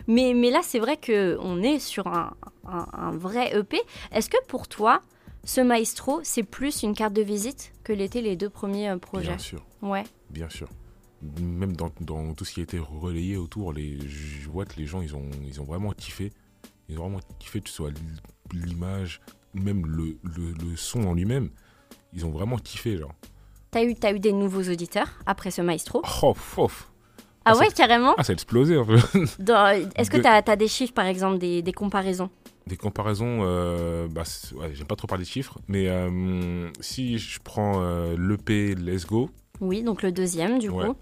Mais, 0.08 0.34
mais 0.36 0.52
là, 0.52 0.60
c'est 0.64 0.80
vrai 0.80 0.98
qu'on 0.98 1.62
est 1.64 1.80
sur 1.80 2.08
un, 2.08 2.32
un- 2.70 2.88
un 2.94 3.12
vrai 3.12 3.56
EP. 3.58 3.80
Est-ce 4.12 4.30
que 4.30 4.38
pour 4.48 4.68
toi, 4.68 5.02
ce 5.44 5.62
maestro, 5.62 6.20
c'est 6.24 6.44
plus 6.44 6.84
une 6.84 6.94
carte 6.94 7.14
de 7.14 7.22
visite 7.22 7.72
que 7.84 7.94
l'étaient 7.94 8.22
les 8.22 8.36
deux 8.36 8.50
premiers 8.50 8.90
euh, 8.90 8.98
projets 8.98 9.28
Bien 9.30 9.38
sûr, 9.38 9.66
Ouais. 9.82 10.04
bien 10.30 10.50
sûr. 10.50 10.68
Même 11.42 11.76
dans, 11.76 11.90
dans 12.02 12.34
tout 12.34 12.46
ce 12.46 12.54
qui 12.54 12.60
a 12.60 12.64
été 12.64 12.78
relayé 12.80 13.38
autour, 13.38 13.74
les, 13.74 13.98
je 14.08 14.48
vois 14.50 14.66
que 14.66 14.76
les 14.78 14.86
gens, 14.86 15.02
ils 15.02 15.16
ont, 15.16 15.30
ils 15.46 15.60
ont 15.62 15.64
vraiment 15.66 15.92
kiffé. 15.92 16.32
Ils 16.90 16.98
ont 17.00 17.04
vraiment 17.04 17.20
kiffé 17.40 17.60
que 17.62 17.70
ce 17.70 17.76
soit 17.76 17.92
l'image, 18.54 19.20
même 19.54 19.86
le, 19.88 20.18
le, 20.24 20.52
le 20.52 20.76
son 20.78 21.06
en 21.06 21.14
lui-même. 21.14 21.50
Ils 22.14 22.26
ont 22.26 22.30
vraiment 22.32 22.58
kiffé, 22.58 22.98
genre. 22.98 23.14
T'as 23.72 23.84
eu, 23.84 23.96
t'as 23.96 24.14
eu 24.14 24.20
des 24.20 24.32
nouveaux 24.32 24.64
auditeurs 24.64 25.10
après 25.26 25.52
ce 25.52 25.62
maestro? 25.62 26.02
Oh, 26.22 26.34
fof. 26.34 26.92
Ah 27.46 27.54
ah, 27.56 27.58
ouais, 27.58 27.70
carrément? 27.72 28.14
Ah, 28.18 28.24
ça 28.24 28.32
a 28.32 28.34
explosé 28.34 28.76
un 28.76 28.86
peu. 28.86 28.96
Est-ce 29.96 30.10
que 30.12 30.18
t'as 30.18 30.42
as 30.46 30.56
des 30.56 30.68
chiffres, 30.68 30.94
par 30.94 31.06
exemple, 31.06 31.38
des, 31.40 31.62
des 31.62 31.74
comparaisons? 31.74 32.30
Des 32.68 32.76
comparaisons, 32.76 33.40
euh, 33.44 34.08
bah, 34.10 34.24
ouais, 34.56 34.74
j'aime 34.74 34.88
pas 34.88 34.98
trop 34.98 35.08
parler 35.08 35.24
de 35.24 35.30
chiffres, 35.30 35.58
mais 35.70 35.88
euh, 35.88 36.70
si 36.82 37.18
je 37.18 37.40
prends 37.42 37.82
euh, 37.82 38.18
l'EP 38.18 38.76
Let's 38.76 39.06
Go, 39.06 39.30
Oui, 39.62 39.84
donc 39.84 40.04
le 40.04 40.12
deuxième, 40.12 40.60
du 40.60 40.68
Ouais. 40.70 40.88
coup. 40.88 40.96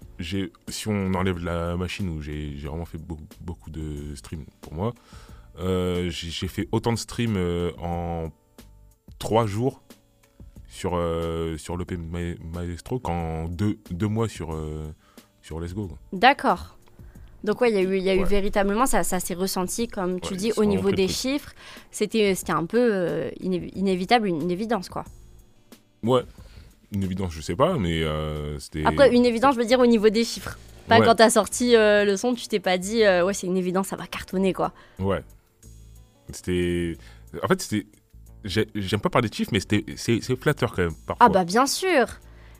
si 0.68 0.86
on 0.86 1.12
enlève 1.14 1.44
la 1.44 1.76
machine 1.76 2.08
où 2.08 2.22
j'ai, 2.22 2.56
j'ai 2.56 2.68
vraiment 2.68 2.84
fait 2.84 2.98
beaucoup, 2.98 3.24
beaucoup 3.40 3.70
de 3.70 4.14
streams 4.14 4.44
pour 4.60 4.74
moi, 4.74 4.92
j'ai, 5.58 6.46
fait 6.48 6.68
autant 6.70 6.92
de 6.92 6.98
streams 6.98 7.36
en 7.78 8.30
trois 9.18 9.46
jours 9.46 9.82
sur, 10.68 10.92
sur 11.56 11.76
l'EP 11.76 11.96
Ma- 11.96 12.60
Maestro 12.60 13.00
qu'en 13.00 13.48
deux, 13.48 13.78
deux 13.90 14.08
mois 14.08 14.28
sur, 14.28 14.56
sur 15.42 15.58
Let's 15.58 15.74
Go. 15.74 15.90
D'accord. 16.12 16.75
Donc 17.44 17.60
ouais, 17.60 17.70
il 17.70 17.74
y 17.74 17.78
a 17.78 17.82
eu, 17.82 17.98
y 17.98 18.10
a 18.10 18.14
eu 18.14 18.20
Ouais. 18.20 18.24
véritablement, 18.24 18.86
ça, 18.86 19.04
ça 19.04 19.20
s'est 19.20 19.34
ressenti, 19.34 19.86
comme 19.88 20.20
tu 20.20 20.32
Ouais, 20.32 20.36
dis, 20.36 20.52
au 20.56 20.64
niveau 20.64 20.90
des 20.90 21.06
chiffres. 21.08 21.52
C'était 21.90 22.34
c'était 22.34 22.52
un 22.52 22.64
peu 22.66 22.78
euh, 22.92 23.30
iné- 23.40 23.70
inévitable, 23.76 24.26
une 24.28 24.50
évidence, 24.50 24.88
quoi. 24.88 25.04
Ouais, 26.02 26.22
une 26.92 27.02
évidence, 27.04 27.32
je 27.32 27.40
sais 27.40 27.54
pas, 27.56 27.76
mais 27.78 28.02
euh, 28.02 28.58
c'était. 28.58 28.84
Après, 28.84 29.14
une 29.14 29.24
évidence, 29.26 29.54
je 29.54 29.60
veux 29.60 29.66
dire, 29.66 29.80
au 29.80 29.86
niveau 29.86 30.08
des 30.08 30.24
chiffres. 30.24 30.58
Pas 30.88 30.98
Ouais. 31.00 31.04
quand 31.06 31.16
t'as 31.16 31.30
sorti 31.30 31.74
euh, 31.76 32.04
le 32.04 32.16
son, 32.16 32.34
tu 32.34 32.46
t'es 32.48 32.60
pas 32.60 32.78
dit, 32.78 33.02
euh, 33.04 33.24
ouais, 33.24 33.34
c'est 33.34 33.46
une 33.48 33.56
évidence, 33.56 33.88
ça 33.88 33.96
va 33.96 34.06
cartonner, 34.06 34.52
quoi. 34.52 34.72
Ouais. 34.98 35.22
C'était. 36.32 36.96
En 37.42 37.48
fait, 37.48 37.60
c'était. 37.62 37.86
j'ai- 38.44 38.68
J'aime 38.74 39.00
pas 39.00 39.10
parler 39.10 39.28
de 39.28 39.34
chiffres, 39.34 39.50
mais 39.52 39.60
c'est 39.96 40.20
flatteur 40.36 40.72
quand 40.74 40.82
même, 40.82 40.94
parfois. 41.06 41.26
Ah 41.26 41.28
bah 41.28 41.44
bien 41.44 41.66
sûr 41.66 42.06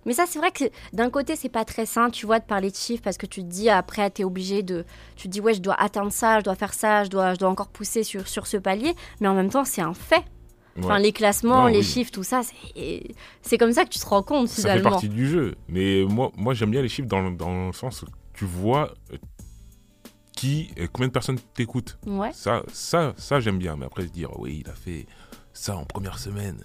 mais 0.07 0.15
ça, 0.15 0.25
c'est 0.27 0.39
vrai 0.39 0.51
que 0.53 0.65
d'un 0.95 1.11
côté, 1.11 1.37
c'est 1.37 1.51
pas 1.51 1.67
très 1.67 1.85
sain, 1.85 2.09
tu 2.09 2.25
vois, 2.25 2.39
de 2.39 2.45
parler 2.45 2.71
de 2.71 2.77
chiffres 2.77 3.03
parce 3.03 3.19
que 3.19 3.27
tu 3.27 3.43
te 3.43 3.49
dis 3.49 3.69
après, 3.69 4.09
t'es 4.09 4.25
obligé 4.25 4.63
de. 4.63 4.87
Tu 5.17 5.25
te 5.29 5.33
dis, 5.33 5.41
ouais, 5.43 5.53
je 5.53 5.61
dois 5.61 5.75
atteindre 5.79 6.11
ça, 6.13 6.39
je 6.39 6.45
dois 6.45 6.55
faire 6.55 6.73
ça, 6.73 7.05
je 7.05 7.11
dois, 7.11 7.35
je 7.35 7.39
dois 7.39 7.51
encore 7.51 7.69
pousser 7.69 8.03
sur, 8.05 8.27
sur 8.27 8.47
ce 8.47 8.57
palier. 8.57 8.95
Mais 9.21 9.29
en 9.29 9.35
même 9.35 9.51
temps, 9.51 9.65
c'est 9.67 9.83
un 9.83 9.93
fait. 9.93 10.25
Enfin, 10.79 10.99
les 10.99 11.13
classements, 11.13 11.63
Non, 11.63 11.67
les 11.69 11.79
oui. 11.79 11.85
chiffres, 11.85 12.11
tout 12.11 12.23
ça, 12.23 12.43
c'est 13.43 13.59
comme 13.59 13.73
ça 13.73 13.85
que 13.85 13.89
tu 13.91 13.99
te 13.99 14.05
rends 14.07 14.23
compte 14.23 14.49
Ça 14.49 14.57
fait 14.57 14.61
finalement. 14.63 14.91
partie 14.91 15.09
du 15.09 15.27
jeu. 15.27 15.55
Mais 15.69 16.05
moi, 16.07 16.31
moi 16.37 16.53
j'aime 16.53 16.71
bien 16.71 16.83
les 16.83 16.89
chiffres 16.91 17.09
dans, 17.09 17.23
le- 17.23 17.35
dans 17.35 17.69
le 17.69 17.73
sens 17.73 18.03
où 18.03 18.07
tu 18.35 18.45
vois 18.45 18.93
euh, 19.13 19.17
qui, 20.37 20.71
euh, 20.79 20.87
combien 20.93 21.09
de 21.09 21.13
personnes 21.15 21.39
t'écoutent. 21.55 21.97
Ouais. 22.07 22.31
Ça, 22.35 22.63
ça, 22.73 23.15
ça 23.17 23.41
j'aime 23.41 23.57
bien. 23.59 23.77
Mais 23.77 23.87
après, 23.87 24.03
se 24.03 24.09
dire, 24.09 24.39
oui, 24.39 24.63
il 24.65 24.71
a 24.71 24.75
fait 24.75 25.07
ça 25.55 25.77
en 25.77 25.85
première 25.87 26.19
semaine. 26.19 26.61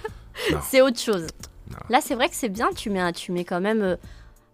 C'est 0.68 0.80
autre 0.80 0.98
chose. 0.98 1.26
Non. 1.70 1.76
Là, 1.88 2.00
c'est 2.00 2.14
vrai 2.14 2.28
que 2.28 2.34
c'est 2.34 2.48
bien, 2.48 2.68
tu 2.76 2.90
mets, 2.90 3.12
tu 3.12 3.32
mets 3.32 3.44
quand 3.44 3.60
même. 3.60 3.82
euh, 3.82 3.96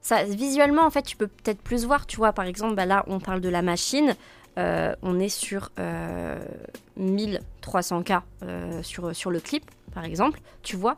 ça, 0.03 0.25
visuellement, 0.25 0.85
en 0.87 0.91
fait, 0.91 1.03
tu 1.03 1.17
peux 1.17 1.27
peut-être 1.27 1.61
plus 1.61 1.85
voir. 1.85 2.07
Tu 2.07 2.17
vois, 2.17 2.33
par 2.33 2.45
exemple, 2.47 2.75
bah 2.75 2.87
là, 2.87 3.05
on 3.07 3.19
parle 3.21 3.41
de 3.41 3.49
la 3.49 3.63
machine. 3.63 4.15
euh, 4.59 4.95
on 5.03 5.21
est 5.21 5.29
sur 5.29 5.71
euh, 5.79 6.39
1300K 6.99 8.21
euh, 8.43 8.83
sur, 8.83 9.15
sur 9.15 9.31
le 9.31 9.41
clip, 9.41 9.65
par 9.95 10.05
exemple. 10.05 10.41
Tu 10.63 10.77
vois 10.77 10.97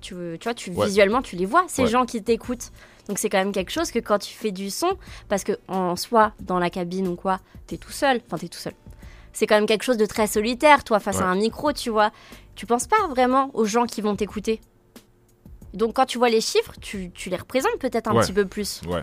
tu, 0.00 0.14
tu 0.38 0.44
vois, 0.44 0.52
tu, 0.54 0.70
Ouais. 0.70 0.84
visuellement, 0.86 1.22
tu 1.22 1.34
les 1.36 1.46
vois, 1.46 1.64
ces 1.66 1.82
Ouais. 1.84 1.88
gens 1.88 2.04
qui 2.04 2.22
t'écoutent. 2.22 2.72
Donc, 3.08 3.18
c'est 3.18 3.30
quand 3.30 3.38
même 3.38 3.52
quelque 3.52 3.70
chose 3.70 3.90
que 3.90 3.98
quand 3.98 4.18
tu 4.18 4.34
fais 4.34 4.50
du 4.50 4.68
son, 4.68 4.98
parce 5.30 5.44
que 5.44 5.52
en 5.66 5.96
soi, 5.96 6.32
dans 6.40 6.58
la 6.58 6.68
cabine 6.68 7.08
ou 7.08 7.16
quoi, 7.16 7.40
t'es 7.66 7.78
tout 7.78 7.90
seul. 7.92 8.20
Enfin, 8.26 8.36
t'es 8.36 8.48
tout 8.48 8.58
seul. 8.58 8.74
C'est 9.32 9.46
quand 9.46 9.54
même 9.54 9.64
quelque 9.66 9.82
chose 9.82 9.96
de 9.96 10.04
très 10.06 10.26
solitaire, 10.26 10.84
toi, 10.84 11.00
face 11.00 11.20
à 11.22 11.24
un 11.26 11.34
micro, 11.36 11.72
tu 11.72 11.88
vois. 11.88 12.10
Tu 12.54 12.66
penses 12.66 12.86
pas 12.86 13.08
vraiment 13.08 13.50
aux 13.54 13.64
gens 13.64 13.86
qui 13.86 14.02
vont 14.02 14.14
t'écouter? 14.14 14.60
Donc 15.74 15.94
quand 15.96 16.06
tu 16.06 16.18
vois 16.18 16.28
les 16.30 16.40
chiffres, 16.40 16.72
tu, 16.80 17.10
tu 17.12 17.28
les 17.30 17.36
représentes 17.36 17.78
peut-être 17.80 18.08
un 18.08 18.14
Ouais. 18.14 18.22
petit 18.22 18.32
peu 18.32 18.46
plus. 18.46 18.80
Ouais. 18.86 19.02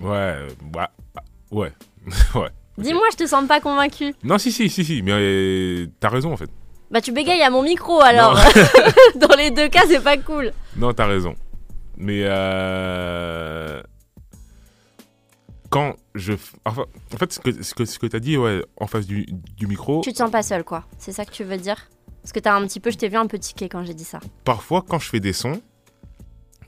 Ouais. 0.00 0.08
euh, 0.10 0.48
bah, 0.72 0.90
ah, 1.16 1.22
ouais. 1.52 1.72
ouais. 2.34 2.48
Dis-moi, 2.78 3.02
je 3.12 3.16
te 3.18 3.26
sens 3.26 3.46
pas 3.46 3.60
convaincu. 3.60 4.14
Non, 4.24 4.38
si, 4.38 4.50
si, 4.50 4.68
si, 4.70 4.84
si. 4.84 5.02
Mais 5.02 5.12
euh, 5.12 5.86
t'as 6.00 6.08
raison, 6.08 6.32
en 6.32 6.36
fait. 6.36 6.48
Bah 6.90 7.00
tu 7.00 7.12
bégayes 7.12 7.42
à 7.42 7.50
mon 7.50 7.62
micro 7.62 8.00
alors. 8.00 8.34
Dans 9.16 9.36
les 9.36 9.50
deux 9.52 9.68
cas, 9.68 9.82
c'est 9.86 10.02
pas 10.02 10.16
cool. 10.16 10.52
Non, 10.76 10.92
t'as 10.92 11.06
raison. 11.06 11.34
Mais 11.96 12.22
euh, 12.24 13.80
quand 15.70 15.94
je, 16.14 16.32
enfin, 16.64 16.86
en 17.14 17.16
fait, 17.16 17.32
ce 17.32 17.38
que 17.40 17.62
ce 17.62 17.74
que, 17.74 17.84
ce 17.84 17.98
que 17.98 18.06
t'as 18.06 18.18
dit, 18.18 18.36
ouais, 18.36 18.64
en 18.78 18.86
face 18.86 19.06
du, 19.06 19.26
du 19.56 19.66
micro, 19.66 20.00
Tu 20.02 20.12
te 20.12 20.18
sens 20.18 20.30
pas 20.30 20.42
seul 20.42 20.64
quoi. 20.64 20.84
C'est 20.98 21.12
ça 21.12 21.24
que 21.24 21.30
tu 21.30 21.44
veux 21.44 21.58
dire? 21.58 21.76
Parce 22.22 22.32
que 22.32 22.40
t'as 22.40 22.54
un 22.56 22.66
petit 22.66 22.80
peu, 22.80 22.90
je 22.90 22.98
t'ai 22.98 23.08
vu 23.08 23.16
un 23.16 23.26
peu 23.26 23.38
tiquer 23.38 23.68
quand 23.68 23.84
j'ai 23.84 23.94
dit 23.94 24.04
ça. 24.04 24.18
parfois, 24.44 24.82
quand 24.86 24.98
je 24.98 25.08
fais 25.08 25.20
des 25.20 25.32
sons, 25.32 25.60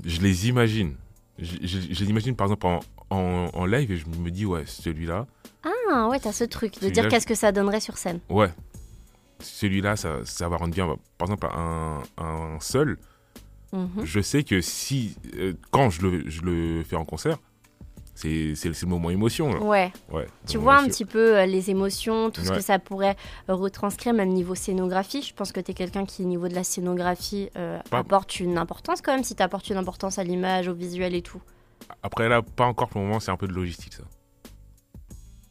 je 0.04 0.20
les 0.20 0.48
imagine. 0.48 0.94
Je, 1.38 1.56
je- 1.62 1.94
je 1.94 2.04
les 2.04 2.10
imagine 2.10 2.36
par 2.36 2.46
exemple 2.46 2.66
en, 2.66 2.80
en, 3.10 3.50
en 3.54 3.66
live 3.66 3.90
et 3.90 3.96
je 3.96 4.06
me 4.06 4.30
dis 4.30 4.44
ouais, 4.46 4.64
celui-là, 4.66 5.26
Ah 5.90 6.08
ouais, 6.08 6.20
t'as 6.20 6.32
ce 6.32 6.44
truc 6.44 6.80
de 6.80 6.88
dire 6.90 7.08
qu'est-ce 7.08 7.26
que 7.26 7.34
ça 7.34 7.52
donnerait 7.52 7.80
sur 7.80 7.96
scène. 7.98 8.20
ouais, 8.28 8.50
celui-là, 9.40 9.96
ça, 9.96 10.24
ça 10.24 10.48
va 10.48 10.56
rendre 10.56 10.74
bien. 10.74 10.86
Par 11.18 11.26
exemple, 11.28 11.48
un, 11.54 12.02
un 12.18 12.58
seul, 12.60 12.98
Mhm. 13.72 14.04
je 14.04 14.20
sais 14.20 14.44
que 14.44 14.60
si, 14.60 15.16
euh, 15.36 15.54
quand 15.70 15.88
je 15.88 16.02
le, 16.02 16.28
je 16.28 16.42
le 16.42 16.82
fais 16.84 16.96
en 16.96 17.06
concert, 17.06 17.38
c'est 18.14 18.28
le 18.64 18.86
moment 18.86 19.10
émotion. 19.10 19.52
là. 19.52 19.60
Ouais. 19.60 19.92
Ouais, 20.10 20.26
Tu 20.46 20.58
vois 20.58 20.76
un 20.76 20.86
petit 20.86 21.04
peu 21.04 21.38
euh, 21.38 21.46
les 21.46 21.70
émotions, 21.70 22.30
tout 22.30 22.42
ce 22.42 22.50
que 22.52 22.60
ça 22.60 22.78
pourrait 22.78 23.16
euh, 23.48 23.54
retranscrire, 23.54 24.12
même 24.12 24.28
niveau 24.28 24.54
scénographie. 24.54 25.22
Je 25.22 25.34
pense 25.34 25.52
que 25.52 25.60
tu 25.60 25.70
es 25.70 25.74
quelqu'un 25.74 26.04
qui, 26.04 26.24
niveau 26.26 26.48
de 26.48 26.54
la 26.54 26.64
scénographie, 26.64 27.50
euh, 27.56 27.78
apporte 27.90 28.40
une 28.40 28.58
importance 28.58 29.00
quand 29.00 29.12
même, 29.12 29.24
si 29.24 29.34
tu 29.34 29.42
apportes 29.42 29.68
une 29.70 29.76
importance 29.76 30.18
à 30.18 30.24
l'image, 30.24 30.68
au 30.68 30.74
visuel 30.74 31.14
et 31.14 31.22
tout. 31.22 31.40
Après 32.02 32.28
là, 32.28 32.42
pas 32.42 32.66
encore 32.66 32.88
pour 32.88 33.00
le 33.00 33.06
moment, 33.06 33.20
c'est 33.20 33.30
un 33.30 33.36
peu 33.36 33.48
de 33.48 33.52
logistique 33.52 33.94
ça. 33.94 34.04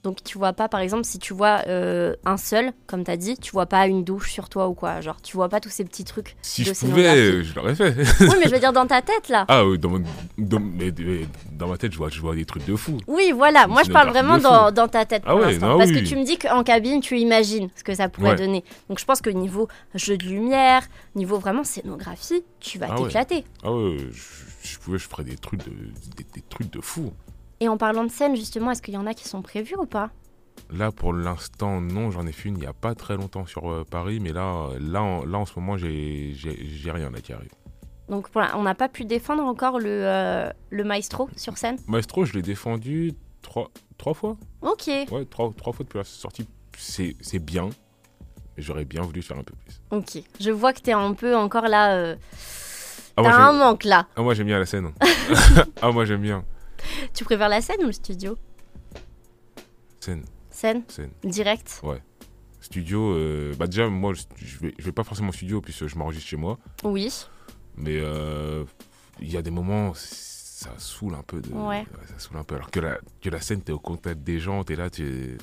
Donc 0.04 0.24
tu 0.24 0.40
vois 0.40 0.54
pas, 0.54 0.68
par 0.68 0.80
exemple, 0.80 1.06
si 1.06 1.20
tu 1.20 1.32
vois 1.34 1.62
euh, 1.68 2.16
un 2.26 2.38
seul, 2.38 2.72
comme 2.88 3.04
tu 3.04 3.12
as 3.12 3.18
dit, 3.18 3.38
tu 3.38 3.52
vois 3.52 3.68
pas 3.68 3.86
une 3.86 4.04
douche 4.04 4.32
sur 4.32 4.50
toi 4.50 4.68
ou 4.68 4.74
quoi. 4.74 5.00
Genre, 5.00 5.22
tu 5.22 5.38
vois 5.38 5.48
pas 5.48 5.60
tous 5.60 5.70
ces 5.70 5.84
petits 5.86 6.04
trucs. 6.06 6.36
Si 6.42 6.64
je 6.64 6.74
pouvais, 6.74 7.44
je 7.44 7.54
l'aurais 7.56 7.76
fait. 7.76 7.94
Oui, 8.22 8.36
mais 8.40 8.46
je 8.48 8.50
veux 8.52 8.60
dire 8.60 8.74
dans 8.74 8.88
ta 8.88 9.04
tête 9.04 9.30
là. 9.30 9.46
ah 9.48 9.64
oui, 9.64 9.78
dans, 9.78 10.00
dans, 10.40 10.60
mais- 10.60 10.92
mais 10.98 11.28
dans 11.52 11.68
ma 11.68 11.78
tête, 11.78 11.92
je 11.92 11.98
vois, 12.00 12.10
je 12.10 12.20
vois 12.20 12.34
des 12.34 12.46
trucs 12.46 12.66
de 12.66 12.76
fou. 12.76 12.98
Oui, 13.06 13.32
voilà. 13.32 13.68
Moi, 13.68 13.84
je 13.84 13.92
parle 13.92 14.10
vraiment 14.10 14.40
dans, 14.40 14.72
dans 14.72 14.88
ta 14.88 15.06
tête 15.06 15.22
pour 15.22 15.32
Ah 15.34 15.36
ouais, 15.36 15.52
l'instant. 15.52 15.68
non, 15.70 15.78
Parce 15.78 15.92
oui. 15.92 16.02
que 16.04 16.08
tu 16.10 16.16
me 16.16 16.24
dis 16.26 16.40
qu'en 16.40 16.64
cabine, 16.64 17.00
tu 17.02 17.20
imagines 17.20 17.70
ce 17.76 17.84
que 17.84 17.94
ça 17.94 18.10
pourrait 18.10 18.32
Ouais. 18.32 18.36
donner. 18.38 18.64
Donc, 18.90 18.98
je 19.00 19.06
pense 19.06 19.22
que 19.22 19.30
niveau 19.30 19.68
jeu 19.94 20.18
de 20.18 20.26
lumière, 20.26 20.82
niveau 21.14 21.38
vraiment 21.38 21.64
scénographie, 21.64 22.44
tu 22.60 22.80
vas 22.80 22.88
Ah 22.90 22.96
ouais. 23.00 23.06
t'éclater. 23.08 23.46
Ah 23.64 23.72
ouais, 23.72 23.98
je, 24.12 24.68
je 24.68 24.80
pouvais, 24.80 24.98
je 24.98 25.08
ferais 25.08 25.24
des 25.26 25.36
trucs 25.36 25.64
de, 25.64 25.70
des, 26.18 26.24
des 26.34 26.42
trucs 26.50 26.72
de 26.72 26.82
fou. 26.82 27.12
Et 27.62 27.70
en 27.70 27.78
parlant 27.78 28.04
de 28.04 28.12
scène, 28.12 28.36
justement, 28.36 28.72
est-ce 28.72 28.82
qu'il 28.82 28.96
y 28.96 28.98
en 28.98 29.06
a 29.06 29.14
qui 29.14 29.28
sont 29.28 29.42
prévus 29.42 29.76
ou 29.78 29.86
pas? 29.86 30.10
Là, 30.72 30.92
pour 30.92 31.14
l'instant, 31.14 31.80
non, 31.80 32.12
j'en 32.12 32.26
ai 32.28 32.32
fait 32.32 32.50
une 32.50 32.56
il 32.58 32.62
n'y 32.62 32.66
a 32.68 32.74
pas 32.74 32.96
très 32.96 33.16
longtemps 33.16 33.46
sur 33.46 33.72
euh, 33.72 33.86
Paris, 33.90 34.20
mais 34.20 34.34
là, 34.34 34.70
là, 34.80 35.02
en, 35.04 35.24
là, 35.26 35.38
en 35.38 35.46
ce 35.46 35.58
moment, 35.60 35.78
j'ai 35.78 36.34
j'ai- 36.34 36.58
j'ai 36.68 36.92
rien 36.92 37.10
là 37.12 37.22
qui 37.22 37.34
arrive. 37.34 37.52
Donc, 38.10 38.28
la- 38.36 38.58
on 38.58 38.64
n'a 38.64 38.74
pas 38.76 38.90
pu 38.90 39.06
défendre 39.06 39.44
encore 39.44 39.80
le, 39.80 39.88
euh, 39.90 40.50
le 40.72 40.84
maestro 40.84 41.30
sur 41.38 41.58
scène? 41.58 41.78
Maestro, 41.88 42.26
je 42.26 42.34
l'ai 42.34 42.42
défendu 42.42 43.14
trois, 43.42 43.70
trois 43.98 44.14
fois. 44.14 44.38
Ok. 44.62 44.88
Ouais, 45.12 45.26
trois, 45.26 45.54
trois 45.56 45.72
fois 45.74 45.84
depuis 45.86 45.98
la 46.00 46.04
sortie. 46.04 46.48
C'est 46.78 47.16
c'est 47.22 47.40
bien, 47.40 47.70
mais 48.58 48.64
j'aurais 48.64 48.86
bien 48.86 49.02
voulu 49.04 49.22
faire 49.22 49.38
un 49.38 49.44
peu 49.44 49.54
plus. 49.56 49.82
Ok. 49.92 50.24
Je 50.40 50.50
vois 50.52 50.74
que 50.74 50.80
t'es 50.82 50.94
un 50.94 51.14
peu 51.14 51.36
encore 51.36 51.68
là. 51.68 51.94
euh, 51.96 52.16
Ah, 53.18 53.22
T'as 53.24 53.30
moi, 53.38 53.50
un 53.50 53.52
manque 53.54 53.84
là. 53.84 54.08
ah, 54.16 54.22
moi, 54.24 54.34
j'aime 54.34 54.48
bien 54.48 54.58
la 54.60 54.66
scène. 54.66 54.92
ah, 55.82 55.92
moi, 55.92 56.06
j'aime 56.06 56.22
bien. 56.22 56.44
Tu 57.14 57.24
préfères 57.24 57.50
la 57.50 57.62
scène 57.62 57.82
ou 57.84 57.88
le 57.88 57.92
studio 57.92 58.38
Scène. 60.00 60.24
Scène 60.50 60.84
Scène. 60.88 61.12
Direct 61.24 61.82
Ouais. 61.84 62.02
Studio, 62.60 63.14
euh, 63.14 63.54
bah 63.58 63.66
déjà, 63.68 63.88
moi, 63.88 64.14
je 64.14 64.58
vais, 64.60 64.74
je 64.78 64.86
vais 64.86 64.92
pas 64.92 65.04
forcément 65.04 65.30
au 65.30 65.34
studio 65.34 65.62
puisque 65.62 65.88
je 65.88 65.96
m'enregistre 65.98 66.28
chez 66.30 66.38
moi. 66.38 66.60
Oui. 66.84 67.12
Mais 67.76 68.00
euh, 68.00 68.64
il 69.20 69.32
y 69.32 69.38
a 69.38 69.42
des 69.42 69.50
moments, 69.52 69.94
ça 69.96 70.70
saoule 70.78 71.16
un 71.16 71.24
peu. 71.24 71.42
De, 71.42 71.50
Ouais. 71.52 71.86
Ça 72.08 72.20
saoule 72.20 72.38
un 72.38 72.44
peu. 72.44 72.56
Alors 72.56 72.70
que 72.70 72.80
la, 72.80 73.00
que 73.22 73.30
la 73.30 73.42
scène, 73.42 73.62
t'es 73.62 73.72
au 73.72 73.80
contact 73.80 74.22
des 74.22 74.40
gens, 74.40 74.64
t'es 74.64 74.76
là, 74.76 74.90
t'es 74.90 75.38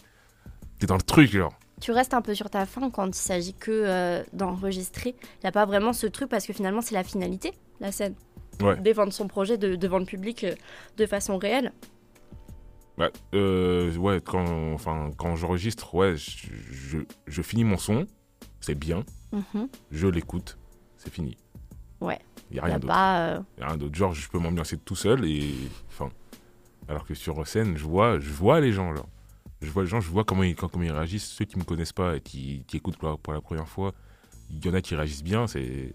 es 0.81 0.87
dans 0.87 0.95
le 0.97 1.03
truc, 1.03 1.31
genre. 1.31 1.53
Tu 1.81 1.91
restes 1.93 2.15
un 2.15 2.23
peu 2.23 2.35
sur 2.35 2.51
ta 2.51 2.67
faim 2.67 2.91
quand 2.91 3.07
il 3.07 3.15
s'agit 3.15 3.55
que 3.55 3.71
euh, 3.71 4.23
d'enregistrer. 4.33 5.15
Il 5.21 5.41
n'y 5.45 5.49
a 5.49 5.53
pas 5.53 5.65
vraiment 5.67 5.93
ce 5.93 6.07
truc 6.07 6.29
parce 6.29 6.47
que 6.47 6.53
finalement, 6.53 6.81
c'est 6.83 6.95
la 6.95 7.05
finalité, 7.05 7.53
la 7.81 7.91
scène. 7.93 8.15
Ouais. 8.61 8.77
Défendre 8.81 9.13
son 9.13 9.29
projet 9.29 9.57
de- 9.59 9.77
devant 9.77 9.99
le 9.99 10.05
public 10.05 10.45
euh, 10.45 10.55
de 10.97 11.07
façon 11.07 11.37
réelle. 11.39 11.73
Bah, 12.97 13.11
euh, 13.35 13.95
ouais, 13.97 14.21
quand, 14.21 14.73
enfin, 14.75 15.11
quand 15.17 15.37
j'enregistre, 15.37 15.95
ouais, 15.95 16.17
je, 16.17 16.49
je, 16.73 16.99
je 17.29 17.43
finis 17.43 17.63
mon 17.65 17.77
son, 17.79 18.07
c'est 18.61 18.75
bien, 18.75 19.05
Mhm. 19.33 19.69
je 19.93 20.09
l'écoute, 20.09 20.59
c'est 20.97 21.13
fini. 21.13 21.37
Ouais. 22.01 22.19
Il 22.51 22.55
n'y 22.55 22.61
a 22.61 22.65
rien 22.65 22.79
d'autre. 22.79 22.95
euh, 22.97 23.41
rien 23.61 23.77
d'autre. 23.77 23.95
Genre, 23.95 24.15
je 24.15 24.29
peux 24.29 24.39
m'ambiancer 24.39 24.79
tout 24.79 24.97
seul 24.97 25.25
et. 25.25 25.55
Enfin. 25.91 26.09
Alors 26.89 27.05
que 27.05 27.13
sur 27.15 27.47
scène, 27.47 27.77
je 27.77 27.85
vois, 27.85 28.19
je 28.19 28.31
vois 28.31 28.61
les 28.61 28.73
gens, 28.73 28.95
genre. 28.97 29.07
Je 29.61 29.71
vois 29.71 29.83
les 29.83 29.89
gens, 29.89 30.01
je 30.01 30.09
vois 30.11 30.25
comment 30.25 30.43
ils, 30.45 30.55
comment 30.57 30.83
ils 30.83 30.91
réagissent. 30.93 31.27
Ceux 31.27 31.45
qui 31.45 31.59
me 31.59 31.65
connaissent 31.65 31.93
pas 31.93 32.17
et 32.17 32.21
qui, 32.21 32.65
qui 32.67 32.79
écoutent 32.79 32.97
pour 32.97 33.11
la, 33.11 33.17
pour 33.19 33.35
la 33.35 33.41
première 33.43 33.69
fois, 33.69 33.93
il 34.51 34.65
y 34.65 34.71
en 34.71 34.75
a 34.75 34.81
qui 34.81 34.95
réagissent 34.97 35.23
bien. 35.25 35.47
C'est. 35.47 35.93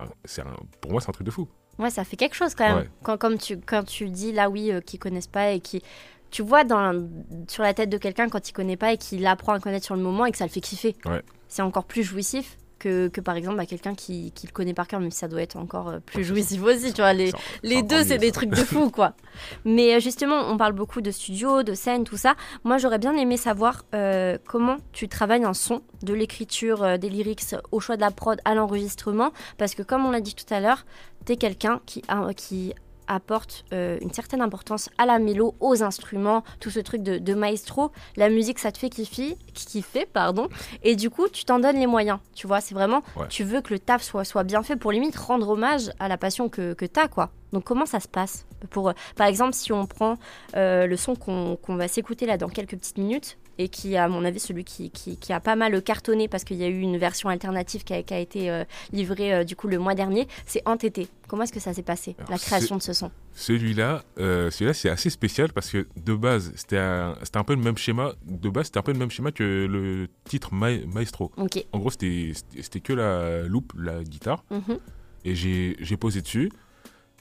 Un- 0.00 0.42
un- 0.42 0.56
pour 0.80 0.92
moi, 0.92 1.00
c'est 1.00 1.08
un 1.08 1.12
truc 1.12 1.26
de 1.26 1.30
fou. 1.30 1.48
Ouais, 1.78 1.90
ça 1.90 2.04
fait 2.04 2.16
quelque 2.16 2.34
chose 2.34 2.54
quand 2.54 2.66
même. 2.68 2.78
Ouais. 2.78 2.90
Quand, 3.02 3.18
comme 3.18 3.38
tu, 3.38 3.58
quand 3.58 3.84
tu 3.84 4.08
dis 4.08 4.32
là, 4.32 4.48
oui, 4.50 4.72
euh, 4.72 4.80
qu'ils 4.80 4.98
connaissent 4.98 5.26
pas 5.26 5.50
et 5.52 5.60
qui. 5.60 5.82
Tu 6.30 6.42
vois 6.42 6.64
dans, 6.64 7.06
sur 7.48 7.62
la 7.62 7.72
tête 7.74 7.88
de 7.88 7.98
quelqu'un 7.98 8.28
quand 8.28 8.48
il 8.48 8.52
connaît 8.52 8.76
pas 8.76 8.92
et 8.92 8.98
qu'il 8.98 9.26
apprend 9.26 9.52
à 9.52 9.60
connaître 9.60 9.84
sur 9.84 9.94
le 9.96 10.02
moment 10.02 10.26
et 10.26 10.32
que 10.32 10.38
ça 10.38 10.44
le 10.44 10.50
fait 10.50 10.60
kiffer. 10.60 10.96
Ouais. 11.04 11.22
C'est 11.48 11.62
encore 11.62 11.84
plus 11.84 12.02
jouissif 12.02 12.56
que, 12.78 13.08
que 13.08 13.20
par 13.20 13.36
exemple 13.36 13.58
à 13.60 13.66
quelqu'un 13.66 13.94
qui, 13.94 14.32
qui 14.32 14.46
le 14.46 14.52
connaît 14.52 14.74
par 14.74 14.86
cœur, 14.86 15.00
même 15.00 15.10
si 15.10 15.18
ça 15.18 15.28
doit 15.28 15.42
être 15.42 15.56
encore 15.56 15.88
euh, 15.88 15.98
plus 16.00 16.18
c'est 16.22 16.24
jouissif 16.24 16.62
aussi. 16.62 16.92
Tu 16.92 17.00
vois, 17.00 17.12
les, 17.12 17.30
les 17.62 17.82
deux, 17.82 18.04
c'est 18.04 18.18
des 18.18 18.32
trucs 18.32 18.50
de 18.50 18.56
fou, 18.56 18.90
quoi. 18.90 19.14
Mais 19.64 19.94
euh, 19.94 20.00
justement, 20.00 20.36
on 20.50 20.56
parle 20.56 20.72
beaucoup 20.72 21.00
de 21.00 21.10
studio, 21.10 21.62
de 21.62 21.74
scène, 21.74 22.04
tout 22.04 22.16
ça. 22.16 22.34
Moi, 22.64 22.78
j'aurais 22.78 22.98
bien 22.98 23.16
aimé 23.16 23.36
savoir 23.36 23.84
euh, 23.94 24.38
comment 24.46 24.76
tu 24.92 25.08
travailles 25.08 25.44
un 25.44 25.54
son, 25.54 25.82
de 26.02 26.14
l'écriture, 26.14 26.82
euh, 26.82 26.96
des 26.96 27.08
lyrics, 27.08 27.42
au 27.72 27.80
choix 27.80 27.96
de 27.96 28.00
la 28.02 28.10
prod, 28.10 28.40
à 28.44 28.54
l'enregistrement. 28.54 29.32
Parce 29.58 29.74
que, 29.74 29.82
comme 29.82 30.04
on 30.06 30.10
l'a 30.10 30.20
dit 30.20 30.34
tout 30.34 30.52
à 30.52 30.60
l'heure, 30.60 30.84
t'es 31.24 31.36
quelqu'un 31.36 31.80
qui, 31.86 32.02
a- 32.08 32.32
qui 32.34 32.72
apporte 33.08 33.64
euh, 33.72 33.98
une 34.00 34.12
certaine 34.12 34.42
importance 34.42 34.88
à 34.98 35.06
la 35.06 35.18
mélo, 35.18 35.54
aux 35.60 35.82
instruments, 35.82 36.42
tout 36.60 36.70
ce 36.70 36.80
truc 36.80 37.02
de, 37.02 37.18
de 37.18 37.34
maestro. 37.34 37.92
La 38.16 38.28
musique, 38.28 38.58
ça 38.58 38.72
te 38.72 38.78
fait 38.78 38.90
kiffer, 38.90 39.36
kiffer 39.54 40.06
pardon. 40.06 40.48
Et 40.82 40.96
du 40.96 41.10
coup, 41.10 41.28
tu 41.28 41.44
t'en 41.44 41.58
donnes 41.58 41.76
les 41.78 41.86
moyens. 41.86 42.18
Tu 42.34 42.46
vois, 42.46 42.60
c'est 42.60 42.74
vraiment, 42.74 43.02
Ouais. 43.16 43.26
tu 43.28 43.44
veux 43.44 43.60
que 43.60 43.72
le 43.72 43.78
taf 43.78 44.02
soit, 44.02 44.24
soit 44.24 44.44
bien 44.44 44.62
fait 44.62 44.76
pour 44.76 44.92
limite 44.92 45.16
rendre 45.16 45.48
hommage 45.48 45.90
à 45.98 46.08
la 46.08 46.16
passion 46.18 46.48
que, 46.48 46.74
que 46.74 46.84
t'as, 46.86 47.08
quoi. 47.08 47.30
Donc 47.52 47.64
comment 47.64 47.86
ça 47.86 48.00
se 48.00 48.08
passe 48.08 48.46
pour, 48.70 48.88
euh, 48.88 48.92
Par 49.16 49.26
exemple, 49.26 49.54
si 49.54 49.72
on 49.72 49.86
prend 49.86 50.16
euh, 50.56 50.86
le 50.86 50.96
son 50.96 51.14
qu'on 51.14 51.58
va 51.76 51.88
s'écouter 51.88 52.26
là 52.26 52.36
dans 52.36 52.48
quelques 52.48 52.76
petites 52.76 52.98
minutes, 52.98 53.38
et 53.58 53.70
qui 53.70 53.96
à 53.96 54.06
mon 54.06 54.22
avis 54.26 54.38
celui 54.38 54.64
qui, 54.64 54.90
qui, 54.90 55.16
qui 55.16 55.32
a 55.32 55.40
pas 55.40 55.56
mal 55.56 55.80
cartonné 55.82 56.28
parce 56.28 56.44
qu'il 56.44 56.58
y 56.58 56.64
a 56.64 56.68
eu 56.68 56.78
une 56.80 56.98
version 56.98 57.30
alternative 57.30 57.84
qui 57.84 57.94
a, 57.94 58.02
qui 58.02 58.12
a 58.12 58.18
été 58.18 58.50
euh, 58.50 58.64
livrée 58.92 59.32
euh, 59.32 59.44
du 59.44 59.56
coup 59.56 59.66
le 59.66 59.78
mois 59.78 59.94
dernier, 59.94 60.28
c'est 60.44 60.60
Entêté. 60.68 61.08
Comment 61.26 61.44
est-ce 61.44 61.54
que 61.54 61.60
ça 61.60 61.72
s'est 61.72 61.82
passé, 61.82 62.14
Alors, 62.18 62.32
la 62.32 62.38
création 62.38 62.76
de 62.76 62.82
ce 62.82 62.92
son? 62.92 63.10
Celui-là, 63.32 64.02
euh, 64.18 64.50
celui-là, 64.50 64.74
c'est 64.74 64.90
assez 64.90 65.08
spécial 65.08 65.52
parce 65.54 65.70
que 65.70 65.86
de 65.96 66.14
base, 66.14 66.52
c'était 66.54 66.76
un, 66.76 67.14
un 67.34 67.44
peu 67.44 67.54
le 67.54 67.62
même 67.62 67.78
schéma. 67.78 68.12
De 68.26 68.50
base, 68.50 68.66
c'était 68.66 68.78
un 68.78 68.82
peu 68.82 68.92
le 68.92 68.98
même 68.98 69.10
schéma 69.10 69.32
que 69.32 69.42
le 69.66 70.08
titre 70.24 70.52
Ma- 70.52 70.76
Maestro. 70.92 71.32
En 71.38 71.78
gros, 71.78 71.90
c'était 71.90 72.80
que 72.82 72.92
la 72.92 73.42
loupe, 73.42 73.72
la 73.78 74.04
guitare. 74.04 74.44
Mhm. 74.50 74.78
Et 75.24 75.34
j'ai 75.34 75.96
posé 75.96 76.20
dessus. 76.20 76.50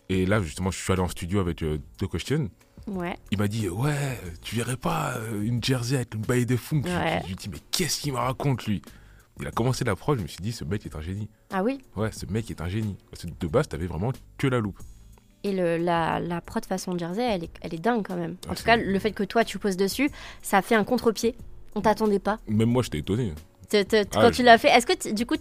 Et 0.10 0.26
là, 0.26 0.42
justement, 0.42 0.72
je 0.72 0.78
suis 0.78 0.92
allé 0.94 1.02
en 1.02 1.08
studio 1.08 1.40
avec 1.40 1.64
euh, 1.64 1.78
The 1.98 2.08
Question. 2.08 2.50
Ouais. 2.88 3.16
Il 3.32 3.40
m'a 3.40 3.48
dit, 3.48 3.68
ouais, 3.70 4.20
tu 4.44 4.56
verrais 4.56 4.78
pas 4.78 5.16
euh, 5.18 5.42
une 5.42 5.64
jersey 5.64 5.96
avec 5.96 6.14
une 6.14 6.22
baille 6.22 6.46
de 6.46 6.56
funk. 6.56 6.84
Je- 6.86 6.92
Ouais. 6.92 7.20
Je 7.22 7.26
lui 7.28 7.34
ai 7.34 7.36
dit, 7.36 7.50
mais 7.50 7.58
qu'est-ce 7.72 8.00
qu'il 8.02 8.14
me 8.14 8.18
raconte, 8.20 8.66
lui? 8.68 8.82
Il 9.40 9.48
a 9.48 9.52
commencé 9.52 9.84
la 9.84 9.96
prod, 9.96 10.18
je 10.18 10.24
me 10.24 10.28
suis 10.28 10.42
dit, 10.42 10.52
ce 10.52 10.64
mec 10.64 10.86
est 10.86 10.96
un 10.96 11.02
génie. 11.02 11.28
Ah 11.52 11.64
oui? 11.64 11.80
Ouais, 11.96 12.12
ce 12.12 12.26
mec 12.28 12.50
est 12.52 12.62
un 12.62 12.70
génie. 12.70 12.96
Parce 13.10 13.24
que 13.24 13.28
de 13.40 13.48
base, 13.48 13.68
t'avais 13.68 13.88
vraiment 13.88 14.12
que 14.38 14.48
la 14.48 14.60
loupe. 14.60 14.80
Et 15.44 15.52
le, 15.52 15.78
la, 15.78 16.20
la 16.20 16.42
prod 16.42 16.64
façon 16.66 16.98
Jersey, 16.98 17.24
elle 17.24 17.44
est, 17.44 17.50
elle 17.62 17.74
est 17.74 17.80
dingue 17.80 18.04
quand 18.06 18.16
même. 18.16 18.36
En 18.50 18.54
tout 18.56 18.64
cas, 18.64 18.78
le 18.78 18.98
fait 19.00 19.12
que 19.12 19.24
toi 19.24 19.44
tu 19.44 19.60
poses 19.60 19.78
dessus, 19.78 20.10
ça 20.42 20.62
fait 20.62 20.74
un 20.76 20.84
contre-pied. 20.84 21.36
On 21.76 21.82
t'attendait 21.82 22.20
pas. 22.20 22.40
Même 22.48 22.70
moi, 22.70 22.82
j'étais 22.82 23.00
étonné. 23.00 23.34
Te- 23.70 23.84
te- 23.84 23.96
Ah, 23.98 24.22
quand 24.22 24.30
je- 24.30 24.36
tu 24.38 24.44
l'as 24.44 24.58
fait, 24.58 24.70
est-ce 24.70 24.86
que 24.88 25.14
du 25.14 25.26
coup, 25.26 25.36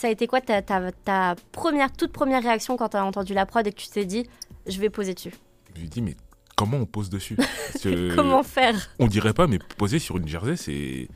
ça 0.00 0.06
a 0.06 0.10
été 0.10 0.26
quoi 0.26 0.40
ta, 0.40 0.62
ta, 0.62 0.90
ta 0.92 1.36
première, 1.52 1.92
toute 1.92 2.10
première 2.12 2.42
réaction 2.42 2.76
quand 2.76 2.88
tu 2.90 2.96
as 2.96 3.04
entendu 3.04 3.34
la 3.34 3.44
prod 3.44 3.66
et 3.66 3.70
que 3.72 3.78
tu 3.78 3.88
t'es 3.88 4.04
dit, 4.06 4.26
je 4.66 4.80
vais 4.80 4.88
poser 4.90 5.12
dessus 5.14 5.34
Je 5.74 5.80
lui 5.80 5.86
ai 5.86 5.88
dit, 5.90 6.00
mais 6.00 6.16
comment 6.56 6.78
on 6.78 6.86
pose 6.86 7.10
dessus 7.10 7.36
que 7.82 8.14
Comment 8.14 8.42
faire 8.42 8.74
On 8.98 9.06
dirait 9.08 9.34
pas, 9.34 9.46
mais 9.46 9.58
poser 9.76 9.98
sur 9.98 10.16
une 10.16 10.26
jersey, 10.26 10.56
c'est 10.56 11.08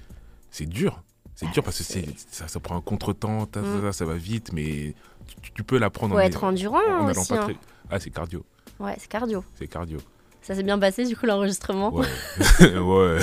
c'est 0.50 0.66
dur. 0.66 1.02
C'est 1.34 1.50
dur 1.50 1.64
parce 1.64 1.78
que 1.78 1.82
c'est- 1.84 2.06
ça, 2.30 2.46
ça 2.46 2.60
prend 2.60 2.76
un 2.76 2.80
contretemps, 2.80 3.46
ta- 3.46 3.60
ta- 3.62 3.66
Mm. 3.66 3.92
ça 3.92 4.04
va 4.04 4.14
vite, 4.14 4.52
mais 4.52 4.94
tu, 5.42 5.50
tu 5.52 5.64
peux 5.64 5.78
la 5.78 5.90
prendre 5.90 6.12
Faut 6.14 6.20
en, 6.20 6.22
être 6.22 6.44
endurant 6.44 6.78
en 6.78 7.06
allant 7.08 7.20
aussi. 7.22 7.28
pas 7.32 7.40
hein. 7.40 7.44
très. 7.44 7.56
Ah, 7.90 7.98
c'est 7.98 8.10
cardio. 8.10 8.44
Ouais, 8.78 8.94
c'est 8.98 9.08
cardio. 9.08 9.42
C'est 9.56 9.66
cardio. 9.66 9.98
Ça 10.42 10.54
s'est 10.54 10.62
bien 10.62 10.78
passé 10.78 11.06
du 11.06 11.16
coup 11.16 11.24
l'enregistrement. 11.26 11.92
Ouais. 11.92 12.06
ouais. 12.78 13.18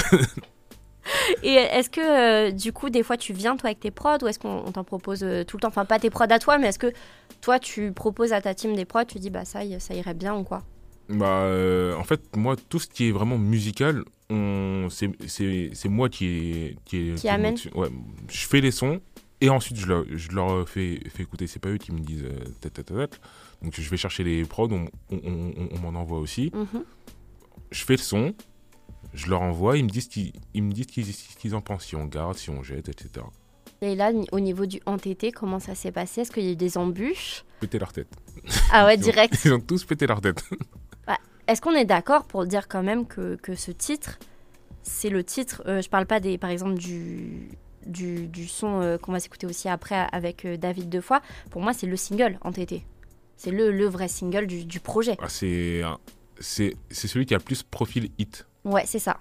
Et 1.43 1.53
est-ce 1.53 1.89
que 1.89 2.01
euh, 2.01 2.51
du 2.51 2.71
coup 2.73 2.89
des 2.89 3.03
fois 3.03 3.17
tu 3.17 3.33
viens 3.33 3.55
toi 3.57 3.69
avec 3.69 3.79
tes 3.79 3.91
prods 3.91 4.17
ou 4.23 4.27
est-ce 4.27 4.39
qu'on 4.39 4.63
on 4.65 4.71
t'en 4.71 4.83
propose 4.83 5.23
euh, 5.23 5.43
tout 5.43 5.57
le 5.57 5.61
temps? 5.61 5.67
Enfin 5.69 5.85
pas 5.85 5.99
tes 5.99 6.09
prods 6.09 6.25
à 6.29 6.39
toi 6.39 6.57
mais 6.57 6.67
est-ce 6.67 6.79
que 6.79 6.91
toi 7.41 7.59
tu 7.59 7.91
proposes 7.91 8.33
à 8.33 8.41
ta 8.41 8.53
team 8.53 8.75
des 8.75 8.85
prods, 8.85 9.05
tu 9.05 9.19
dis 9.19 9.29
bah 9.29 9.45
ça, 9.45 9.59
ça 9.79 9.93
irait 9.93 10.13
bien 10.13 10.35
ou 10.35 10.43
quoi? 10.43 10.63
Bah, 11.09 11.25
euh, 11.43 11.93
en 11.95 12.05
fait, 12.05 12.21
moi, 12.37 12.55
tout 12.69 12.79
ce 12.79 12.87
qui 12.87 13.09
est 13.09 13.11
vraiment 13.11 13.37
musical, 13.37 14.05
on... 14.29 14.87
c'est 14.89 15.89
moi 15.89 16.07
qui 16.07 16.25
est. 16.25 16.75
Qui, 16.85 17.13
Qui 17.17 17.27
amène? 17.27 17.57
Ouais, 17.75 17.89
je 18.29 18.47
fais 18.47 18.61
les 18.61 18.71
sons 18.71 19.01
et 19.41 19.49
ensuite 19.49 19.75
je 19.77 19.87
leur, 19.87 20.05
je 20.09 20.31
leur 20.31 20.69
fais, 20.69 21.01
fais 21.13 21.23
écouter. 21.23 21.47
C'est 21.47 21.59
pas 21.59 21.67
eux 21.69 21.77
qui 21.77 21.91
me 21.91 21.99
disent 21.99 22.23
euh. 22.23 22.69
Donc 23.61 23.73
je 23.77 23.89
vais 23.89 23.97
chercher 23.97 24.23
les 24.23 24.45
prods, 24.45 24.69
on, 24.71 24.85
on- 25.11 25.19
on- 25.57 25.69
on 25.75 25.79
m'en 25.91 25.99
envoie 25.99 26.19
aussi. 26.19 26.49
Mhm. 26.53 26.83
je 27.71 27.83
fais 27.83 27.93
le 27.93 27.99
son, 27.99 28.33
je 29.13 29.29
leur 29.29 29.41
envoie, 29.41 29.77
ils 29.77 29.83
me 29.85 29.89
disent 29.89 30.07
qu'ils 30.07 30.33
ce 30.53 31.35
qu'ils 31.37 31.55
en 31.55 31.61
pensent, 31.61 31.85
si 31.85 31.95
on 31.95 32.05
garde, 32.05 32.37
si 32.37 32.49
on 32.49 32.63
jette, 32.63 32.89
etc. 32.89 33.25
Et 33.81 33.95
là 33.95 34.11
au 34.31 34.39
niveau 34.39 34.65
du 34.67 34.79
entêté, 34.85 35.31
comment 35.31 35.59
ça 35.59 35.73
s'est 35.75 35.91
passé? 35.91 36.21
Est-ce 36.21 36.31
qu'il 36.31 36.43
y 36.43 36.49
a 36.49 36.51
eu 36.51 36.55
des 36.55 36.77
embûches? 36.77 37.43
Péter 37.59 37.79
leur 37.79 37.91
tête. 37.93 38.07
Ah 38.71 38.85
ouais, 38.85 38.95
Ils 38.97 38.99
ont- 38.99 39.03
direct. 39.03 39.37
Ils 39.45 39.53
ont 39.53 39.59
tous 39.59 39.83
pété 39.85 40.05
leur 40.07 40.21
tête. 40.21 40.43
Est-ce 41.47 41.59
qu'on 41.61 41.73
est 41.75 41.85
d'accord 41.85 42.25
pour 42.25 42.45
dire 42.45 42.67
quand 42.67 42.83
même 42.83 43.05
que, 43.07 43.35
que 43.35 43.55
ce 43.55 43.71
titre, 43.71 44.19
c'est 44.83 45.09
le 45.09 45.23
titre, 45.23 45.63
euh, 45.65 45.81
je 45.81 45.89
parle 45.89 46.05
pas 46.05 46.19
des, 46.19 46.37
par 46.37 46.49
exemple 46.49 46.75
du, 46.75 47.49
du, 47.85 48.27
du 48.27 48.47
son 48.47 48.79
euh, 48.81 48.97
qu'on 48.97 49.11
va 49.11 49.19
s'écouter 49.19 49.47
aussi 49.47 49.67
après 49.67 50.07
avec 50.13 50.45
euh, 50.45 50.55
David 50.55 50.87
Defoy, 50.87 51.17
pour 51.49 51.61
moi 51.61 51.73
c'est 51.73 51.87
le 51.87 51.97
single 51.97 52.37
entêté. 52.41 52.85
C'est 53.35 53.51
le, 53.51 53.71
le 53.71 53.85
vrai 53.87 54.07
single 54.07 54.45
du, 54.47 54.63
du 54.63 54.79
projet. 54.79 55.17
Ah, 55.19 55.27
c'est 55.27 55.81
celui 56.91 57.25
qui 57.25 57.33
a 57.33 57.37
le 57.37 57.43
plus 57.43 57.63
profil 57.63 58.09
hit. 58.19 58.45
Ouais, 58.65 58.83
c'est 58.85 58.99
ça. 58.99 59.17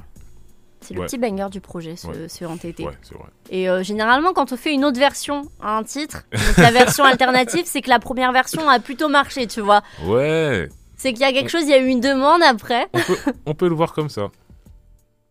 C'est 0.83 0.95
le 0.95 1.01
Ouais. 1.01 1.07
petit 1.07 1.19
banger 1.19 1.49
du 1.51 1.61
projet, 1.61 1.95
ce, 1.97 2.07
Ouais. 2.07 2.29
ce 2.29 2.45
entêté. 2.47 2.85
Ouais, 2.87 2.93
c'est 3.03 3.15
vrai. 3.15 3.27
Et 3.51 3.69
euh, 3.69 3.83
généralement, 3.83 4.33
quand 4.33 4.53
on 4.53 4.57
fait 4.57 4.73
une 4.73 4.85
autre 4.85 4.99
version 4.99 5.43
à 5.61 5.77
un 5.77 5.83
titre, 5.83 6.25
donc 6.33 6.57
la 6.57 6.71
version 6.71 7.05
alternative, 7.05 7.65
c'est 7.67 7.83
que 7.83 7.91
la 7.91 7.99
première 7.99 8.33
version 8.33 8.67
a 8.69 8.79
plutôt 8.81 9.09
marché, 9.09 9.47
tu 9.47 9.61
vois. 9.61 9.83
Ouais, 10.07 10.69
C'est 10.97 11.13
qu'il 11.13 11.21
y 11.23 11.25
a 11.25 11.33
quelque 11.33 11.51
chose, 11.51 11.65
il 11.65 11.71
y 11.71 11.75
a 11.75 11.79
eu 11.79 11.87
une 11.89 12.01
demande 12.01 12.43
après. 12.43 12.89
on 12.95 13.01
peut, 13.03 13.19
on 13.47 13.55
peut 13.55 13.69
le 13.69 13.75
voir 13.75 13.93
comme 13.93 14.09
ça. 14.09 14.29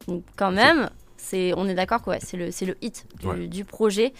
Donc 0.07 0.23
quand 0.35 0.51
même, 0.51 0.89
c'est, 1.17 1.53
on 1.57 1.67
est 1.67 1.73
d'accord 1.75 2.01
que 2.03 2.11
ouais, 2.11 2.19
c'est 2.21 2.37
le, 2.37 2.51
c'est 2.51 2.65
le 2.65 2.77
hit 2.81 3.05
du 3.49 3.65
projet. 3.65 4.13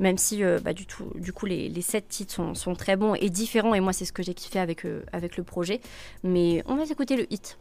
Même 0.00 0.18
si 0.18 0.44
euh, 0.44 0.58
bah, 0.62 0.72
du, 0.72 0.86
tout, 0.86 1.10
du 1.16 1.32
coup 1.32 1.46
les, 1.46 1.68
les 1.68 1.82
sept 1.82 2.08
titres 2.08 2.32
sont, 2.34 2.54
sont 2.54 2.74
très 2.74 2.96
bons 2.96 3.14
et 3.14 3.30
différents 3.30 3.74
et 3.74 3.80
moi 3.80 3.92
c'est 3.92 4.04
ce 4.04 4.12
que 4.12 4.22
j'ai 4.22 4.34
kiffé 4.34 4.58
avec, 4.58 4.84
euh, 4.84 5.02
avec 5.12 5.36
le 5.36 5.42
projet. 5.42 5.80
Mais 6.22 6.62
on 6.66 6.76
va 6.76 6.84
écouter 6.84 7.16
le 7.16 7.32
hit 7.32 7.58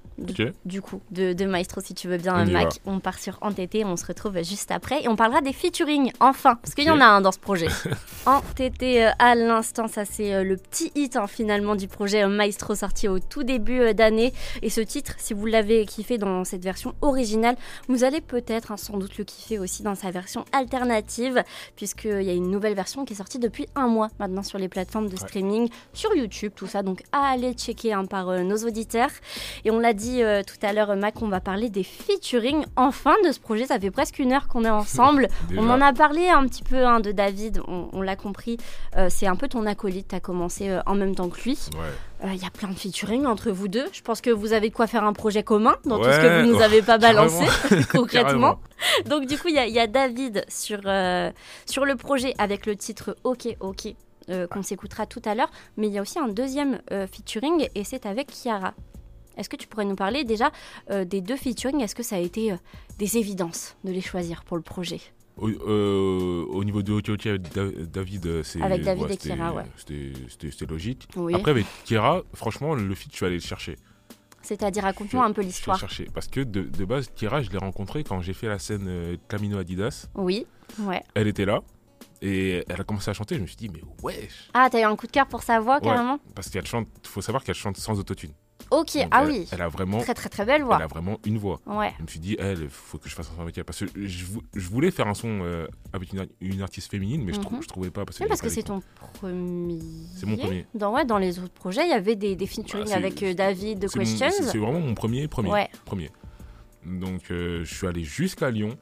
du, 0.66 0.82
coup 0.82 1.02
de, 1.12 1.34
de 1.34 1.46
Maestro 1.46 1.80
si 1.82 1.94
tu 1.94 2.08
veux 2.08 2.18
bien 2.18 2.48
On 2.48 2.52
Mac. 2.52 2.64
va. 2.64 2.92
On 2.92 3.00
part 3.00 3.20
sur 3.20 3.38
Entêté, 3.42 3.86
on 3.86 3.98
se 3.98 4.06
retrouve 4.06 4.42
juste 4.44 4.72
après 4.72 5.04
et 5.04 5.08
on 5.08 5.16
parlera 5.16 5.42
des 5.42 5.54
featuring 5.54 6.12
enfin 6.20 6.56
parce 6.56 6.74
qu'il 6.74 6.86
y 6.86 6.92
en 6.92 7.02
a 7.02 7.06
un 7.06 7.22
dans 7.22 7.32
ce 7.32 7.40
projet. 7.40 7.68
Entêté 8.26 9.06
euh, 9.06 9.12
à 9.20 9.36
l'instant, 9.36 9.88
ça 9.88 10.06
c'est 10.06 10.44
le 10.44 10.58
petit 10.58 10.92
hit 10.96 11.16
hein, 11.16 11.28
finalement 11.28 11.76
du 11.76 11.88
projet 11.88 12.28
Maestro 12.28 12.76
sorti 12.76 13.08
au 13.08 13.20
tout 13.20 13.44
début 13.44 13.94
d'année 13.94 14.34
et 14.62 14.70
ce 14.70 14.82
titre 14.82 15.14
si 15.18 15.34
vous 15.34 15.46
l'avez 15.46 15.86
kiffé 15.86 16.18
dans 16.18 16.44
cette 16.44 16.64
version 16.64 16.94
originale 17.02 17.56
vous 17.88 18.04
allez 18.04 18.22
peut-être 18.22 18.72
hein, 18.72 18.78
sans 18.78 18.98
doute 18.98 19.18
le 19.18 19.24
kiffer 19.24 19.60
aussi 19.60 19.84
dans 19.84 19.96
sa 19.96 20.12
version 20.12 20.46
alternative, 20.52 21.44
puisqu'il 21.76 22.22
y 22.28 22.34
y 22.34 22.34
a 22.34 22.38
une 22.38 22.52
nouvelle 22.52 22.76
version 22.76 23.06
qui 23.06 23.14
est 23.14 23.16
sortie 23.16 23.40
depuis 23.40 23.68
un 23.76 23.88
mois 23.88 24.10
maintenant 24.20 24.44
sur 24.44 24.58
les 24.58 24.68
plateformes 24.68 25.10
de 25.10 25.16
streaming, 25.16 25.70
sur 25.94 26.14
YouTube, 26.14 26.52
tout 26.56 26.68
ça. 26.68 26.84
Donc 26.84 27.04
allez 27.12 27.54
checker 27.54 27.94
hein, 27.94 28.06
par 28.06 28.30
euh, 28.30 28.44
nos 28.44 28.58
auditeurs. 28.58 29.10
Et 29.66 29.72
on 29.72 29.80
l'a 29.80 29.94
dit 29.94 30.22
euh, 30.22 30.44
tout 30.44 30.58
à 30.62 30.74
l'heure, 30.74 30.96
Mac, 30.96 31.22
on 31.22 31.28
va 31.28 31.40
parler 31.40 31.70
des 31.70 31.84
featuring 31.84 32.66
enfin 32.76 33.16
de 33.26 33.32
ce 33.32 33.40
projet. 33.40 33.66
Ça 33.66 33.80
fait 33.80 33.92
presque 33.92 34.20
une 34.20 34.34
heure 34.34 34.48
qu'on 34.48 34.66
est 34.66 34.70
ensemble. 34.70 35.28
on 35.58 35.70
en 35.70 35.82
a 35.82 35.94
parlé 35.94 36.28
un 36.28 36.46
petit 36.48 36.64
peu 36.64 36.86
hein, 36.86 37.00
de 37.00 37.12
David, 37.12 37.62
on, 37.68 38.02
l'a 38.02 38.16
compris. 38.16 38.58
c'est 39.10 39.28
un 39.28 39.36
peu 39.36 39.48
ton 39.48 39.66
acolyte, 39.66 40.10
tu 40.10 40.16
as 40.16 40.20
commencé 40.20 40.78
en 40.86 40.96
même 40.96 41.16
temps 41.16 41.30
que 41.30 41.42
lui. 41.42 41.58
Il 42.24 42.42
y 42.42 42.46
a 42.46 42.50
plein 42.50 42.70
de 42.70 42.74
featuring 42.74 43.26
entre 43.26 43.52
vous 43.52 43.68
deux. 43.68 43.86
Je 43.94 44.02
pense 44.02 44.22
que 44.22 44.32
vous 44.32 44.54
avez 44.54 44.70
de 44.70 44.74
quoi 44.74 44.88
faire 44.88 45.04
un 45.04 45.14
projet 45.14 45.44
commun 45.44 45.76
dans 45.86 45.98
tout 45.98 46.12
ce 46.12 46.20
que 46.20 46.42
vous 46.42 46.54
nous 46.54 46.62
avez 46.62 46.82
pas 46.82 46.98
balancé 46.98 47.46
concrètement. 47.92 48.60
Donc 49.06 49.28
du 49.28 49.38
coup, 49.38 49.50
il 49.50 49.56
y, 49.56 49.80
a 49.80 49.88
David 49.88 50.44
sur, 50.48 50.82
euh, 50.86 51.32
sur 51.66 51.86
le 51.86 51.96
projet 51.96 52.34
avec 52.40 52.66
le 52.66 52.76
titre 52.76 53.16
Ok 53.24 53.48
Ok 53.60 53.94
euh, 54.30 54.48
qu'on 54.48 54.64
s'écoutera 54.64 55.06
tout 55.06 55.22
à 55.26 55.36
l'heure, 55.36 55.52
mais 55.78 55.88
il 55.88 55.94
y 55.94 56.00
a 56.00 56.02
aussi 56.02 56.20
un 56.20 56.28
deuxième 56.28 56.82
euh, 56.92 57.08
featuring 57.08 57.70
et 57.76 57.84
c'est 57.84 58.06
avec 58.06 58.28
Kiara. 58.32 58.74
Est-ce 59.38 59.48
que 59.48 59.56
tu 59.56 59.68
pourrais 59.68 59.86
nous 59.86 59.96
parler 59.96 60.24
déjà 60.24 60.52
des 60.90 61.22
deux 61.22 61.36
featuring? 61.36 61.82
Est-ce 61.82 61.94
que 61.94 62.02
ça 62.02 62.16
a 62.16 62.20
été 62.20 62.56
des 62.98 63.18
évidences 63.20 63.78
de 63.84 63.92
les 63.92 64.02
choisir 64.02 64.44
pour 64.44 64.58
le 64.58 64.64
projet? 64.64 65.00
Au, 65.38 66.64
niveau 66.64 66.82
de 66.82 66.94
Ok 66.94 67.28
David, 67.92 68.44
c'est 68.44 68.62
avec 68.62 68.84
David 68.84 69.12
et 69.12 69.32
ouais. 69.32 69.64
C'était 69.76 70.66
logique. 70.66 71.08
Après 71.34 71.52
avec 71.52 71.66
Kiara, 71.86 72.24
franchement, 72.34 72.76
le 72.76 72.96
feat, 72.96 73.12
je 73.12 73.18
suis 73.18 73.26
allé 73.26 73.36
le 73.36 73.42
chercher. 73.42 73.76
C'est-à-dire, 74.48 74.84
raconte-moi 74.84 75.26
un 75.26 75.34
peu 75.34 75.42
l'histoire. 75.42 75.78
chercher. 75.78 76.08
Parce 76.14 76.28
que 76.28 76.40
de, 76.40 76.62
de 76.62 76.86
base, 76.86 77.10
Kira, 77.14 77.42
je 77.42 77.50
l'ai 77.50 77.58
rencontrée 77.58 78.06
quand 78.06 78.22
j'ai 78.22 78.34
fait 78.34 78.48
la 78.48 78.60
scène 78.60 78.86
euh, 78.88 79.18
Camino 79.28 79.58
Adidas. 79.58 80.08
Oui, 80.16 80.48
ouais. 80.80 81.04
Elle 81.16 81.28
était 81.28 81.44
là. 81.44 81.60
Et 82.22 82.64
elle 82.70 82.80
a 82.80 82.84
commencé 82.86 83.10
à 83.12 83.14
chanter. 83.14 83.36
Je 83.36 83.42
me 83.42 83.46
suis 83.46 83.58
dit, 83.58 83.70
mais 83.70 83.82
wesh. 84.02 84.50
Ah, 84.54 84.70
t'as 84.72 84.80
eu 84.80 84.84
un 84.84 84.96
coup 84.96 85.06
de 85.06 85.12
cœur 85.12 85.28
pour 85.28 85.44
sa 85.44 85.60
voix, 85.60 85.82
carrément? 85.82 86.20
Parce 86.34 86.50
qu'elle 86.50 86.66
chante, 86.66 86.88
faut 87.04 87.22
savoir 87.22 87.44
qu'elle 87.44 87.56
chante 87.56 87.76
sans 87.76 88.00
autotune. 88.00 88.32
Ok, 88.70 88.98
ah 89.12 89.24
oui. 89.26 89.48
Elle 89.52 89.62
a 89.62 89.70
vraiment. 89.70 90.00
Très, 90.00 90.14
très, 90.14 90.30
très 90.30 90.46
belle 90.46 90.64
voix. 90.64 90.78
Elle 90.78 90.84
a 90.84 90.88
vraiment 90.88 91.20
une 91.26 91.38
voix. 91.38 91.60
Ouais. 91.66 91.94
Je 91.98 92.04
me 92.04 92.08
suis 92.08 92.20
dit, 92.20 92.36
elle, 92.40 92.70
faut 92.70 92.98
que 92.98 93.10
je 93.10 93.16
fasse 93.16 93.30
un 93.32 93.36
son 93.36 93.42
avec 93.42 93.58
elle. 93.58 93.64
Parce 93.64 93.80
que 93.80 93.86
je, 93.96 94.26
je 94.54 94.70
voulais 94.70 94.92
faire 94.92 95.08
un 95.08 95.14
son 95.14 95.40
euh, 95.42 95.68
avec 95.94 96.12
une, 96.14 96.62
artiste 96.62 96.92
féminine, 96.92 97.24
mais 97.24 97.34
je, 97.34 97.40
mhm. 97.40 97.62
je 97.62 97.68
trouvais 97.68 97.92
pas. 97.92 98.06
Parce 98.06 98.18
que, 98.18 98.26
parce 98.26 98.42
que 98.42 98.50
c'est 98.50 98.64
ton 98.64 98.82
premier. 99.14 99.80
C'est 100.16 100.26
mon 100.26 100.38
premier. 100.38 100.66
Dans, 100.74 100.94
ouais, 100.94 101.06
dans 101.06 101.18
les 101.18 101.40
autres 101.40 101.54
projets, 101.54 101.86
il 101.86 101.90
y 101.90 101.94
avait 101.94 102.16
des, 102.16 102.36
des 102.36 102.48
featuring 102.48 102.90
bah, 102.90 102.96
avec 102.96 103.24
euh, 103.24 103.34
David 103.34 103.80
de 103.80 103.88
Questions. 103.88 104.30
C'est 104.30 104.58
vraiment 104.58 104.80
mon 104.80 104.96
premier, 104.96 105.28
premier. 105.28 105.50
Ouais. 105.50 105.70
premier. 105.86 106.10
Donc, 106.86 107.32
euh, 107.32 107.64
je 107.64 107.74
suis 107.74 107.88
allé 107.88 108.04
jusqu'à 108.04 108.50
Lyon. 108.50 108.78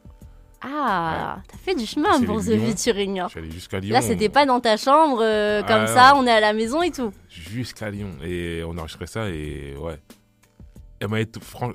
Ah, 0.68 1.38
t'as 1.48 1.58
fait 1.58 1.76
du 1.76 1.86
chemin 1.86 2.22
pour 2.24 2.42
ce 2.42 2.58
featuring. 2.58 3.22
Je 3.26 3.30
suis 3.30 3.40
allé 3.40 3.52
jusqu'à 3.52 3.80
Lyon. 3.80 3.94
Là, 3.94 4.02
c'était 4.02 4.30
pas 4.30 4.46
dans 4.46 4.60
ta 4.60 4.78
chambre, 4.78 5.18
comme 5.18 5.84
ah, 5.84 5.88
ça, 5.88 6.14
on 6.16 6.26
est 6.26 6.32
à 6.32 6.40
la 6.40 6.54
maison 6.54 6.82
et 6.82 6.92
tout. 6.92 7.12
Jusqu'à 7.30 7.92
Lyon. 7.92 8.12
Et 8.24 8.64
on 8.66 8.78
a 8.78 8.82
enregistré 8.82 9.06
ça 9.06 9.30
et 9.30 9.76
ouais 9.78 10.00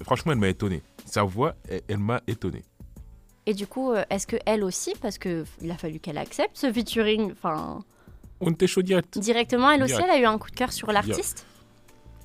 franchement, 0.05 0.33
elle 0.33 0.39
m'a 0.39 0.49
étonné. 0.49 0.83
Sa 1.05 1.23
voix, 1.23 1.55
elle, 1.89 1.99
m'a 1.99 2.21
étonné. 2.27 2.63
Et 3.47 3.55
du 3.55 3.67
coup, 3.67 3.93
euh, 3.93 4.05
est-ce 4.11 4.27
que 4.27 4.37
elle 4.47 4.63
aussi, 4.63 4.93
parce 5.01 5.19
qu'il 5.19 5.71
a 5.71 5.77
fallu 5.77 5.99
qu'elle 5.99 6.19
accepte 6.19 6.57
ce 6.57 6.73
featuring, 6.73 7.33
enfin. 7.33 7.83
On 8.41 8.51
était 8.51 8.67
chaud 8.67 8.83
direct. 8.83 9.19
Directement, 9.19 9.71
elle 9.71 9.83
aussi, 9.83 9.95
elle 9.95 10.11
a 10.11 10.19
eu 10.19 10.25
un 10.25 10.39
coup 10.39 10.51
de 10.51 10.57
cœur 10.57 10.73
sur 10.73 10.91
l'artiste? 10.93 11.47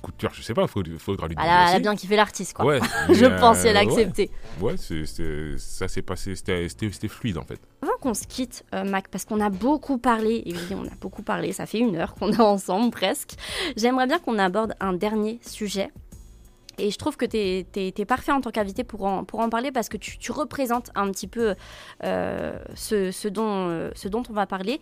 Coup 0.02 0.12
de 0.12 0.16
cœur, 0.16 0.32
je 0.34 0.42
sais 0.42 0.54
pas, 0.54 0.66
faut, 0.66 0.82
faudra 0.98 1.26
lui 1.26 1.34
bah, 1.34 1.42
Elle 1.44 1.76
a 1.76 1.78
bien 1.80 1.96
kiffé 1.96 2.16
l'artiste, 2.16 2.52
quoi. 2.52 2.64
Ouais, 2.64 2.80
je 3.10 3.26
pense, 3.40 3.64
elle 3.64 3.76
a 3.76 3.80
accepté. 3.80 4.30
Ouais, 4.60 4.76
ça 4.76 5.88
s'est 5.88 6.02
passé, 6.02 6.34
c'était 6.36 7.08
fluide 7.08 7.38
en 7.38 7.44
fait. 7.44 7.60
Avant 7.82 7.96
qu'on 8.00 8.14
se 8.14 8.26
quitte, 8.26 8.64
euh, 8.74 8.84
Mac, 8.84 9.08
parce 9.08 9.24
qu'on 9.24 9.40
a 9.40 9.50
beaucoup 9.50 9.98
parlé, 9.98 10.42
et 10.44 10.52
oui, 10.52 10.76
on 10.76 10.86
a 10.86 10.94
beaucoup 11.00 11.22
parlé, 11.22 11.52
ça 11.52 11.66
fait 11.66 11.78
une 11.78 11.96
heure 11.96 12.14
qu'on 12.14 12.30
est 12.32 12.40
ensemble 12.40 12.90
presque. 12.90 13.34
J'aimerais 13.76 14.06
bien 14.06 14.18
qu'on 14.18 14.38
aborde 14.38 14.74
un 14.80 14.92
dernier 14.92 15.40
sujet 15.44 15.90
et 16.78 16.90
je 16.90 16.98
trouve 16.98 17.16
que 17.16 17.24
tu 17.24 17.36
es, 17.36 18.04
parfait 18.04 18.32
en 18.32 18.40
tant 18.40 18.50
qu'invité 18.50 18.84
pour 18.84 19.04
en, 19.06 19.24
pour 19.24 19.40
en 19.40 19.48
parler 19.48 19.72
parce 19.72 19.88
que 19.88 19.96
tu, 19.96 20.18
tu 20.18 20.32
représentes 20.32 20.90
un 20.94 21.10
petit 21.10 21.26
peu 21.26 21.54
euh, 22.04 22.58
ce, 22.74 23.10
ce, 23.10 23.28
dont, 23.28 23.68
euh, 23.68 23.90
ce 23.94 24.08
dont 24.08 24.22
on 24.28 24.32
va 24.32 24.46
parler. 24.46 24.80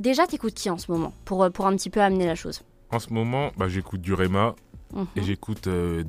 Déjà, 0.00 0.26
t'écoutes 0.26 0.54
qui 0.54 0.70
en 0.70 0.78
ce 0.78 0.90
moment 0.90 1.12
pour, 1.24 1.50
pour 1.52 1.66
un 1.66 1.76
petit 1.76 1.90
peu 1.90 2.00
amener 2.00 2.26
la 2.26 2.34
chose? 2.34 2.62
En 2.94 3.00
ce 3.00 3.12
moment, 3.12 3.50
bah, 3.56 3.66
j'écoute 3.66 4.00
du 4.00 4.14
Rema 4.14 4.54
et 4.94 5.20
mhm. 5.20 5.26
j'écoute 5.26 5.66
euh, 5.66 6.04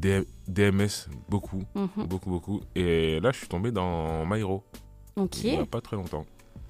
DMS 0.48 1.10
beaucoup, 1.28 1.64
mhm. 1.74 2.06
beaucoup, 2.06 2.30
beaucoup. 2.30 2.62
Et 2.76 3.20
là, 3.22 3.32
je 3.32 3.40
suis 3.40 3.48
tombé 3.48 3.72
dans 3.72 4.24
Myro. 4.28 4.64
Ok. 5.16 5.44
Il 5.44 5.54
n'y 5.54 5.58
a 5.58 5.66
pas 5.66 5.82
très 5.82 5.96
longtemps. 5.96 6.28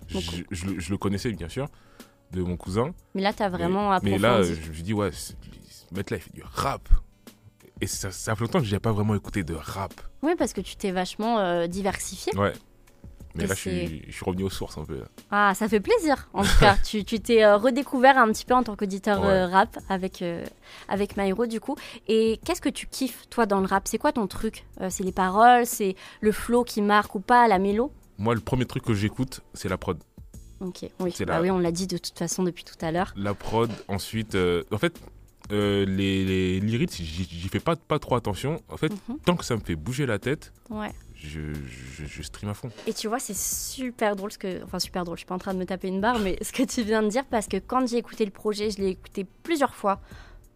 Je, 0.08 0.44
je, 0.52 0.90
le 0.90 0.98
connaissais, 0.98 1.32
bien 1.34 1.50
sûr, 1.50 1.68
de 2.32 2.42
mon 2.44 2.56
cousin. 2.56 2.94
Mais 3.14 3.22
là, 3.22 3.34
tu 3.34 3.44
as 3.44 3.50
vraiment 3.50 3.92
approfondi. 3.92 4.22
Mais 4.22 4.26
là, 4.26 4.42
je 4.42 4.70
me 4.70 4.82
dis, 4.82 4.94
ouais, 4.94 5.12
ce 5.12 5.34
mec-là, 5.94 6.16
il 6.16 6.24
fait 6.24 6.34
du 6.34 6.44
rap 6.44 6.88
et 7.82 7.88
ça, 7.88 8.10
ça 8.12 8.36
fait 8.36 8.42
longtemps 8.46 8.60
que 8.60 8.66
j'ai 8.66 8.80
pas 8.80 8.94
vraiment 8.94 9.16
écouté 9.16 9.44
de 9.44 9.54
rap. 9.54 9.94
Oui, 10.22 10.32
parce 10.38 10.54
que 10.54 10.62
tu 10.62 10.78
t'es 10.78 10.92
vachement 10.92 11.40
euh, 11.40 11.68
diversifié. 11.68 12.34
Ouais. 12.38 12.54
Mais 13.36 13.48
là, 13.48 13.54
je 13.54 13.60
suis, 13.60 14.04
je 14.08 14.12
suis, 14.12 14.26
revenu 14.26 14.44
aux 14.44 14.50
sources 14.50 14.78
un 14.78 14.86
peu. 14.86 15.02
Ah, 15.30 15.54
ça 15.56 15.68
fait 15.68 15.80
plaisir, 15.80 16.30
en 16.34 16.44
tout 16.44 16.60
cas. 16.60 16.78
tu 16.84 17.04
t'es 17.04 17.44
euh, 17.44 17.58
redécouvert 17.58 18.18
un 18.18 18.28
petit 18.32 18.46
peu 18.46 18.54
en 18.54 18.64
tant 18.64 18.76
qu'auditeur 18.76 19.24
euh, 19.26 19.48
rap 19.48 19.78
avec, 19.90 20.24
avec 20.88 21.18
Myro, 21.18 21.46
du 21.46 21.60
coup. 21.60 21.76
Et 22.08 22.40
qu'est-ce 22.46 22.62
que 22.62 22.70
tu 22.70 22.88
kiffes, 22.88 23.28
toi, 23.30 23.46
dans 23.46 23.60
le 23.60 23.68
rap? 23.68 23.88
C'est 23.88 23.98
quoi 23.98 24.12
ton 24.12 24.28
truc? 24.28 24.66
C'est 24.90 25.04
les 25.04 25.12
paroles? 25.12 25.66
C'est 25.66 25.96
le 26.22 26.32
flow 26.32 26.64
qui 26.64 26.82
marque 26.82 27.16
ou 27.16 27.20
pas 27.20 27.48
La 27.48 27.60
mélo? 27.60 27.92
Moi, 28.18 28.34
le 28.34 28.42
premier 28.42 28.66
truc 28.66 28.84
que 28.84 28.94
j'écoute, 28.94 29.42
c'est 29.54 29.70
la 29.70 29.78
prod. 29.78 29.98
Ok, 30.62 30.86
oui. 31.00 31.14
Bah 31.28 31.42
oui, 31.42 31.52
on 31.52 31.60
l'a 31.60 31.72
dit 31.72 31.86
de 31.86 31.98
toute 31.98 32.18
façon 32.18 32.44
depuis 32.44 32.64
tout 32.64 32.78
à 32.80 32.92
l'heure. 32.92 33.14
La 33.18 33.34
prod, 33.34 33.70
ensuite. 33.90 34.38
en 34.72 34.78
fait, 34.78 35.00
euh, 35.52 35.86
les, 35.86 36.26
les 36.26 36.60
lyrics, 36.60 36.94
j'y 36.94 37.50
fais 37.50 37.60
pas, 37.60 37.76
pas 37.76 38.00
trop 38.00 38.16
attention. 38.16 38.62
En 38.70 38.78
fait, 38.78 38.92
mhm. 39.08 39.20
tant 39.26 39.36
que 39.36 39.46
ça 39.46 39.56
me 39.56 39.62
fait 39.62 39.76
bouger 39.76 40.06
la 40.06 40.20
tête, 40.20 40.52
ouais. 40.70 40.92
Je, 41.26 42.06
je, 42.06 42.22
stream 42.22 42.50
à 42.50 42.54
fond. 42.54 42.70
Et 42.88 42.94
tu 42.94 43.08
vois, 43.08 43.20
c'est 43.20 43.36
super 43.36 44.16
drôle, 44.16 44.32
ce 44.32 44.38
que, 44.38 44.64
enfin 44.64 44.80
super 44.80 45.04
drôle, 45.04 45.18
je 45.18 45.22
suis 45.22 45.28
pas 45.28 45.36
en 45.36 45.40
train 45.40 45.54
de 45.54 45.60
me 45.60 45.66
taper 45.66 45.88
une 45.88 46.02
barre, 46.02 46.20
mais 46.20 46.38
ce 46.42 46.52
que 46.52 46.64
tu 46.64 46.84
viens 46.84 47.04
de 47.04 47.10
dire, 47.10 47.26
parce 47.26 47.48
que 47.48 47.58
quand 47.58 47.88
j'ai 47.88 47.98
écouté 47.98 48.26
le 48.26 48.32
projet, 48.32 48.70
je 48.72 48.78
l'ai 48.80 48.90
écouté 48.90 49.26
plusieurs 49.44 49.76
fois. 49.76 50.00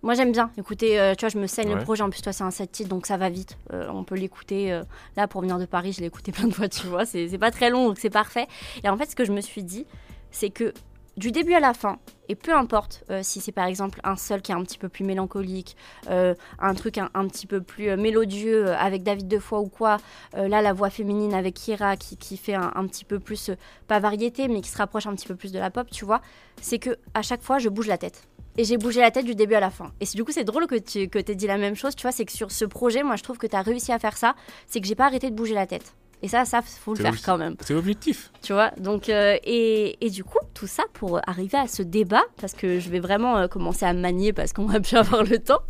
Moi 0.01 0.13
j'aime 0.13 0.31
bien 0.31 0.49
écouter, 0.57 0.99
euh, 0.99 1.13
tu 1.13 1.25
vois, 1.25 1.29
je 1.29 1.37
me 1.37 1.47
saigne 1.47 1.73
le 1.73 1.83
projet, 1.83 2.03
en 2.03 2.09
plus 2.09 2.21
toi 2.21 2.31
c'est 2.31 2.45
un 2.45 2.51
set 2.51 2.71
titre, 2.71 2.89
donc 2.89 3.05
ça 3.05 3.17
va 3.17 3.29
vite. 3.29 3.57
Euh, 3.73 3.89
on 3.91 4.05
peut 4.05 4.15
l'écouter, 4.15 4.81
là 5.17 5.27
pour 5.27 5.41
venir 5.41 5.59
de 5.59 5.65
Paris, 5.65 5.91
je 5.91 5.99
l'ai 5.99 6.07
écouté 6.07 6.31
plein 6.33 6.47
de 6.47 6.53
fois, 6.53 6.69
tu 6.69 6.87
vois, 6.87 7.05
c'est 7.05 7.37
pas 7.37 7.51
très 7.51 7.69
long, 7.69 7.87
donc 7.87 7.99
c'est 7.99 8.09
parfait. 8.09 8.47
Et 8.83 8.89
en 8.89 8.95
fait, 8.97 9.07
ce 9.11 9.15
que 9.15 9.25
je 9.25 9.33
me 9.33 9.41
suis 9.41 9.63
dit, 9.63 9.85
c'est 10.31 10.49
que 10.49 10.73
du 11.19 11.31
début 11.33 11.53
à 11.53 11.59
la 11.59 11.73
fin, 11.73 11.99
et 12.29 12.35
peu 12.35 12.53
importe 12.53 13.03
euh, 13.09 13.19
si 13.23 13.41
c'est 13.41 13.51
par 13.51 13.65
exemple 13.65 13.99
un 14.05 14.15
seul 14.15 14.41
qui 14.41 14.53
est 14.53 14.55
un 14.55 14.63
petit 14.63 14.77
peu 14.77 14.87
plus 14.87 15.03
mélancolique, 15.03 15.75
euh, 16.09 16.33
un 16.59 16.73
truc 16.75 16.97
un, 16.97 17.27
petit 17.27 17.45
peu 17.45 17.59
plus 17.59 17.89
euh, 17.89 17.97
mélodieux 17.97 18.69
avec 18.69 19.03
David 19.03 19.27
Defoe 19.27 19.59
ou 19.59 19.67
quoi, 19.67 19.97
là 20.33 20.61
la 20.61 20.71
voix 20.71 20.89
féminine 20.89 21.33
avec 21.33 21.55
Kira 21.55 21.97
qui, 21.97 22.37
fait 22.37 22.53
un, 22.53 22.87
petit 22.87 23.03
peu 23.03 23.19
plus, 23.19 23.51
pas 23.89 23.99
variété, 23.99 24.47
mais 24.47 24.61
qui 24.61 24.69
se 24.69 24.77
rapproche 24.77 25.07
un 25.07 25.13
petit 25.13 25.27
peu 25.27 25.35
plus 25.35 25.51
de 25.51 25.59
la 25.59 25.69
pop, 25.69 25.89
tu 25.91 26.05
vois, 26.05 26.21
c'est 26.61 26.79
que 26.79 26.97
à 27.13 27.21
chaque 27.21 27.43
fois 27.43 27.59
je 27.59 27.67
bouge 27.67 27.87
la 27.87 27.97
tête. 27.97 28.23
Et 28.57 28.63
j'ai 28.63 28.77
bougé 28.77 29.01
la 29.01 29.11
tête 29.11 29.25
du 29.25 29.35
début 29.35 29.55
à 29.55 29.59
la 29.59 29.69
fin. 29.69 29.91
Et 30.01 30.05
du 30.05 30.23
coup, 30.25 30.31
c'est 30.31 30.43
drôle 30.43 30.67
que 30.67 30.75
tu 30.75 31.07
que 31.07 31.19
aies 31.19 31.35
dit 31.35 31.47
la 31.47 31.57
même 31.57 31.75
chose, 31.75 31.95
tu 31.95 32.01
vois, 32.01 32.11
c'est 32.11 32.25
que 32.25 32.31
sur 32.31 32.51
ce 32.51 32.63
projet, 32.63 33.03
moi 33.03 33.17
je 33.17 33.23
trouve 33.23 33.37
que 33.37 33.47
tu 33.47 33.55
as 33.57 33.61
réussi 33.61 33.91
à 33.91 33.99
faire 33.99 34.15
ça, 34.15 34.35
c'est 34.67 34.79
que 34.79 34.87
j'ai 34.87 34.95
pas 34.95 35.05
arrêté 35.05 35.29
de 35.29 35.35
bouger 35.35 35.53
la 35.53 35.67
tête. 35.67 35.93
Et 36.21 36.27
ça, 36.27 36.43
ça 36.43 36.61
faut 36.61 36.93
le 36.93 37.01
faire 37.01 37.15
quand 37.23 37.37
même. 37.37 37.55
C'est 37.61 37.73
l'objectif. 37.73 38.31
Tu 38.41 38.51
vois, 38.51 38.71
donc, 38.77 39.07
euh, 39.07 39.37
et, 39.43 40.05
et, 40.05 40.09
du 40.09 40.23
coup, 40.23 40.39
tout 40.53 40.67
ça 40.67 40.83
pour 40.93 41.21
arriver 41.29 41.57
à 41.57 41.67
ce 41.67 41.81
débat, 41.81 42.23
parce 42.41 42.53
que 42.53 42.79
je 42.79 42.89
vais 42.89 42.99
vraiment 42.99 43.37
euh, 43.37 43.47
commencer 43.47 43.85
à 43.85 43.93
manier 43.93 44.33
parce 44.33 44.51
qu'on 44.51 44.65
va 44.67 44.79
plus 44.81 44.97
avoir 44.97 45.23
le 45.23 45.39
temps. 45.39 45.61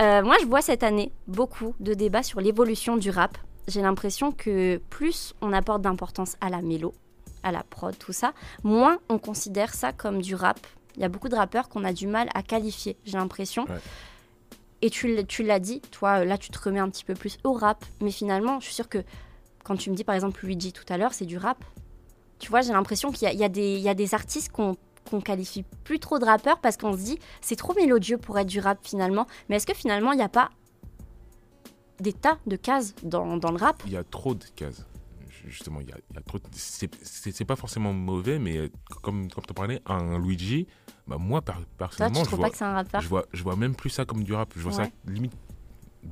Euh, 0.00 0.22
moi, 0.22 0.36
je 0.40 0.46
vois 0.46 0.60
cette 0.60 0.82
année 0.82 1.12
beaucoup 1.28 1.74
de 1.78 1.94
débats 1.94 2.24
sur 2.24 2.40
l'évolution 2.40 2.96
du 2.96 3.10
rap. 3.10 3.38
J'ai 3.68 3.80
l'impression 3.80 4.32
que 4.32 4.78
plus 4.90 5.34
on 5.40 5.52
apporte 5.52 5.82
d'importance 5.82 6.36
à 6.40 6.50
la 6.50 6.62
mélo, 6.62 6.92
à 7.42 7.52
la 7.52 7.62
prod, 7.62 7.96
tout 7.96 8.12
ça, 8.12 8.32
moins 8.64 8.98
on 9.08 9.18
considère 9.18 9.74
ça 9.74 9.92
comme 9.92 10.20
du 10.20 10.34
rap. 10.34 10.58
Il 10.96 11.02
y 11.02 11.04
a 11.04 11.08
beaucoup 11.08 11.28
de 11.28 11.36
rappeurs 11.36 11.68
qu'on 11.68 11.84
a 11.84 11.92
du 11.92 12.06
mal 12.06 12.28
à 12.34 12.42
qualifier, 12.42 12.96
j'ai 13.04 13.18
l'impression. 13.18 13.66
Et 14.82 14.90
tu, 14.90 15.24
tu 15.26 15.42
l'as 15.42 15.58
dit, 15.58 15.80
toi, 15.90 16.24
là, 16.24 16.38
tu 16.38 16.50
te 16.50 16.58
remets 16.58 16.80
un 16.80 16.88
petit 16.88 17.04
peu 17.04 17.14
plus 17.14 17.38
au 17.44 17.52
rap, 17.52 17.84
mais 18.00 18.10
finalement, 18.10 18.60
je 18.60 18.66
suis 18.66 18.74
sûre 18.74 18.88
que 18.88 19.02
quand 19.66 19.76
tu 19.76 19.90
me 19.90 19.96
dis 19.96 20.04
par 20.04 20.14
exemple 20.14 20.46
Luigi 20.46 20.72
tout 20.72 20.84
à 20.88 20.96
l'heure, 20.96 21.12
c'est 21.12 21.26
du 21.26 21.38
rap. 21.38 21.64
Tu 22.38 22.50
vois, 22.50 22.60
j'ai 22.60 22.72
l'impression 22.72 23.10
qu'il 23.10 23.28
y, 23.28 23.36
y, 23.36 23.88
a 23.88 23.94
des 23.94 24.14
artistes 24.14 24.52
qu'on 24.52 24.76
qu'on 25.08 25.20
qualifie 25.20 25.64
plus 25.84 26.00
trop 26.00 26.18
de 26.18 26.24
rappeurs 26.24 26.60
parce 26.60 26.76
qu'on 26.76 26.92
se 26.92 26.98
dit 26.98 27.18
c'est 27.40 27.54
trop 27.54 27.74
mélodieux 27.74 28.18
pour 28.18 28.38
être 28.38 28.48
du 28.48 28.60
rap 28.60 28.78
finalement. 28.82 29.26
Mais 29.48 29.56
est-ce 29.56 29.66
que 29.66 29.74
finalement 29.74 30.12
il 30.12 30.16
n'y 30.16 30.22
a 30.22 30.28
pas 30.28 30.50
des 32.00 32.12
tas 32.12 32.38
de 32.46 32.56
cases 32.56 32.94
dans, 33.02 33.36
dans 33.36 33.50
le 33.50 33.56
rap? 33.56 33.82
Il 33.86 33.92
y 33.92 33.96
a 33.96 34.04
trop 34.04 34.34
de 34.34 34.44
cases. 34.56 34.84
Justement, 35.46 35.80
il 35.80 35.88
y 35.88 35.92
a, 35.92 35.96
y 36.12 36.18
a 36.18 36.22
trop. 36.22 36.38
C'est 36.50 37.44
pas 37.44 37.54
forcément 37.54 37.92
mauvais, 37.92 38.40
mais 38.40 38.68
comme, 39.00 39.30
comme 39.30 39.44
tu 39.46 39.54
parlais, 39.54 39.80
un 39.86 40.18
Luigi, 40.18 40.66
bah 41.06 41.18
moi 41.18 41.40
personnellement, 41.78 42.24
je, 42.24 42.30
vois, 42.30 42.50
pas 42.50 42.50
que 42.50 42.64
un 42.64 43.00
je 43.00 43.06
vois, 43.06 43.26
je 43.32 43.44
vois 43.44 43.54
même 43.54 43.76
plus 43.76 43.90
ça 43.90 44.04
comme 44.04 44.24
du 44.24 44.34
rap. 44.34 44.52
Je 44.56 44.62
vois 44.62 44.72
ça 44.72 44.88
limite 45.06 45.32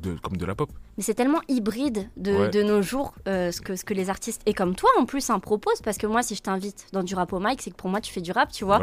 de, 0.00 0.14
comme 0.14 0.36
de 0.36 0.46
la 0.46 0.54
pop. 0.54 0.70
mais 0.96 1.02
c'est 1.02 1.14
tellement 1.14 1.40
hybride 1.48 2.08
de, 2.16 2.48
de 2.50 2.62
nos 2.62 2.82
jours 2.82 3.14
euh, 3.28 3.50
ce, 3.50 3.60
que, 3.60 3.76
ce 3.76 3.84
que 3.84 3.94
les 3.94 4.10
artistes, 4.10 4.42
et 4.46 4.54
comme 4.54 4.74
toi 4.74 4.90
en 4.98 5.06
plus, 5.06 5.30
hein, 5.30 5.38
proposent. 5.38 5.82
Parce 5.82 5.98
que 5.98 6.06
moi, 6.06 6.22
si 6.22 6.34
je 6.34 6.42
t'invite 6.42 6.86
dans 6.92 7.02
du 7.02 7.14
rap 7.14 7.32
au 7.32 7.40
mic, 7.40 7.60
c'est 7.62 7.70
que 7.70 7.76
pour 7.76 7.90
moi, 7.90 8.00
tu 8.00 8.12
fais 8.12 8.20
du 8.20 8.32
rap, 8.32 8.52
tu 8.52 8.64
vois. 8.64 8.80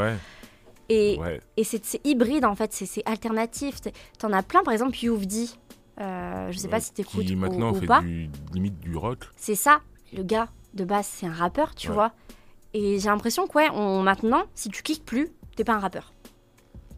Et, 0.89 1.17
et 1.57 1.63
c'est 1.63 2.01
hybride 2.05 2.45
en 2.45 2.55
fait, 2.55 2.73
c'est 2.73 3.03
alternatif. 3.05 3.79
T'en 4.17 4.33
as 4.33 4.43
plein, 4.43 4.63
par 4.63 4.73
exemple, 4.73 4.97
You've 4.97 5.25
dit. 5.25 5.57
Euh, 5.99 6.51
je 6.51 6.57
sais 6.57 6.67
pas 6.67 6.79
si 6.79 6.93
t'écoutes 6.93 7.29
ou, 7.29 7.35
maintenant 7.35 7.71
ou 7.71 7.75
fait 7.75 7.85
pas. 7.85 8.01
Du, 8.01 8.29
limite 8.53 8.79
du 8.79 8.95
rock. 8.95 9.29
C'est 9.35 9.55
ça, 9.55 9.81
le 10.13 10.23
gars 10.23 10.47
de 10.73 10.83
base, 10.85 11.05
c'est 11.05 11.27
un 11.27 11.33
rappeur, 11.33 11.75
tu 11.75 11.91
vois. 11.91 12.13
Et 12.73 12.99
j'ai 12.99 13.09
l'impression 13.09 13.47
que 13.47 13.57
ouais, 13.57 13.69
on, 13.73 14.01
maintenant, 14.01 14.43
si 14.55 14.69
tu 14.69 14.81
kicks 14.83 15.03
plus, 15.05 15.29
t'es 15.55 15.63
pas 15.63 15.73
un 15.73 15.79
rappeur. 15.79 16.13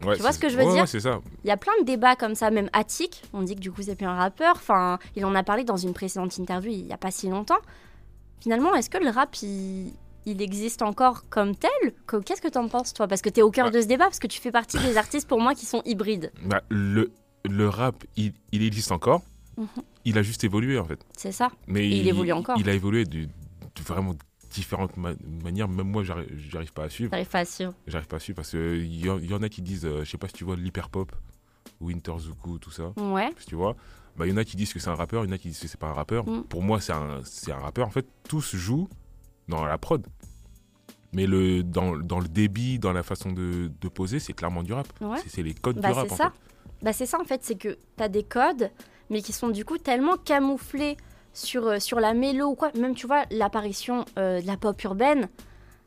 Tu 0.00 0.20
vois 0.20 0.32
ce 0.32 0.38
que 0.38 0.48
je 0.48 0.56
veux 0.56 0.70
dire 0.72 0.88
c'est 0.88 1.00
ça. 1.00 1.20
Il 1.44 1.48
y 1.48 1.50
a 1.50 1.56
plein 1.56 1.72
de 1.80 1.84
débats 1.84 2.16
comme 2.16 2.34
ça, 2.34 2.50
même 2.50 2.70
Attic, 2.72 3.22
on 3.32 3.42
dit 3.42 3.54
que 3.54 3.60
du 3.60 3.70
coup 3.72 3.82
c'est 3.82 3.96
plus 3.96 4.06
un 4.06 4.16
rappeur. 4.16 4.54
Enfin, 4.56 4.98
il 5.16 5.24
en 5.24 5.34
a 5.34 5.42
parlé 5.42 5.64
dans 5.64 5.76
une 5.76 5.92
précédente 5.92 6.36
interview 6.38 6.72
il 6.72 6.86
y 6.86 6.92
a 6.92 6.98
pas 6.98 7.10
si 7.10 7.28
longtemps. 7.28 7.60
Finalement, 8.40 8.74
est-ce 8.74 8.90
que 8.90 8.98
le 8.98 9.08
rap, 9.08 9.34
il, 9.42 9.92
il 10.26 10.42
existe 10.42 10.82
encore 10.82 11.28
comme 11.30 11.56
tel? 11.56 11.70
Qu'est-ce 12.26 12.42
que 12.42 12.48
t'en 12.48 12.68
penses 12.68 12.92
toi? 12.92 13.08
Parce 13.08 13.22
que 13.22 13.30
t'es 13.30 13.40
au 13.40 13.50
cœur 13.50 13.66
bah 13.66 13.70
de 13.70 13.80
ce 13.80 13.86
débat, 13.86 14.04
parce 14.04 14.18
que 14.18 14.26
tu 14.26 14.40
fais 14.40 14.50
partie 14.50 14.78
des 14.78 14.98
artistes 14.98 15.26
pour 15.26 15.40
moi 15.40 15.54
qui 15.54 15.64
sont 15.64 15.80
hybrides. 15.86 16.30
Bah, 16.44 16.62
le, 16.68 17.10
le 17.44 17.68
rap, 17.68 18.04
il, 18.16 18.34
il 18.52 18.62
existe 18.62 18.92
encore. 18.92 19.22
Mhm. 19.56 19.66
Il 20.04 20.18
a 20.18 20.22
juste 20.22 20.44
évolué 20.44 20.78
en 20.78 20.84
fait. 20.84 21.00
C'est 21.16 21.32
ça. 21.32 21.50
Mais 21.66 21.88
il, 21.88 22.06
évolue 22.06 22.32
encore. 22.32 22.56
Il 22.58 22.68
a 22.68 22.74
évolué 22.74 23.04
de, 23.04 23.28
vraiment 23.86 24.14
différentes 24.54 24.96
manières. 24.96 25.68
Même 25.68 25.88
moi, 25.88 26.02
j'arrive 26.04 26.72
pas 26.72 26.84
à 26.84 26.88
suivre. 26.88 27.10
J'arrive 27.10 27.28
pas 27.28 27.40
à 27.40 27.44
suivre. 27.44 27.74
J'arrive 27.86 28.08
pas 28.08 28.16
à 28.16 28.20
suivre 28.20 28.36
parce 28.36 28.50
qu'il 28.50 28.86
y, 28.86 29.06
y, 29.06 29.34
en 29.34 29.42
a 29.42 29.48
qui 29.48 29.62
disent, 29.62 29.84
euh, 29.84 30.04
je 30.04 30.10
sais 30.10 30.18
pas 30.18 30.28
si 30.28 30.34
tu 30.34 30.44
vois 30.44 30.56
l'hyperpop, 30.56 31.12
Winter 31.80 32.14
Zuku, 32.18 32.58
tout 32.58 32.70
ça. 32.70 32.92
Ouais. 32.96 33.30
tu 33.46 33.54
vois. 33.54 33.76
Bah, 34.16 34.26
il 34.26 34.30
y 34.30 34.32
en 34.32 34.36
a 34.36 34.44
qui 34.44 34.56
disent 34.56 34.72
que 34.72 34.78
c'est 34.78 34.90
un 34.90 34.94
rappeur, 34.94 35.24
il 35.24 35.28
y 35.28 35.30
en 35.30 35.34
a 35.34 35.38
qui 35.38 35.48
disent 35.48 35.60
que 35.60 35.68
c'est 35.68 35.80
pas 35.80 35.88
un 35.88 35.92
rappeur. 35.92 36.28
Mm. 36.28 36.44
Pour 36.44 36.62
moi, 36.62 36.80
c'est 36.80 36.92
un, 36.92 37.20
un 37.20 37.58
rappeur. 37.58 37.86
En 37.86 37.90
fait, 37.90 38.06
tous 38.28 38.54
jouent 38.54 38.88
dans 39.48 39.64
la 39.64 39.76
prod. 39.76 40.06
Mais 41.12 41.26
le, 41.26 41.62
dans, 41.62 41.96
dans 41.96 42.20
le 42.20 42.28
débit, 42.28 42.78
dans 42.78 42.92
la 42.92 43.02
façon 43.02 43.32
de, 43.32 43.70
de 43.80 43.88
poser, 43.88 44.18
c'est 44.18 44.32
clairement 44.32 44.62
du 44.62 44.72
rap. 44.72 44.88
C'est 45.26 45.42
les 45.42 45.54
codes 45.54 45.80
bah, 45.80 45.88
du 45.88 45.94
rap. 45.94 46.12
En 46.12 46.16
ça. 46.16 46.32
Bah, 46.82 46.92
c'est 46.92 47.06
ça 47.06 47.20
en 47.20 47.24
fait, 47.24 47.42
c'est 47.44 47.54
que 47.54 47.78
tu 47.96 48.02
as 48.02 48.08
des 48.08 48.24
codes, 48.24 48.70
mais 49.10 49.22
qui 49.22 49.32
sont 49.32 49.48
du 49.48 49.64
coup 49.64 49.78
tellement 49.78 50.16
camouflés 50.16 50.96
sur, 51.34 51.66
euh, 51.66 51.78
sur 51.78 52.00
la 52.00 52.14
mélo 52.14 52.46
ou 52.46 52.54
quoi. 52.54 52.70
Même 52.78 52.94
tu 52.94 53.06
vois, 53.06 53.24
l'apparition 53.30 54.06
euh, 54.18 54.40
de 54.40 54.46
la 54.46 54.56
pop 54.56 54.82
urbaine, 54.82 55.28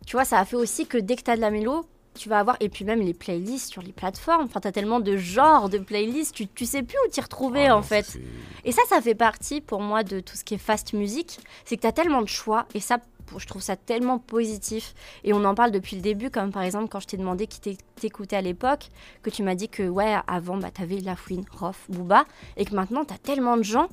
tu 0.05 0.15
vois, 0.15 0.25
ça 0.25 0.39
a 0.39 0.45
fait 0.45 0.55
aussi 0.55 0.85
que 0.85 0.97
dès 0.97 1.15
que 1.15 1.23
tu 1.23 1.31
as 1.31 1.35
de 1.35 1.41
la 1.41 1.49
mélo, 1.49 1.87
tu 2.13 2.29
vas 2.29 2.39
avoir, 2.39 2.57
et 2.59 2.69
puis 2.69 2.83
même 2.83 3.01
les 3.01 3.13
playlists 3.13 3.69
sur 3.69 3.81
les 3.81 3.91
plateformes, 3.91 4.45
enfin, 4.45 4.59
tu 4.59 4.67
as 4.67 4.71
tellement 4.71 4.99
de 4.99 5.17
genres 5.17 5.69
de 5.69 5.77
playlists, 5.77 6.33
tu, 6.33 6.47
tu 6.47 6.65
sais 6.65 6.83
plus 6.83 6.97
où 7.05 7.09
t'y 7.09 7.21
retrouver 7.21 7.67
ah 7.67 7.77
en 7.77 7.81
fait. 7.81 8.17
Et 8.65 8.71
ça, 8.71 8.81
ça 8.89 9.01
fait 9.01 9.15
partie 9.15 9.61
pour 9.61 9.81
moi 9.81 10.03
de 10.03 10.19
tout 10.19 10.35
ce 10.35 10.43
qui 10.43 10.55
est 10.55 10.59
fast 10.59 10.93
music, 10.93 11.39
c'est 11.63 11.77
que 11.77 11.81
tu 11.81 11.87
as 11.87 11.91
tellement 11.91 12.21
de 12.21 12.27
choix, 12.27 12.65
et 12.73 12.79
ça, 12.79 12.97
je 13.37 13.45
trouve 13.45 13.61
ça 13.61 13.75
tellement 13.75 14.19
positif. 14.19 14.93
Et 15.23 15.33
on 15.33 15.43
en 15.45 15.53
parle 15.53 15.71
depuis 15.71 15.95
le 15.95 16.01
début, 16.01 16.29
comme 16.29 16.51
par 16.51 16.63
exemple 16.63 16.87
quand 16.89 16.99
je 16.99 17.07
t'ai 17.07 17.17
demandé 17.17 17.45
qui 17.45 17.77
t'écoutait 17.95 18.37
à 18.37 18.41
l'époque, 18.41 18.89
que 19.21 19.29
tu 19.29 19.43
m'as 19.43 19.55
dit 19.55 19.69
que 19.69 19.83
ouais, 19.87 20.15
avant, 20.27 20.57
bah, 20.57 20.71
t'avais 20.71 20.97
Lafouine, 20.97 21.45
Rof, 21.51 21.85
Booba, 21.89 22.25
et 22.55 22.65
que 22.65 22.73
maintenant, 22.73 23.05
t'as 23.05 23.17
tellement 23.17 23.57
de 23.57 23.63
gens, 23.63 23.89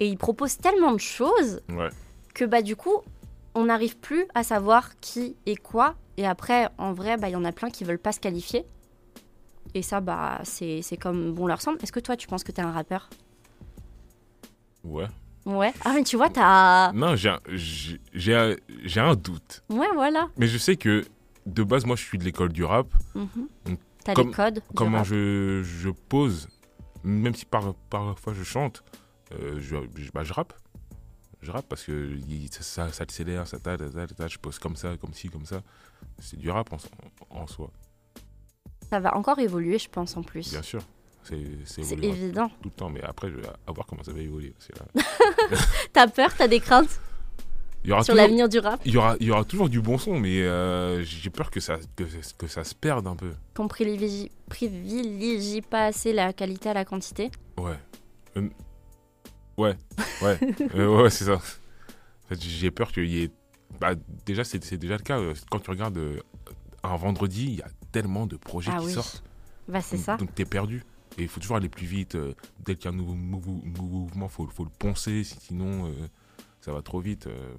et 0.00 0.08
ils 0.08 0.18
proposent 0.18 0.58
tellement 0.58 0.92
de 0.92 0.98
choses, 0.98 1.60
que 2.34 2.44
bah 2.44 2.62
du 2.62 2.76
coup, 2.76 3.02
on 3.54 3.66
n'arrive 3.66 3.96
plus 3.98 4.26
à 4.34 4.42
savoir 4.42 4.98
qui 5.00 5.36
et 5.46 5.56
quoi. 5.56 5.94
Et 6.16 6.26
après, 6.26 6.68
en 6.78 6.92
vrai, 6.92 7.16
bah, 7.16 7.28
il 7.28 7.32
y 7.32 7.36
en 7.36 7.44
a 7.44 7.52
plein 7.52 7.70
qui 7.70 7.84
veulent 7.84 7.98
pas 7.98 8.12
se 8.12 8.20
qualifier. 8.20 8.64
Et 9.74 9.82
ça, 9.82 10.00
bah, 10.00 10.40
c'est 10.44 10.98
comme 11.00 11.32
bon 11.32 11.46
leur 11.46 11.60
semble. 11.60 11.78
Est-ce 11.82 11.92
que 11.92 12.00
toi, 12.00 12.16
tu 12.16 12.28
penses 12.28 12.44
que 12.44 12.52
t'es 12.52 12.62
un 12.62 12.70
rappeur? 12.70 13.10
Ouais. 14.84 15.06
Ouais. 15.46 15.72
Ah, 15.84 15.92
mais 15.94 16.04
tu 16.04 16.16
vois, 16.16 16.30
t'as. 16.30 16.92
Non, 16.92 17.16
j'ai 17.16 18.34
un, 18.34 18.56
un 18.96 19.14
doute. 19.16 19.64
Ouais, 19.68 19.88
voilà. 19.94 20.28
Mais 20.36 20.46
je 20.46 20.58
sais 20.58 20.76
que 20.76 21.04
de 21.46 21.62
base, 21.62 21.84
moi, 21.84 21.96
je 21.96 22.04
suis 22.04 22.18
de 22.18 22.24
l'école 22.24 22.52
du 22.52 22.64
rap. 22.64 22.86
Mm 23.14 23.24
T'as 24.04 24.14
les 24.14 24.30
codes. 24.30 24.60
Comment 24.74 25.02
Je, 25.02 25.62
je 25.62 25.88
pose, 25.88 26.48
même 27.02 27.34
si 27.34 27.46
par, 27.46 27.72
parfois 27.88 28.34
je 28.34 28.42
chante, 28.42 28.84
euh, 29.40 29.60
je, 29.60 29.76
je, 29.96 30.10
bah, 30.12 30.24
je 30.24 30.32
rappe. 30.32 30.52
Je 31.40 31.50
rappe 31.50 31.66
parce 31.68 31.84
que 31.84 32.18
ça, 32.60 32.90
ça 32.90 33.02
accélère, 33.02 33.46
ça 33.46 33.58
ta, 33.58 33.76
je 33.76 34.38
pose 34.38 34.58
comme 34.58 34.76
ça, 34.76 34.96
comme 34.96 35.12
ci, 35.12 35.28
comme 35.28 35.44
ça. 35.44 35.62
C'est 36.18 36.38
du 36.38 36.50
rap 36.50 36.72
en, 36.72 36.78
en 37.30 37.46
soi. 37.46 37.70
Ça 38.88 38.98
va 39.00 39.14
encore 39.16 39.38
évoluer, 39.38 39.78
je 39.78 39.88
pense, 39.88 40.16
en 40.16 40.22
plus. 40.22 40.50
Bien 40.50 40.62
sûr. 40.62 40.82
C'est 41.22 41.82
évident. 42.02 42.48
Tout 42.62 42.68
le 42.68 42.70
temps, 42.70 42.90
mais 42.90 43.02
après, 43.02 43.30
je 43.30 43.36
vais 43.36 43.48
voir 43.66 43.86
comment 43.86 44.02
ça 44.02 44.12
va 44.12 44.20
évoluer. 44.20 44.54
t'as 45.92 46.06
peur, 46.06 46.30
t'as 46.36 46.48
des 46.48 46.60
craintes? 46.60 47.00
Il 47.84 47.90
y 47.90 47.92
aura 47.92 48.02
sur 48.02 48.14
l'avenir 48.14 48.48
du 48.48 48.58
rap? 48.58 48.80
il 48.86 48.92
y, 48.92 48.96
aura, 48.96 49.16
il 49.20 49.26
y 49.26 49.30
aura 49.30 49.44
toujours 49.44 49.68
du 49.68 49.80
bon 49.82 49.98
son, 49.98 50.18
mais 50.18 50.42
euh, 50.42 51.02
j'ai 51.02 51.28
peur 51.28 51.50
que 51.50 51.60
ça, 51.60 51.78
que, 51.96 52.04
que, 52.38 52.46
ça 52.46 52.64
se 52.64 52.74
perde 52.74 53.06
un 53.06 53.14
peu. 53.14 53.32
Qu'on 53.54 53.68
privilégie, 53.68 54.30
privilégie 54.48 55.60
pas 55.60 55.86
assez 55.86 56.14
la 56.14 56.32
qualité 56.32 56.70
à 56.70 56.74
la 56.74 56.86
quantité? 56.86 57.30
Ouais. 57.58 57.76
Euh, 59.58 59.62
ouais, 59.62 59.76
ouais, 60.22 60.38
euh, 60.74 61.02
ouais, 61.02 61.10
c'est 61.10 61.24
ça. 61.24 61.34
En 61.34 62.28
fait, 62.28 62.40
j'ai 62.40 62.70
peur 62.70 62.92
qu'il 62.92 63.06
y 63.06 63.22
ait. 63.22 63.30
Bah, 63.80 63.94
déjà, 64.24 64.44
c'est 64.44 64.76
déjà 64.76 64.96
le 64.96 65.02
cas. 65.02 65.20
Quand 65.50 65.58
tu 65.58 65.70
regardes 65.70 65.98
un 66.82 66.96
vendredi, 66.96 67.44
il 67.44 67.54
y 67.56 67.62
a 67.62 67.68
tellement 67.92 68.26
de 68.26 68.36
projets 68.36 68.72
ah 68.74 68.80
qui 68.80 68.90
sortent. 68.90 69.22
Bah, 69.68 69.80
c'est 69.80 69.96
ça. 69.96 70.16
Donc, 70.16 70.34
t'es 70.34 70.44
perdu. 70.44 70.84
Et 71.16 71.22
il 71.22 71.28
faut 71.28 71.40
toujours 71.40 71.56
aller 71.56 71.68
plus 71.68 71.86
vite. 71.86 72.14
Euh, 72.14 72.34
dès 72.64 72.74
qu'il 72.74 72.86
y 72.86 72.88
a 72.88 72.90
un 72.90 72.96
nouveau 72.96 73.14
mouvement, 73.14 74.26
il 74.26 74.32
faut, 74.32 74.46
faut, 74.46 74.64
le 74.64 74.70
poncer, 74.70 75.22
sinon 75.24 75.86
euh, 75.86 75.92
ça 76.60 76.72
va 76.72 76.82
trop 76.82 77.00
vite. 77.00 77.26
Euh, 77.26 77.54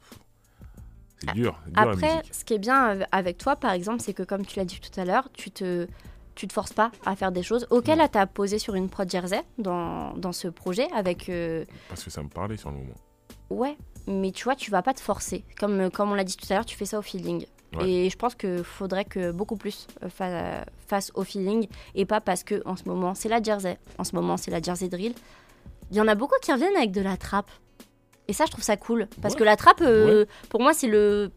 c'est 1.17 1.33
dur, 1.33 1.57
Après, 1.75 2.23
ce 2.31 2.43
qui 2.43 2.53
est 2.53 2.59
bien 2.59 2.99
avec 3.11 3.37
toi, 3.37 3.55
par 3.55 3.71
exemple, 3.71 4.01
c'est 4.01 4.13
que 4.13 4.23
comme 4.23 4.45
tu 4.45 4.59
l'as 4.59 4.65
dit 4.65 4.81
tout 4.81 4.99
à 4.99 5.05
l'heure, 5.05 5.29
tu 5.31 5.49
te, 5.49 5.87
tu 6.35 6.47
te 6.47 6.53
forces 6.53 6.73
pas 6.73 6.91
à 7.05 7.15
faire 7.15 7.31
des 7.31 7.43
choses 7.43 7.65
auxquelles 7.69 8.01
tu 8.11 8.17
as 8.17 8.27
posé 8.27 8.59
sur 8.59 8.75
une 8.75 8.89
prod 8.89 9.09
jersey 9.09 9.41
dans, 9.57 10.13
dans 10.17 10.31
ce 10.31 10.47
projet 10.47 10.87
avec. 10.93 11.31
Parce 11.89 12.03
que 12.03 12.09
ça 12.09 12.21
me 12.21 12.29
parlait 12.29 12.57
sur 12.57 12.69
le 12.71 12.77
moment. 12.77 12.95
Ouais, 13.49 13.77
mais 14.07 14.31
tu 14.31 14.43
vois, 14.43 14.55
tu 14.55 14.71
vas 14.71 14.81
pas 14.81 14.93
te 14.93 14.99
forcer. 14.99 15.43
Comme, 15.59 15.89
comme 15.91 16.11
on 16.11 16.15
l'a 16.15 16.23
dit 16.23 16.35
tout 16.35 16.45
à 16.49 16.55
l'heure, 16.55 16.65
tu 16.65 16.75
fais 16.75 16.85
ça 16.85 16.99
au 16.99 17.01
feeling. 17.01 17.45
Et 17.81 18.09
je 18.09 18.15
pense 18.15 18.35
qu'il 18.35 18.63
faudrait 18.63 19.05
que 19.05 19.31
beaucoup 19.31 19.57
plus 19.57 19.87
euh, 20.03 20.63
fassent 20.87 21.11
au 21.15 21.23
feeling 21.23 21.67
et 21.93 22.05
pas 22.05 22.21
parce 22.21 22.43
que 22.43 22.61
en 22.65 22.77
ce 22.77 22.85
moment 22.85 23.15
c'est 23.15 23.27
la 23.27 23.43
jersey, 23.43 23.77
en 23.97 24.05
ce 24.05 24.15
moment 24.15 24.37
c'est 24.37 24.51
la 24.51 24.61
jersey 24.61 24.87
drill. 24.87 25.13
Il 25.91 25.97
y 25.97 26.01
en 26.01 26.07
a 26.07 26.15
beaucoup 26.15 26.35
qui 26.41 26.51
reviennent 26.51 26.75
avec 26.75 26.91
de 26.91 27.01
la 27.01 27.17
trappe. 27.17 27.51
Et 28.27 28.33
ça, 28.33 28.45
je 28.45 28.51
trouve 28.51 28.63
ça 28.63 28.75
cool. 28.75 29.07
Parce 29.21 29.35
que 29.35 29.43
la 29.43 29.55
trappe, 29.55 29.81
euh, 29.81 30.25
pour 30.49 30.61
moi, 30.61 30.73
c'est 30.73 30.87
le. 30.87 31.31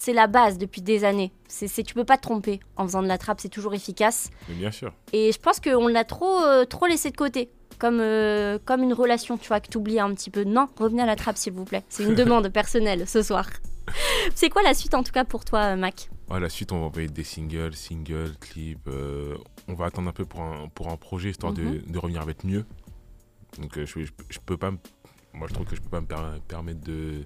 C'est 0.00 0.12
la 0.12 0.26
base 0.26 0.58
depuis 0.58 0.80
des 0.82 1.04
années. 1.04 1.30
C'est, 1.46 1.82
tu 1.82 1.94
peux 1.94 2.04
pas 2.04 2.16
te 2.16 2.22
tromper 2.22 2.58
en 2.76 2.86
faisant 2.86 3.02
de 3.02 3.06
la 3.06 3.18
trappe, 3.18 3.38
c'est 3.38 3.50
toujours 3.50 3.74
efficace. 3.74 4.30
Mais 4.48 4.54
bien 4.54 4.70
sûr. 4.70 4.92
Et 5.12 5.30
je 5.30 5.38
pense 5.38 5.60
qu'on 5.60 5.88
l'a 5.88 6.04
trop, 6.04 6.42
euh, 6.42 6.64
trop 6.64 6.86
laissé 6.86 7.10
de 7.10 7.16
côté. 7.16 7.50
Comme, 7.78 8.02
comme 8.66 8.82
une 8.82 8.92
relation, 8.92 9.38
tu 9.38 9.48
vois, 9.48 9.60
que 9.60 9.68
tu 9.68 9.78
oublies 9.78 10.00
un 10.00 10.12
petit 10.14 10.30
peu. 10.30 10.44
Non, 10.44 10.68
revenez 10.78 11.02
à 11.02 11.06
la 11.06 11.16
trappe, 11.16 11.38
s'il 11.38 11.54
vous 11.54 11.64
plaît. 11.64 11.84
C'est 11.88 12.04
une 12.04 12.14
demande 12.16 12.48
personnelle 12.50 13.06
ce 13.06 13.22
soir. 13.22 13.48
C'est 14.34 14.48
quoi 14.50 14.62
la 14.62 14.74
suite 14.74 14.94
en 14.94 15.02
tout 15.02 15.12
cas 15.12 15.24
pour 15.24 15.44
toi, 15.44 15.76
Mac? 15.76 16.10
La 16.38 16.48
suite, 16.48 16.70
on 16.70 16.78
va 16.78 16.86
envoyer 16.86 17.08
des 17.08 17.24
singles, 17.24 17.74
singles, 17.74 18.36
clips. 18.38 18.86
Euh, 18.86 19.36
on 19.66 19.74
va 19.74 19.86
attendre 19.86 20.08
un 20.08 20.12
peu 20.12 20.24
pour 20.24 20.42
un, 20.42 20.68
pour 20.68 20.88
un 20.88 20.96
projet 20.96 21.30
histoire 21.30 21.52
de, 21.52 21.62
mhm. 21.62 21.82
de, 21.90 21.98
revenir 21.98 22.22
avec 22.22 22.44
mieux. 22.44 22.64
Donc 23.58 23.76
euh, 23.76 23.84
je, 23.84 24.00
je, 24.28 24.38
peux 24.46 24.56
pas. 24.56 24.70
Moi, 25.32 25.48
je 25.48 25.54
trouve 25.54 25.66
que 25.66 25.74
je 25.74 25.80
peux 25.80 25.88
pas 25.88 26.00
me 26.00 26.38
permettre 26.38 26.80
de, 26.80 27.24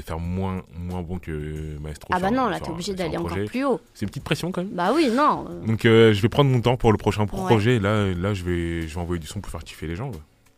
de 0.00 0.06
faire 0.06 0.18
moins, 0.18 0.62
moins 0.78 1.02
bon 1.02 1.18
que 1.18 1.78
Maestro. 1.78 2.08
Ah 2.12 2.20
bah 2.20 2.30
non, 2.30 2.48
là, 2.48 2.60
t'es 2.60 2.70
obligé 2.70 2.94
d'aller 2.94 3.16
encore 3.16 3.38
plus 3.46 3.64
haut. 3.64 3.80
C'est 3.94 4.04
une 4.04 4.10
petite 4.10 4.24
pression 4.24 4.52
quand 4.52 4.62
même. 4.62 4.74
Bah 4.74 4.92
oui, 4.94 5.10
non. 5.10 5.44
Donc 5.66 5.84
euh, 5.84 6.12
je 6.12 6.22
vais 6.22 6.28
prendre 6.28 6.50
mon 6.50 6.60
temps 6.60 6.76
pour 6.76 6.92
le 6.92 6.98
prochain 6.98 7.26
projet. 7.26 7.78
Là, 7.78 8.12
là 8.12 8.34
je, 8.34 8.44
vais, 8.44 8.82
je 8.88 8.94
vais 8.94 9.00
envoyer 9.00 9.20
du 9.20 9.26
son 9.26 9.40
pour 9.40 9.50
faire 9.50 9.64
kiffer 9.64 9.86
les 9.86 9.96
gens. 9.96 10.10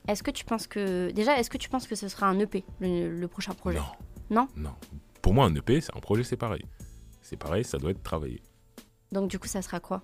Est-ce 0.09 0.23
que 0.23 0.31
tu 0.31 0.45
penses 0.45 0.67
que. 0.67 1.11
Déjà, 1.13 1.39
est-ce 1.39 1.51
que 1.51 1.59
tu 1.59 1.69
penses 1.69 1.87
que 1.87 1.95
ce 1.95 2.09
sera 2.09 2.27
un 2.27 2.39
EP, 2.39 2.65
le, 2.81 3.27
prochain 3.27 3.53
projet? 3.53 3.79
Non. 4.31 4.43
Non? 4.43 4.49
Non 4.57 4.75
pour 5.23 5.33
moi, 5.33 5.47
un 5.47 5.55
EP, 5.55 5.81
c'est 5.81 5.97
un 5.97 6.01
projet, 6.01 6.25
c'est 6.25 6.37
pareil. 6.37 6.65
C'est 7.23 7.37
pareil, 7.37 7.65
ça 7.65 7.79
doit 7.79 7.93
être 7.93 8.03
travaillé. 8.03 8.43
Donc, 9.13 9.31
du 9.31 9.39
coup, 9.39 9.47
ça 9.47 9.63
sera 9.63 9.79
quoi? 9.79 10.03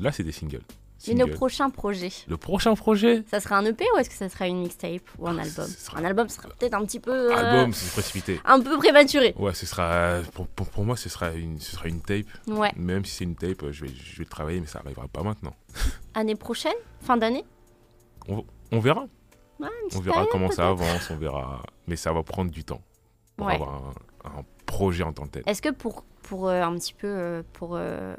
Là, 0.00 0.12
c'est 0.12 0.24
des 0.24 0.32
singles. 0.32 0.64
Et 1.06 1.14
le 1.14 1.26
prochain 1.26 1.70
projet 1.70 2.10
Le 2.28 2.36
prochain 2.36 2.74
projet 2.74 3.24
Ça 3.30 3.40
sera 3.40 3.56
un 3.56 3.64
EP 3.64 3.84
ou 3.94 3.98
est-ce 3.98 4.10
que 4.10 4.16
ça 4.16 4.28
sera 4.28 4.46
une 4.46 4.60
mixtape 4.60 5.02
ou 5.18 5.28
un 5.28 5.38
ah, 5.38 5.42
album 5.42 5.66
Un 5.94 6.04
album 6.04 6.28
sera 6.28 6.48
peut-être 6.48 6.74
un 6.74 6.84
petit 6.84 7.00
peu. 7.00 7.32
Euh, 7.32 7.36
album, 7.36 7.72
c'est 7.72 7.90
précipité. 7.92 8.40
Un 8.44 8.60
peu 8.60 8.76
prématuré. 8.76 9.34
Ouais, 9.38 9.54
ce 9.54 9.66
sera. 9.66 10.20
Pour, 10.34 10.46
pour, 10.46 10.84
moi, 10.84 10.96
ce 10.96 11.08
sera 11.08 11.32
une, 11.32 11.58
ce 11.58 11.72
sera 11.72 11.88
une 11.88 12.00
tape. 12.00 12.26
Ouais. 12.46 12.72
Même 12.76 13.04
si 13.04 13.16
c'est 13.16 13.24
une 13.24 13.36
tape, 13.36 13.70
je 13.70 13.84
vais, 13.84 13.92
je 13.94 14.18
vais 14.18 14.24
travailler, 14.24 14.60
mais 14.60 14.66
ça 14.66 14.80
arrivera 14.80 15.08
pas 15.08 15.22
maintenant. 15.22 15.54
Année 16.14 16.36
prochaine? 16.36 16.76
Fin 17.00 17.16
d'année? 17.16 17.44
On, 18.28 18.44
on, 18.72 18.80
verra. 18.80 19.06
on 19.60 20.00
verra 20.00 20.26
comment 20.30 20.50
ça 20.50 20.68
avance, 20.68 21.10
on 21.10 21.16
verra. 21.16 21.62
Mais 21.86 21.96
ça 21.96 22.12
va 22.12 22.22
prendre 22.22 22.50
du 22.50 22.64
temps 22.64 22.82
pour 23.36 23.50
avoir 23.50 23.70
un, 23.70 23.92
un 24.24 24.44
projet 24.66 25.02
en 25.02 25.12
tant 25.12 25.24
que 25.24 25.30
tel. 25.30 25.42
Est-ce 25.46 25.62
que 25.62 25.70
pour, 25.70 26.04
pour 26.22 26.48
euh, 26.48 26.62
un 26.62 26.74
petit 26.76 26.94
peu, 26.94 27.08
euh, 27.08 27.42
pour 27.52 27.74
euh, 27.74 28.14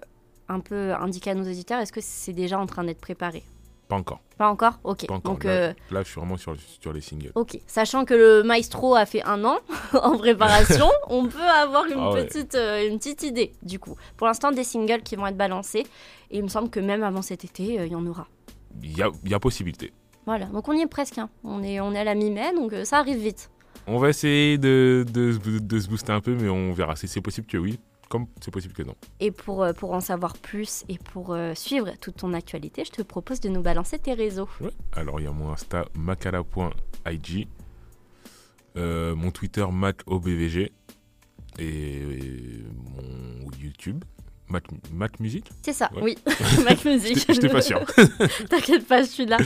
un 0.51 0.59
peu 0.59 0.93
indiquer 0.93 1.31
à 1.31 1.35
nos 1.35 1.43
auditeurs, 1.43 1.79
est-ce 1.79 1.91
que 1.93 2.01
c'est 2.01 2.33
déjà 2.33 2.59
en 2.59 2.65
train 2.65 2.83
d'être 2.83 3.01
préparé? 3.01 3.43
Pas 3.87 3.97
encore. 3.97 4.21
Pas 4.37 4.49
encore? 4.49 4.79
Ok. 4.85 5.05
Pas 5.07 5.15
encore. 5.15 5.33
Donc, 5.33 5.43
là, 5.43 5.51
euh, 5.51 5.73
là, 5.91 6.01
je 6.03 6.09
suis 6.09 6.19
vraiment 6.19 6.37
sur, 6.37 6.55
sur 6.81 6.93
les 6.93 7.01
singles. 7.01 7.31
Ok, 7.35 7.59
sachant 7.67 8.05
que 8.05 8.13
le 8.13 8.41
maestro 8.41 8.95
a 8.95 9.05
fait 9.05 9.21
un 9.23 9.43
an 9.43 9.57
en 10.01 10.17
préparation, 10.17 10.89
on 11.09 11.27
peut 11.27 11.37
avoir 11.41 11.85
une, 11.87 11.99
Ah 11.99 12.11
ouais. 12.11 12.25
petite, 12.25 12.55
euh, 12.55 12.87
une 12.87 12.99
petite 12.99 13.23
idée 13.23 13.51
du 13.63 13.79
coup. 13.79 13.95
Pour 14.15 14.27
l'instant, 14.27 14.51
des 14.53 14.63
singles 14.63 15.01
qui 15.03 15.17
vont 15.17 15.27
être 15.27 15.35
balancés 15.35 15.85
et 16.29 16.37
il 16.37 16.43
me 16.43 16.47
semble 16.47 16.69
que 16.69 16.79
même 16.79 17.03
avant 17.03 17.21
cet 17.21 17.43
été, 17.43 17.79
euh, 17.81 17.85
il 17.85 17.91
y 17.91 17.95
en 17.95 18.05
aura. 18.07 18.27
Il 18.81 18.97
y 18.97 19.01
a, 19.01 19.09
il 19.25 19.29
y 19.31 19.33
a 19.33 19.39
possibilité. 19.39 19.91
Voilà, 20.25 20.45
donc 20.45 20.69
on 20.69 20.73
y 20.73 20.81
est 20.81 20.87
presque. 20.87 21.17
hein. 21.17 21.29
On, 21.43 21.61
est, 21.61 21.81
on 21.81 21.93
est 21.93 21.99
à 21.99 22.03
la 22.05 22.15
mi-mai, 22.15 22.53
donc 22.55 22.73
ça 22.85 22.99
arrive 22.99 23.17
vite. 23.17 23.49
On 23.87 23.97
va 23.97 24.07
essayer 24.09 24.57
de, 24.57 25.03
de, 25.11 25.37
de 25.59 25.79
se 25.79 25.89
booster 25.89 26.13
un 26.13 26.21
peu, 26.21 26.33
mais 26.33 26.47
on 26.47 26.71
verra. 26.71 26.95
Si 26.95 27.07
c'est 27.09 27.19
possible 27.19 27.47
que 27.47 27.57
oui, 27.57 27.79
comme 28.11 28.27
c'est 28.41 28.51
possible 28.51 28.73
que 28.73 28.83
non. 28.83 28.95
Et 29.21 29.31
pour, 29.31 29.63
euh, 29.63 29.71
pour 29.71 29.93
en 29.93 30.01
savoir 30.01 30.37
plus 30.37 30.83
et 30.89 30.97
pour 30.97 31.33
euh, 31.33 31.55
suivre 31.55 31.91
toute 32.01 32.17
ton 32.17 32.33
actualité, 32.33 32.83
je 32.83 32.91
te 32.91 33.01
propose 33.01 33.39
de 33.39 33.47
nous 33.47 33.61
balancer 33.61 33.97
tes 33.97 34.13
réseaux. 34.13 34.49
Ouais. 34.59 34.71
Alors, 34.91 35.21
il 35.21 35.23
y 35.23 35.27
a 35.27 35.31
mon 35.31 35.53
Insta, 35.53 35.85
macala.ig, 35.95 37.47
euh, 38.75 39.15
mon 39.15 39.31
Twitter, 39.31 39.65
macobvg, 39.71 40.69
et 41.57 42.65
mon 42.75 43.49
YouTube, 43.57 44.03
Mac, 44.51 44.63
Mac 44.93 45.19
Music. 45.19 45.45
C'est 45.63 45.73
ça, 45.73 45.89
Ouais. 45.95 46.01
oui. 46.03 46.17
Mac 46.65 46.83
Music. 46.85 47.25
J'étais 47.29 47.49
pas 47.49 47.61
sûr. 47.61 47.79
T'inquiète 48.49 48.85
pas, 48.87 49.01
je 49.01 49.07
suis 49.07 49.25
là. 49.25 49.37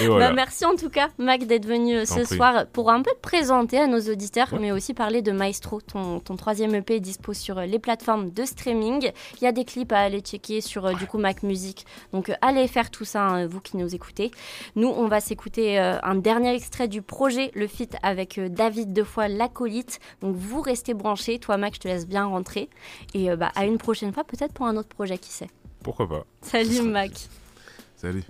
Et 0.00 0.06
voilà. 0.06 0.28
Bah, 0.28 0.34
merci 0.34 0.64
en 0.66 0.74
tout 0.76 0.90
cas, 0.90 1.08
Mac, 1.18 1.44
d'être 1.44 1.66
venu 1.66 1.96
euh, 1.96 2.04
ce 2.04 2.20
prie. 2.24 2.36
soir 2.36 2.66
pour 2.72 2.90
un 2.90 3.02
peu 3.02 3.10
te 3.12 3.20
présenter 3.20 3.78
à 3.78 3.86
nos 3.86 4.00
auditeurs, 4.00 4.52
Ouais. 4.52 4.58
mais 4.60 4.72
aussi 4.72 4.94
parler 4.94 5.22
de 5.22 5.32
Maestro. 5.32 5.80
Ton, 5.80 6.20
ton 6.20 6.36
troisième 6.36 6.74
EP 6.74 6.96
est 6.96 7.00
dispo 7.00 7.32
sur 7.32 7.58
euh, 7.58 7.64
les 7.66 7.78
plateformes 7.78 8.30
de 8.30 8.44
streaming. 8.44 9.10
Il 9.40 9.44
y 9.44 9.46
a 9.46 9.52
des 9.52 9.64
clips 9.64 9.92
à 9.92 9.98
aller 10.00 10.20
checker 10.20 10.60
sur 10.60 10.86
euh, 10.86 10.92
du 10.94 11.06
coup 11.06 11.18
Mac 11.18 11.42
Music. 11.42 11.86
Donc 12.12 12.30
allez 12.42 12.66
faire 12.68 12.90
tout 12.90 13.04
ça, 13.04 13.22
hein, 13.22 13.46
vous 13.46 13.60
qui 13.60 13.76
nous 13.76 13.94
écoutez. 13.94 14.30
Nous, 14.76 14.88
on 14.88 15.06
va 15.08 15.20
s'écouter 15.20 15.78
euh, 15.78 15.98
un 16.02 16.16
dernier 16.16 16.54
extrait 16.54 16.88
du 16.88 17.02
projet, 17.02 17.50
le 17.54 17.66
feat 17.66 17.94
avec 18.02 18.38
euh, 18.38 18.48
David 18.48 18.92
Defoy, 18.92 19.28
l'acolyte. 19.28 20.00
Donc 20.20 20.34
vous 20.36 20.60
restez 20.60 20.94
branchés. 20.94 21.38
Toi, 21.38 21.56
Mac, 21.56 21.74
je 21.74 21.80
te 21.80 21.88
laisse 21.88 22.06
bien 22.06 22.24
rentrer. 22.24 22.68
Et 23.14 23.30
euh, 23.30 23.36
bah, 23.36 23.52
à 23.54 23.64
une 23.66 23.78
prochaine 23.78 24.12
fois, 24.12 24.24
peut-être 24.40 24.54
pour 24.54 24.66
un 24.66 24.76
autre 24.78 24.88
projet, 24.88 25.18
qui 25.18 25.30
sait? 25.30 25.50
Pourquoi 25.82 26.08
pas? 26.08 26.24
Salut, 26.40 26.80
Mac. 26.82 27.10
Salut. 27.96 28.24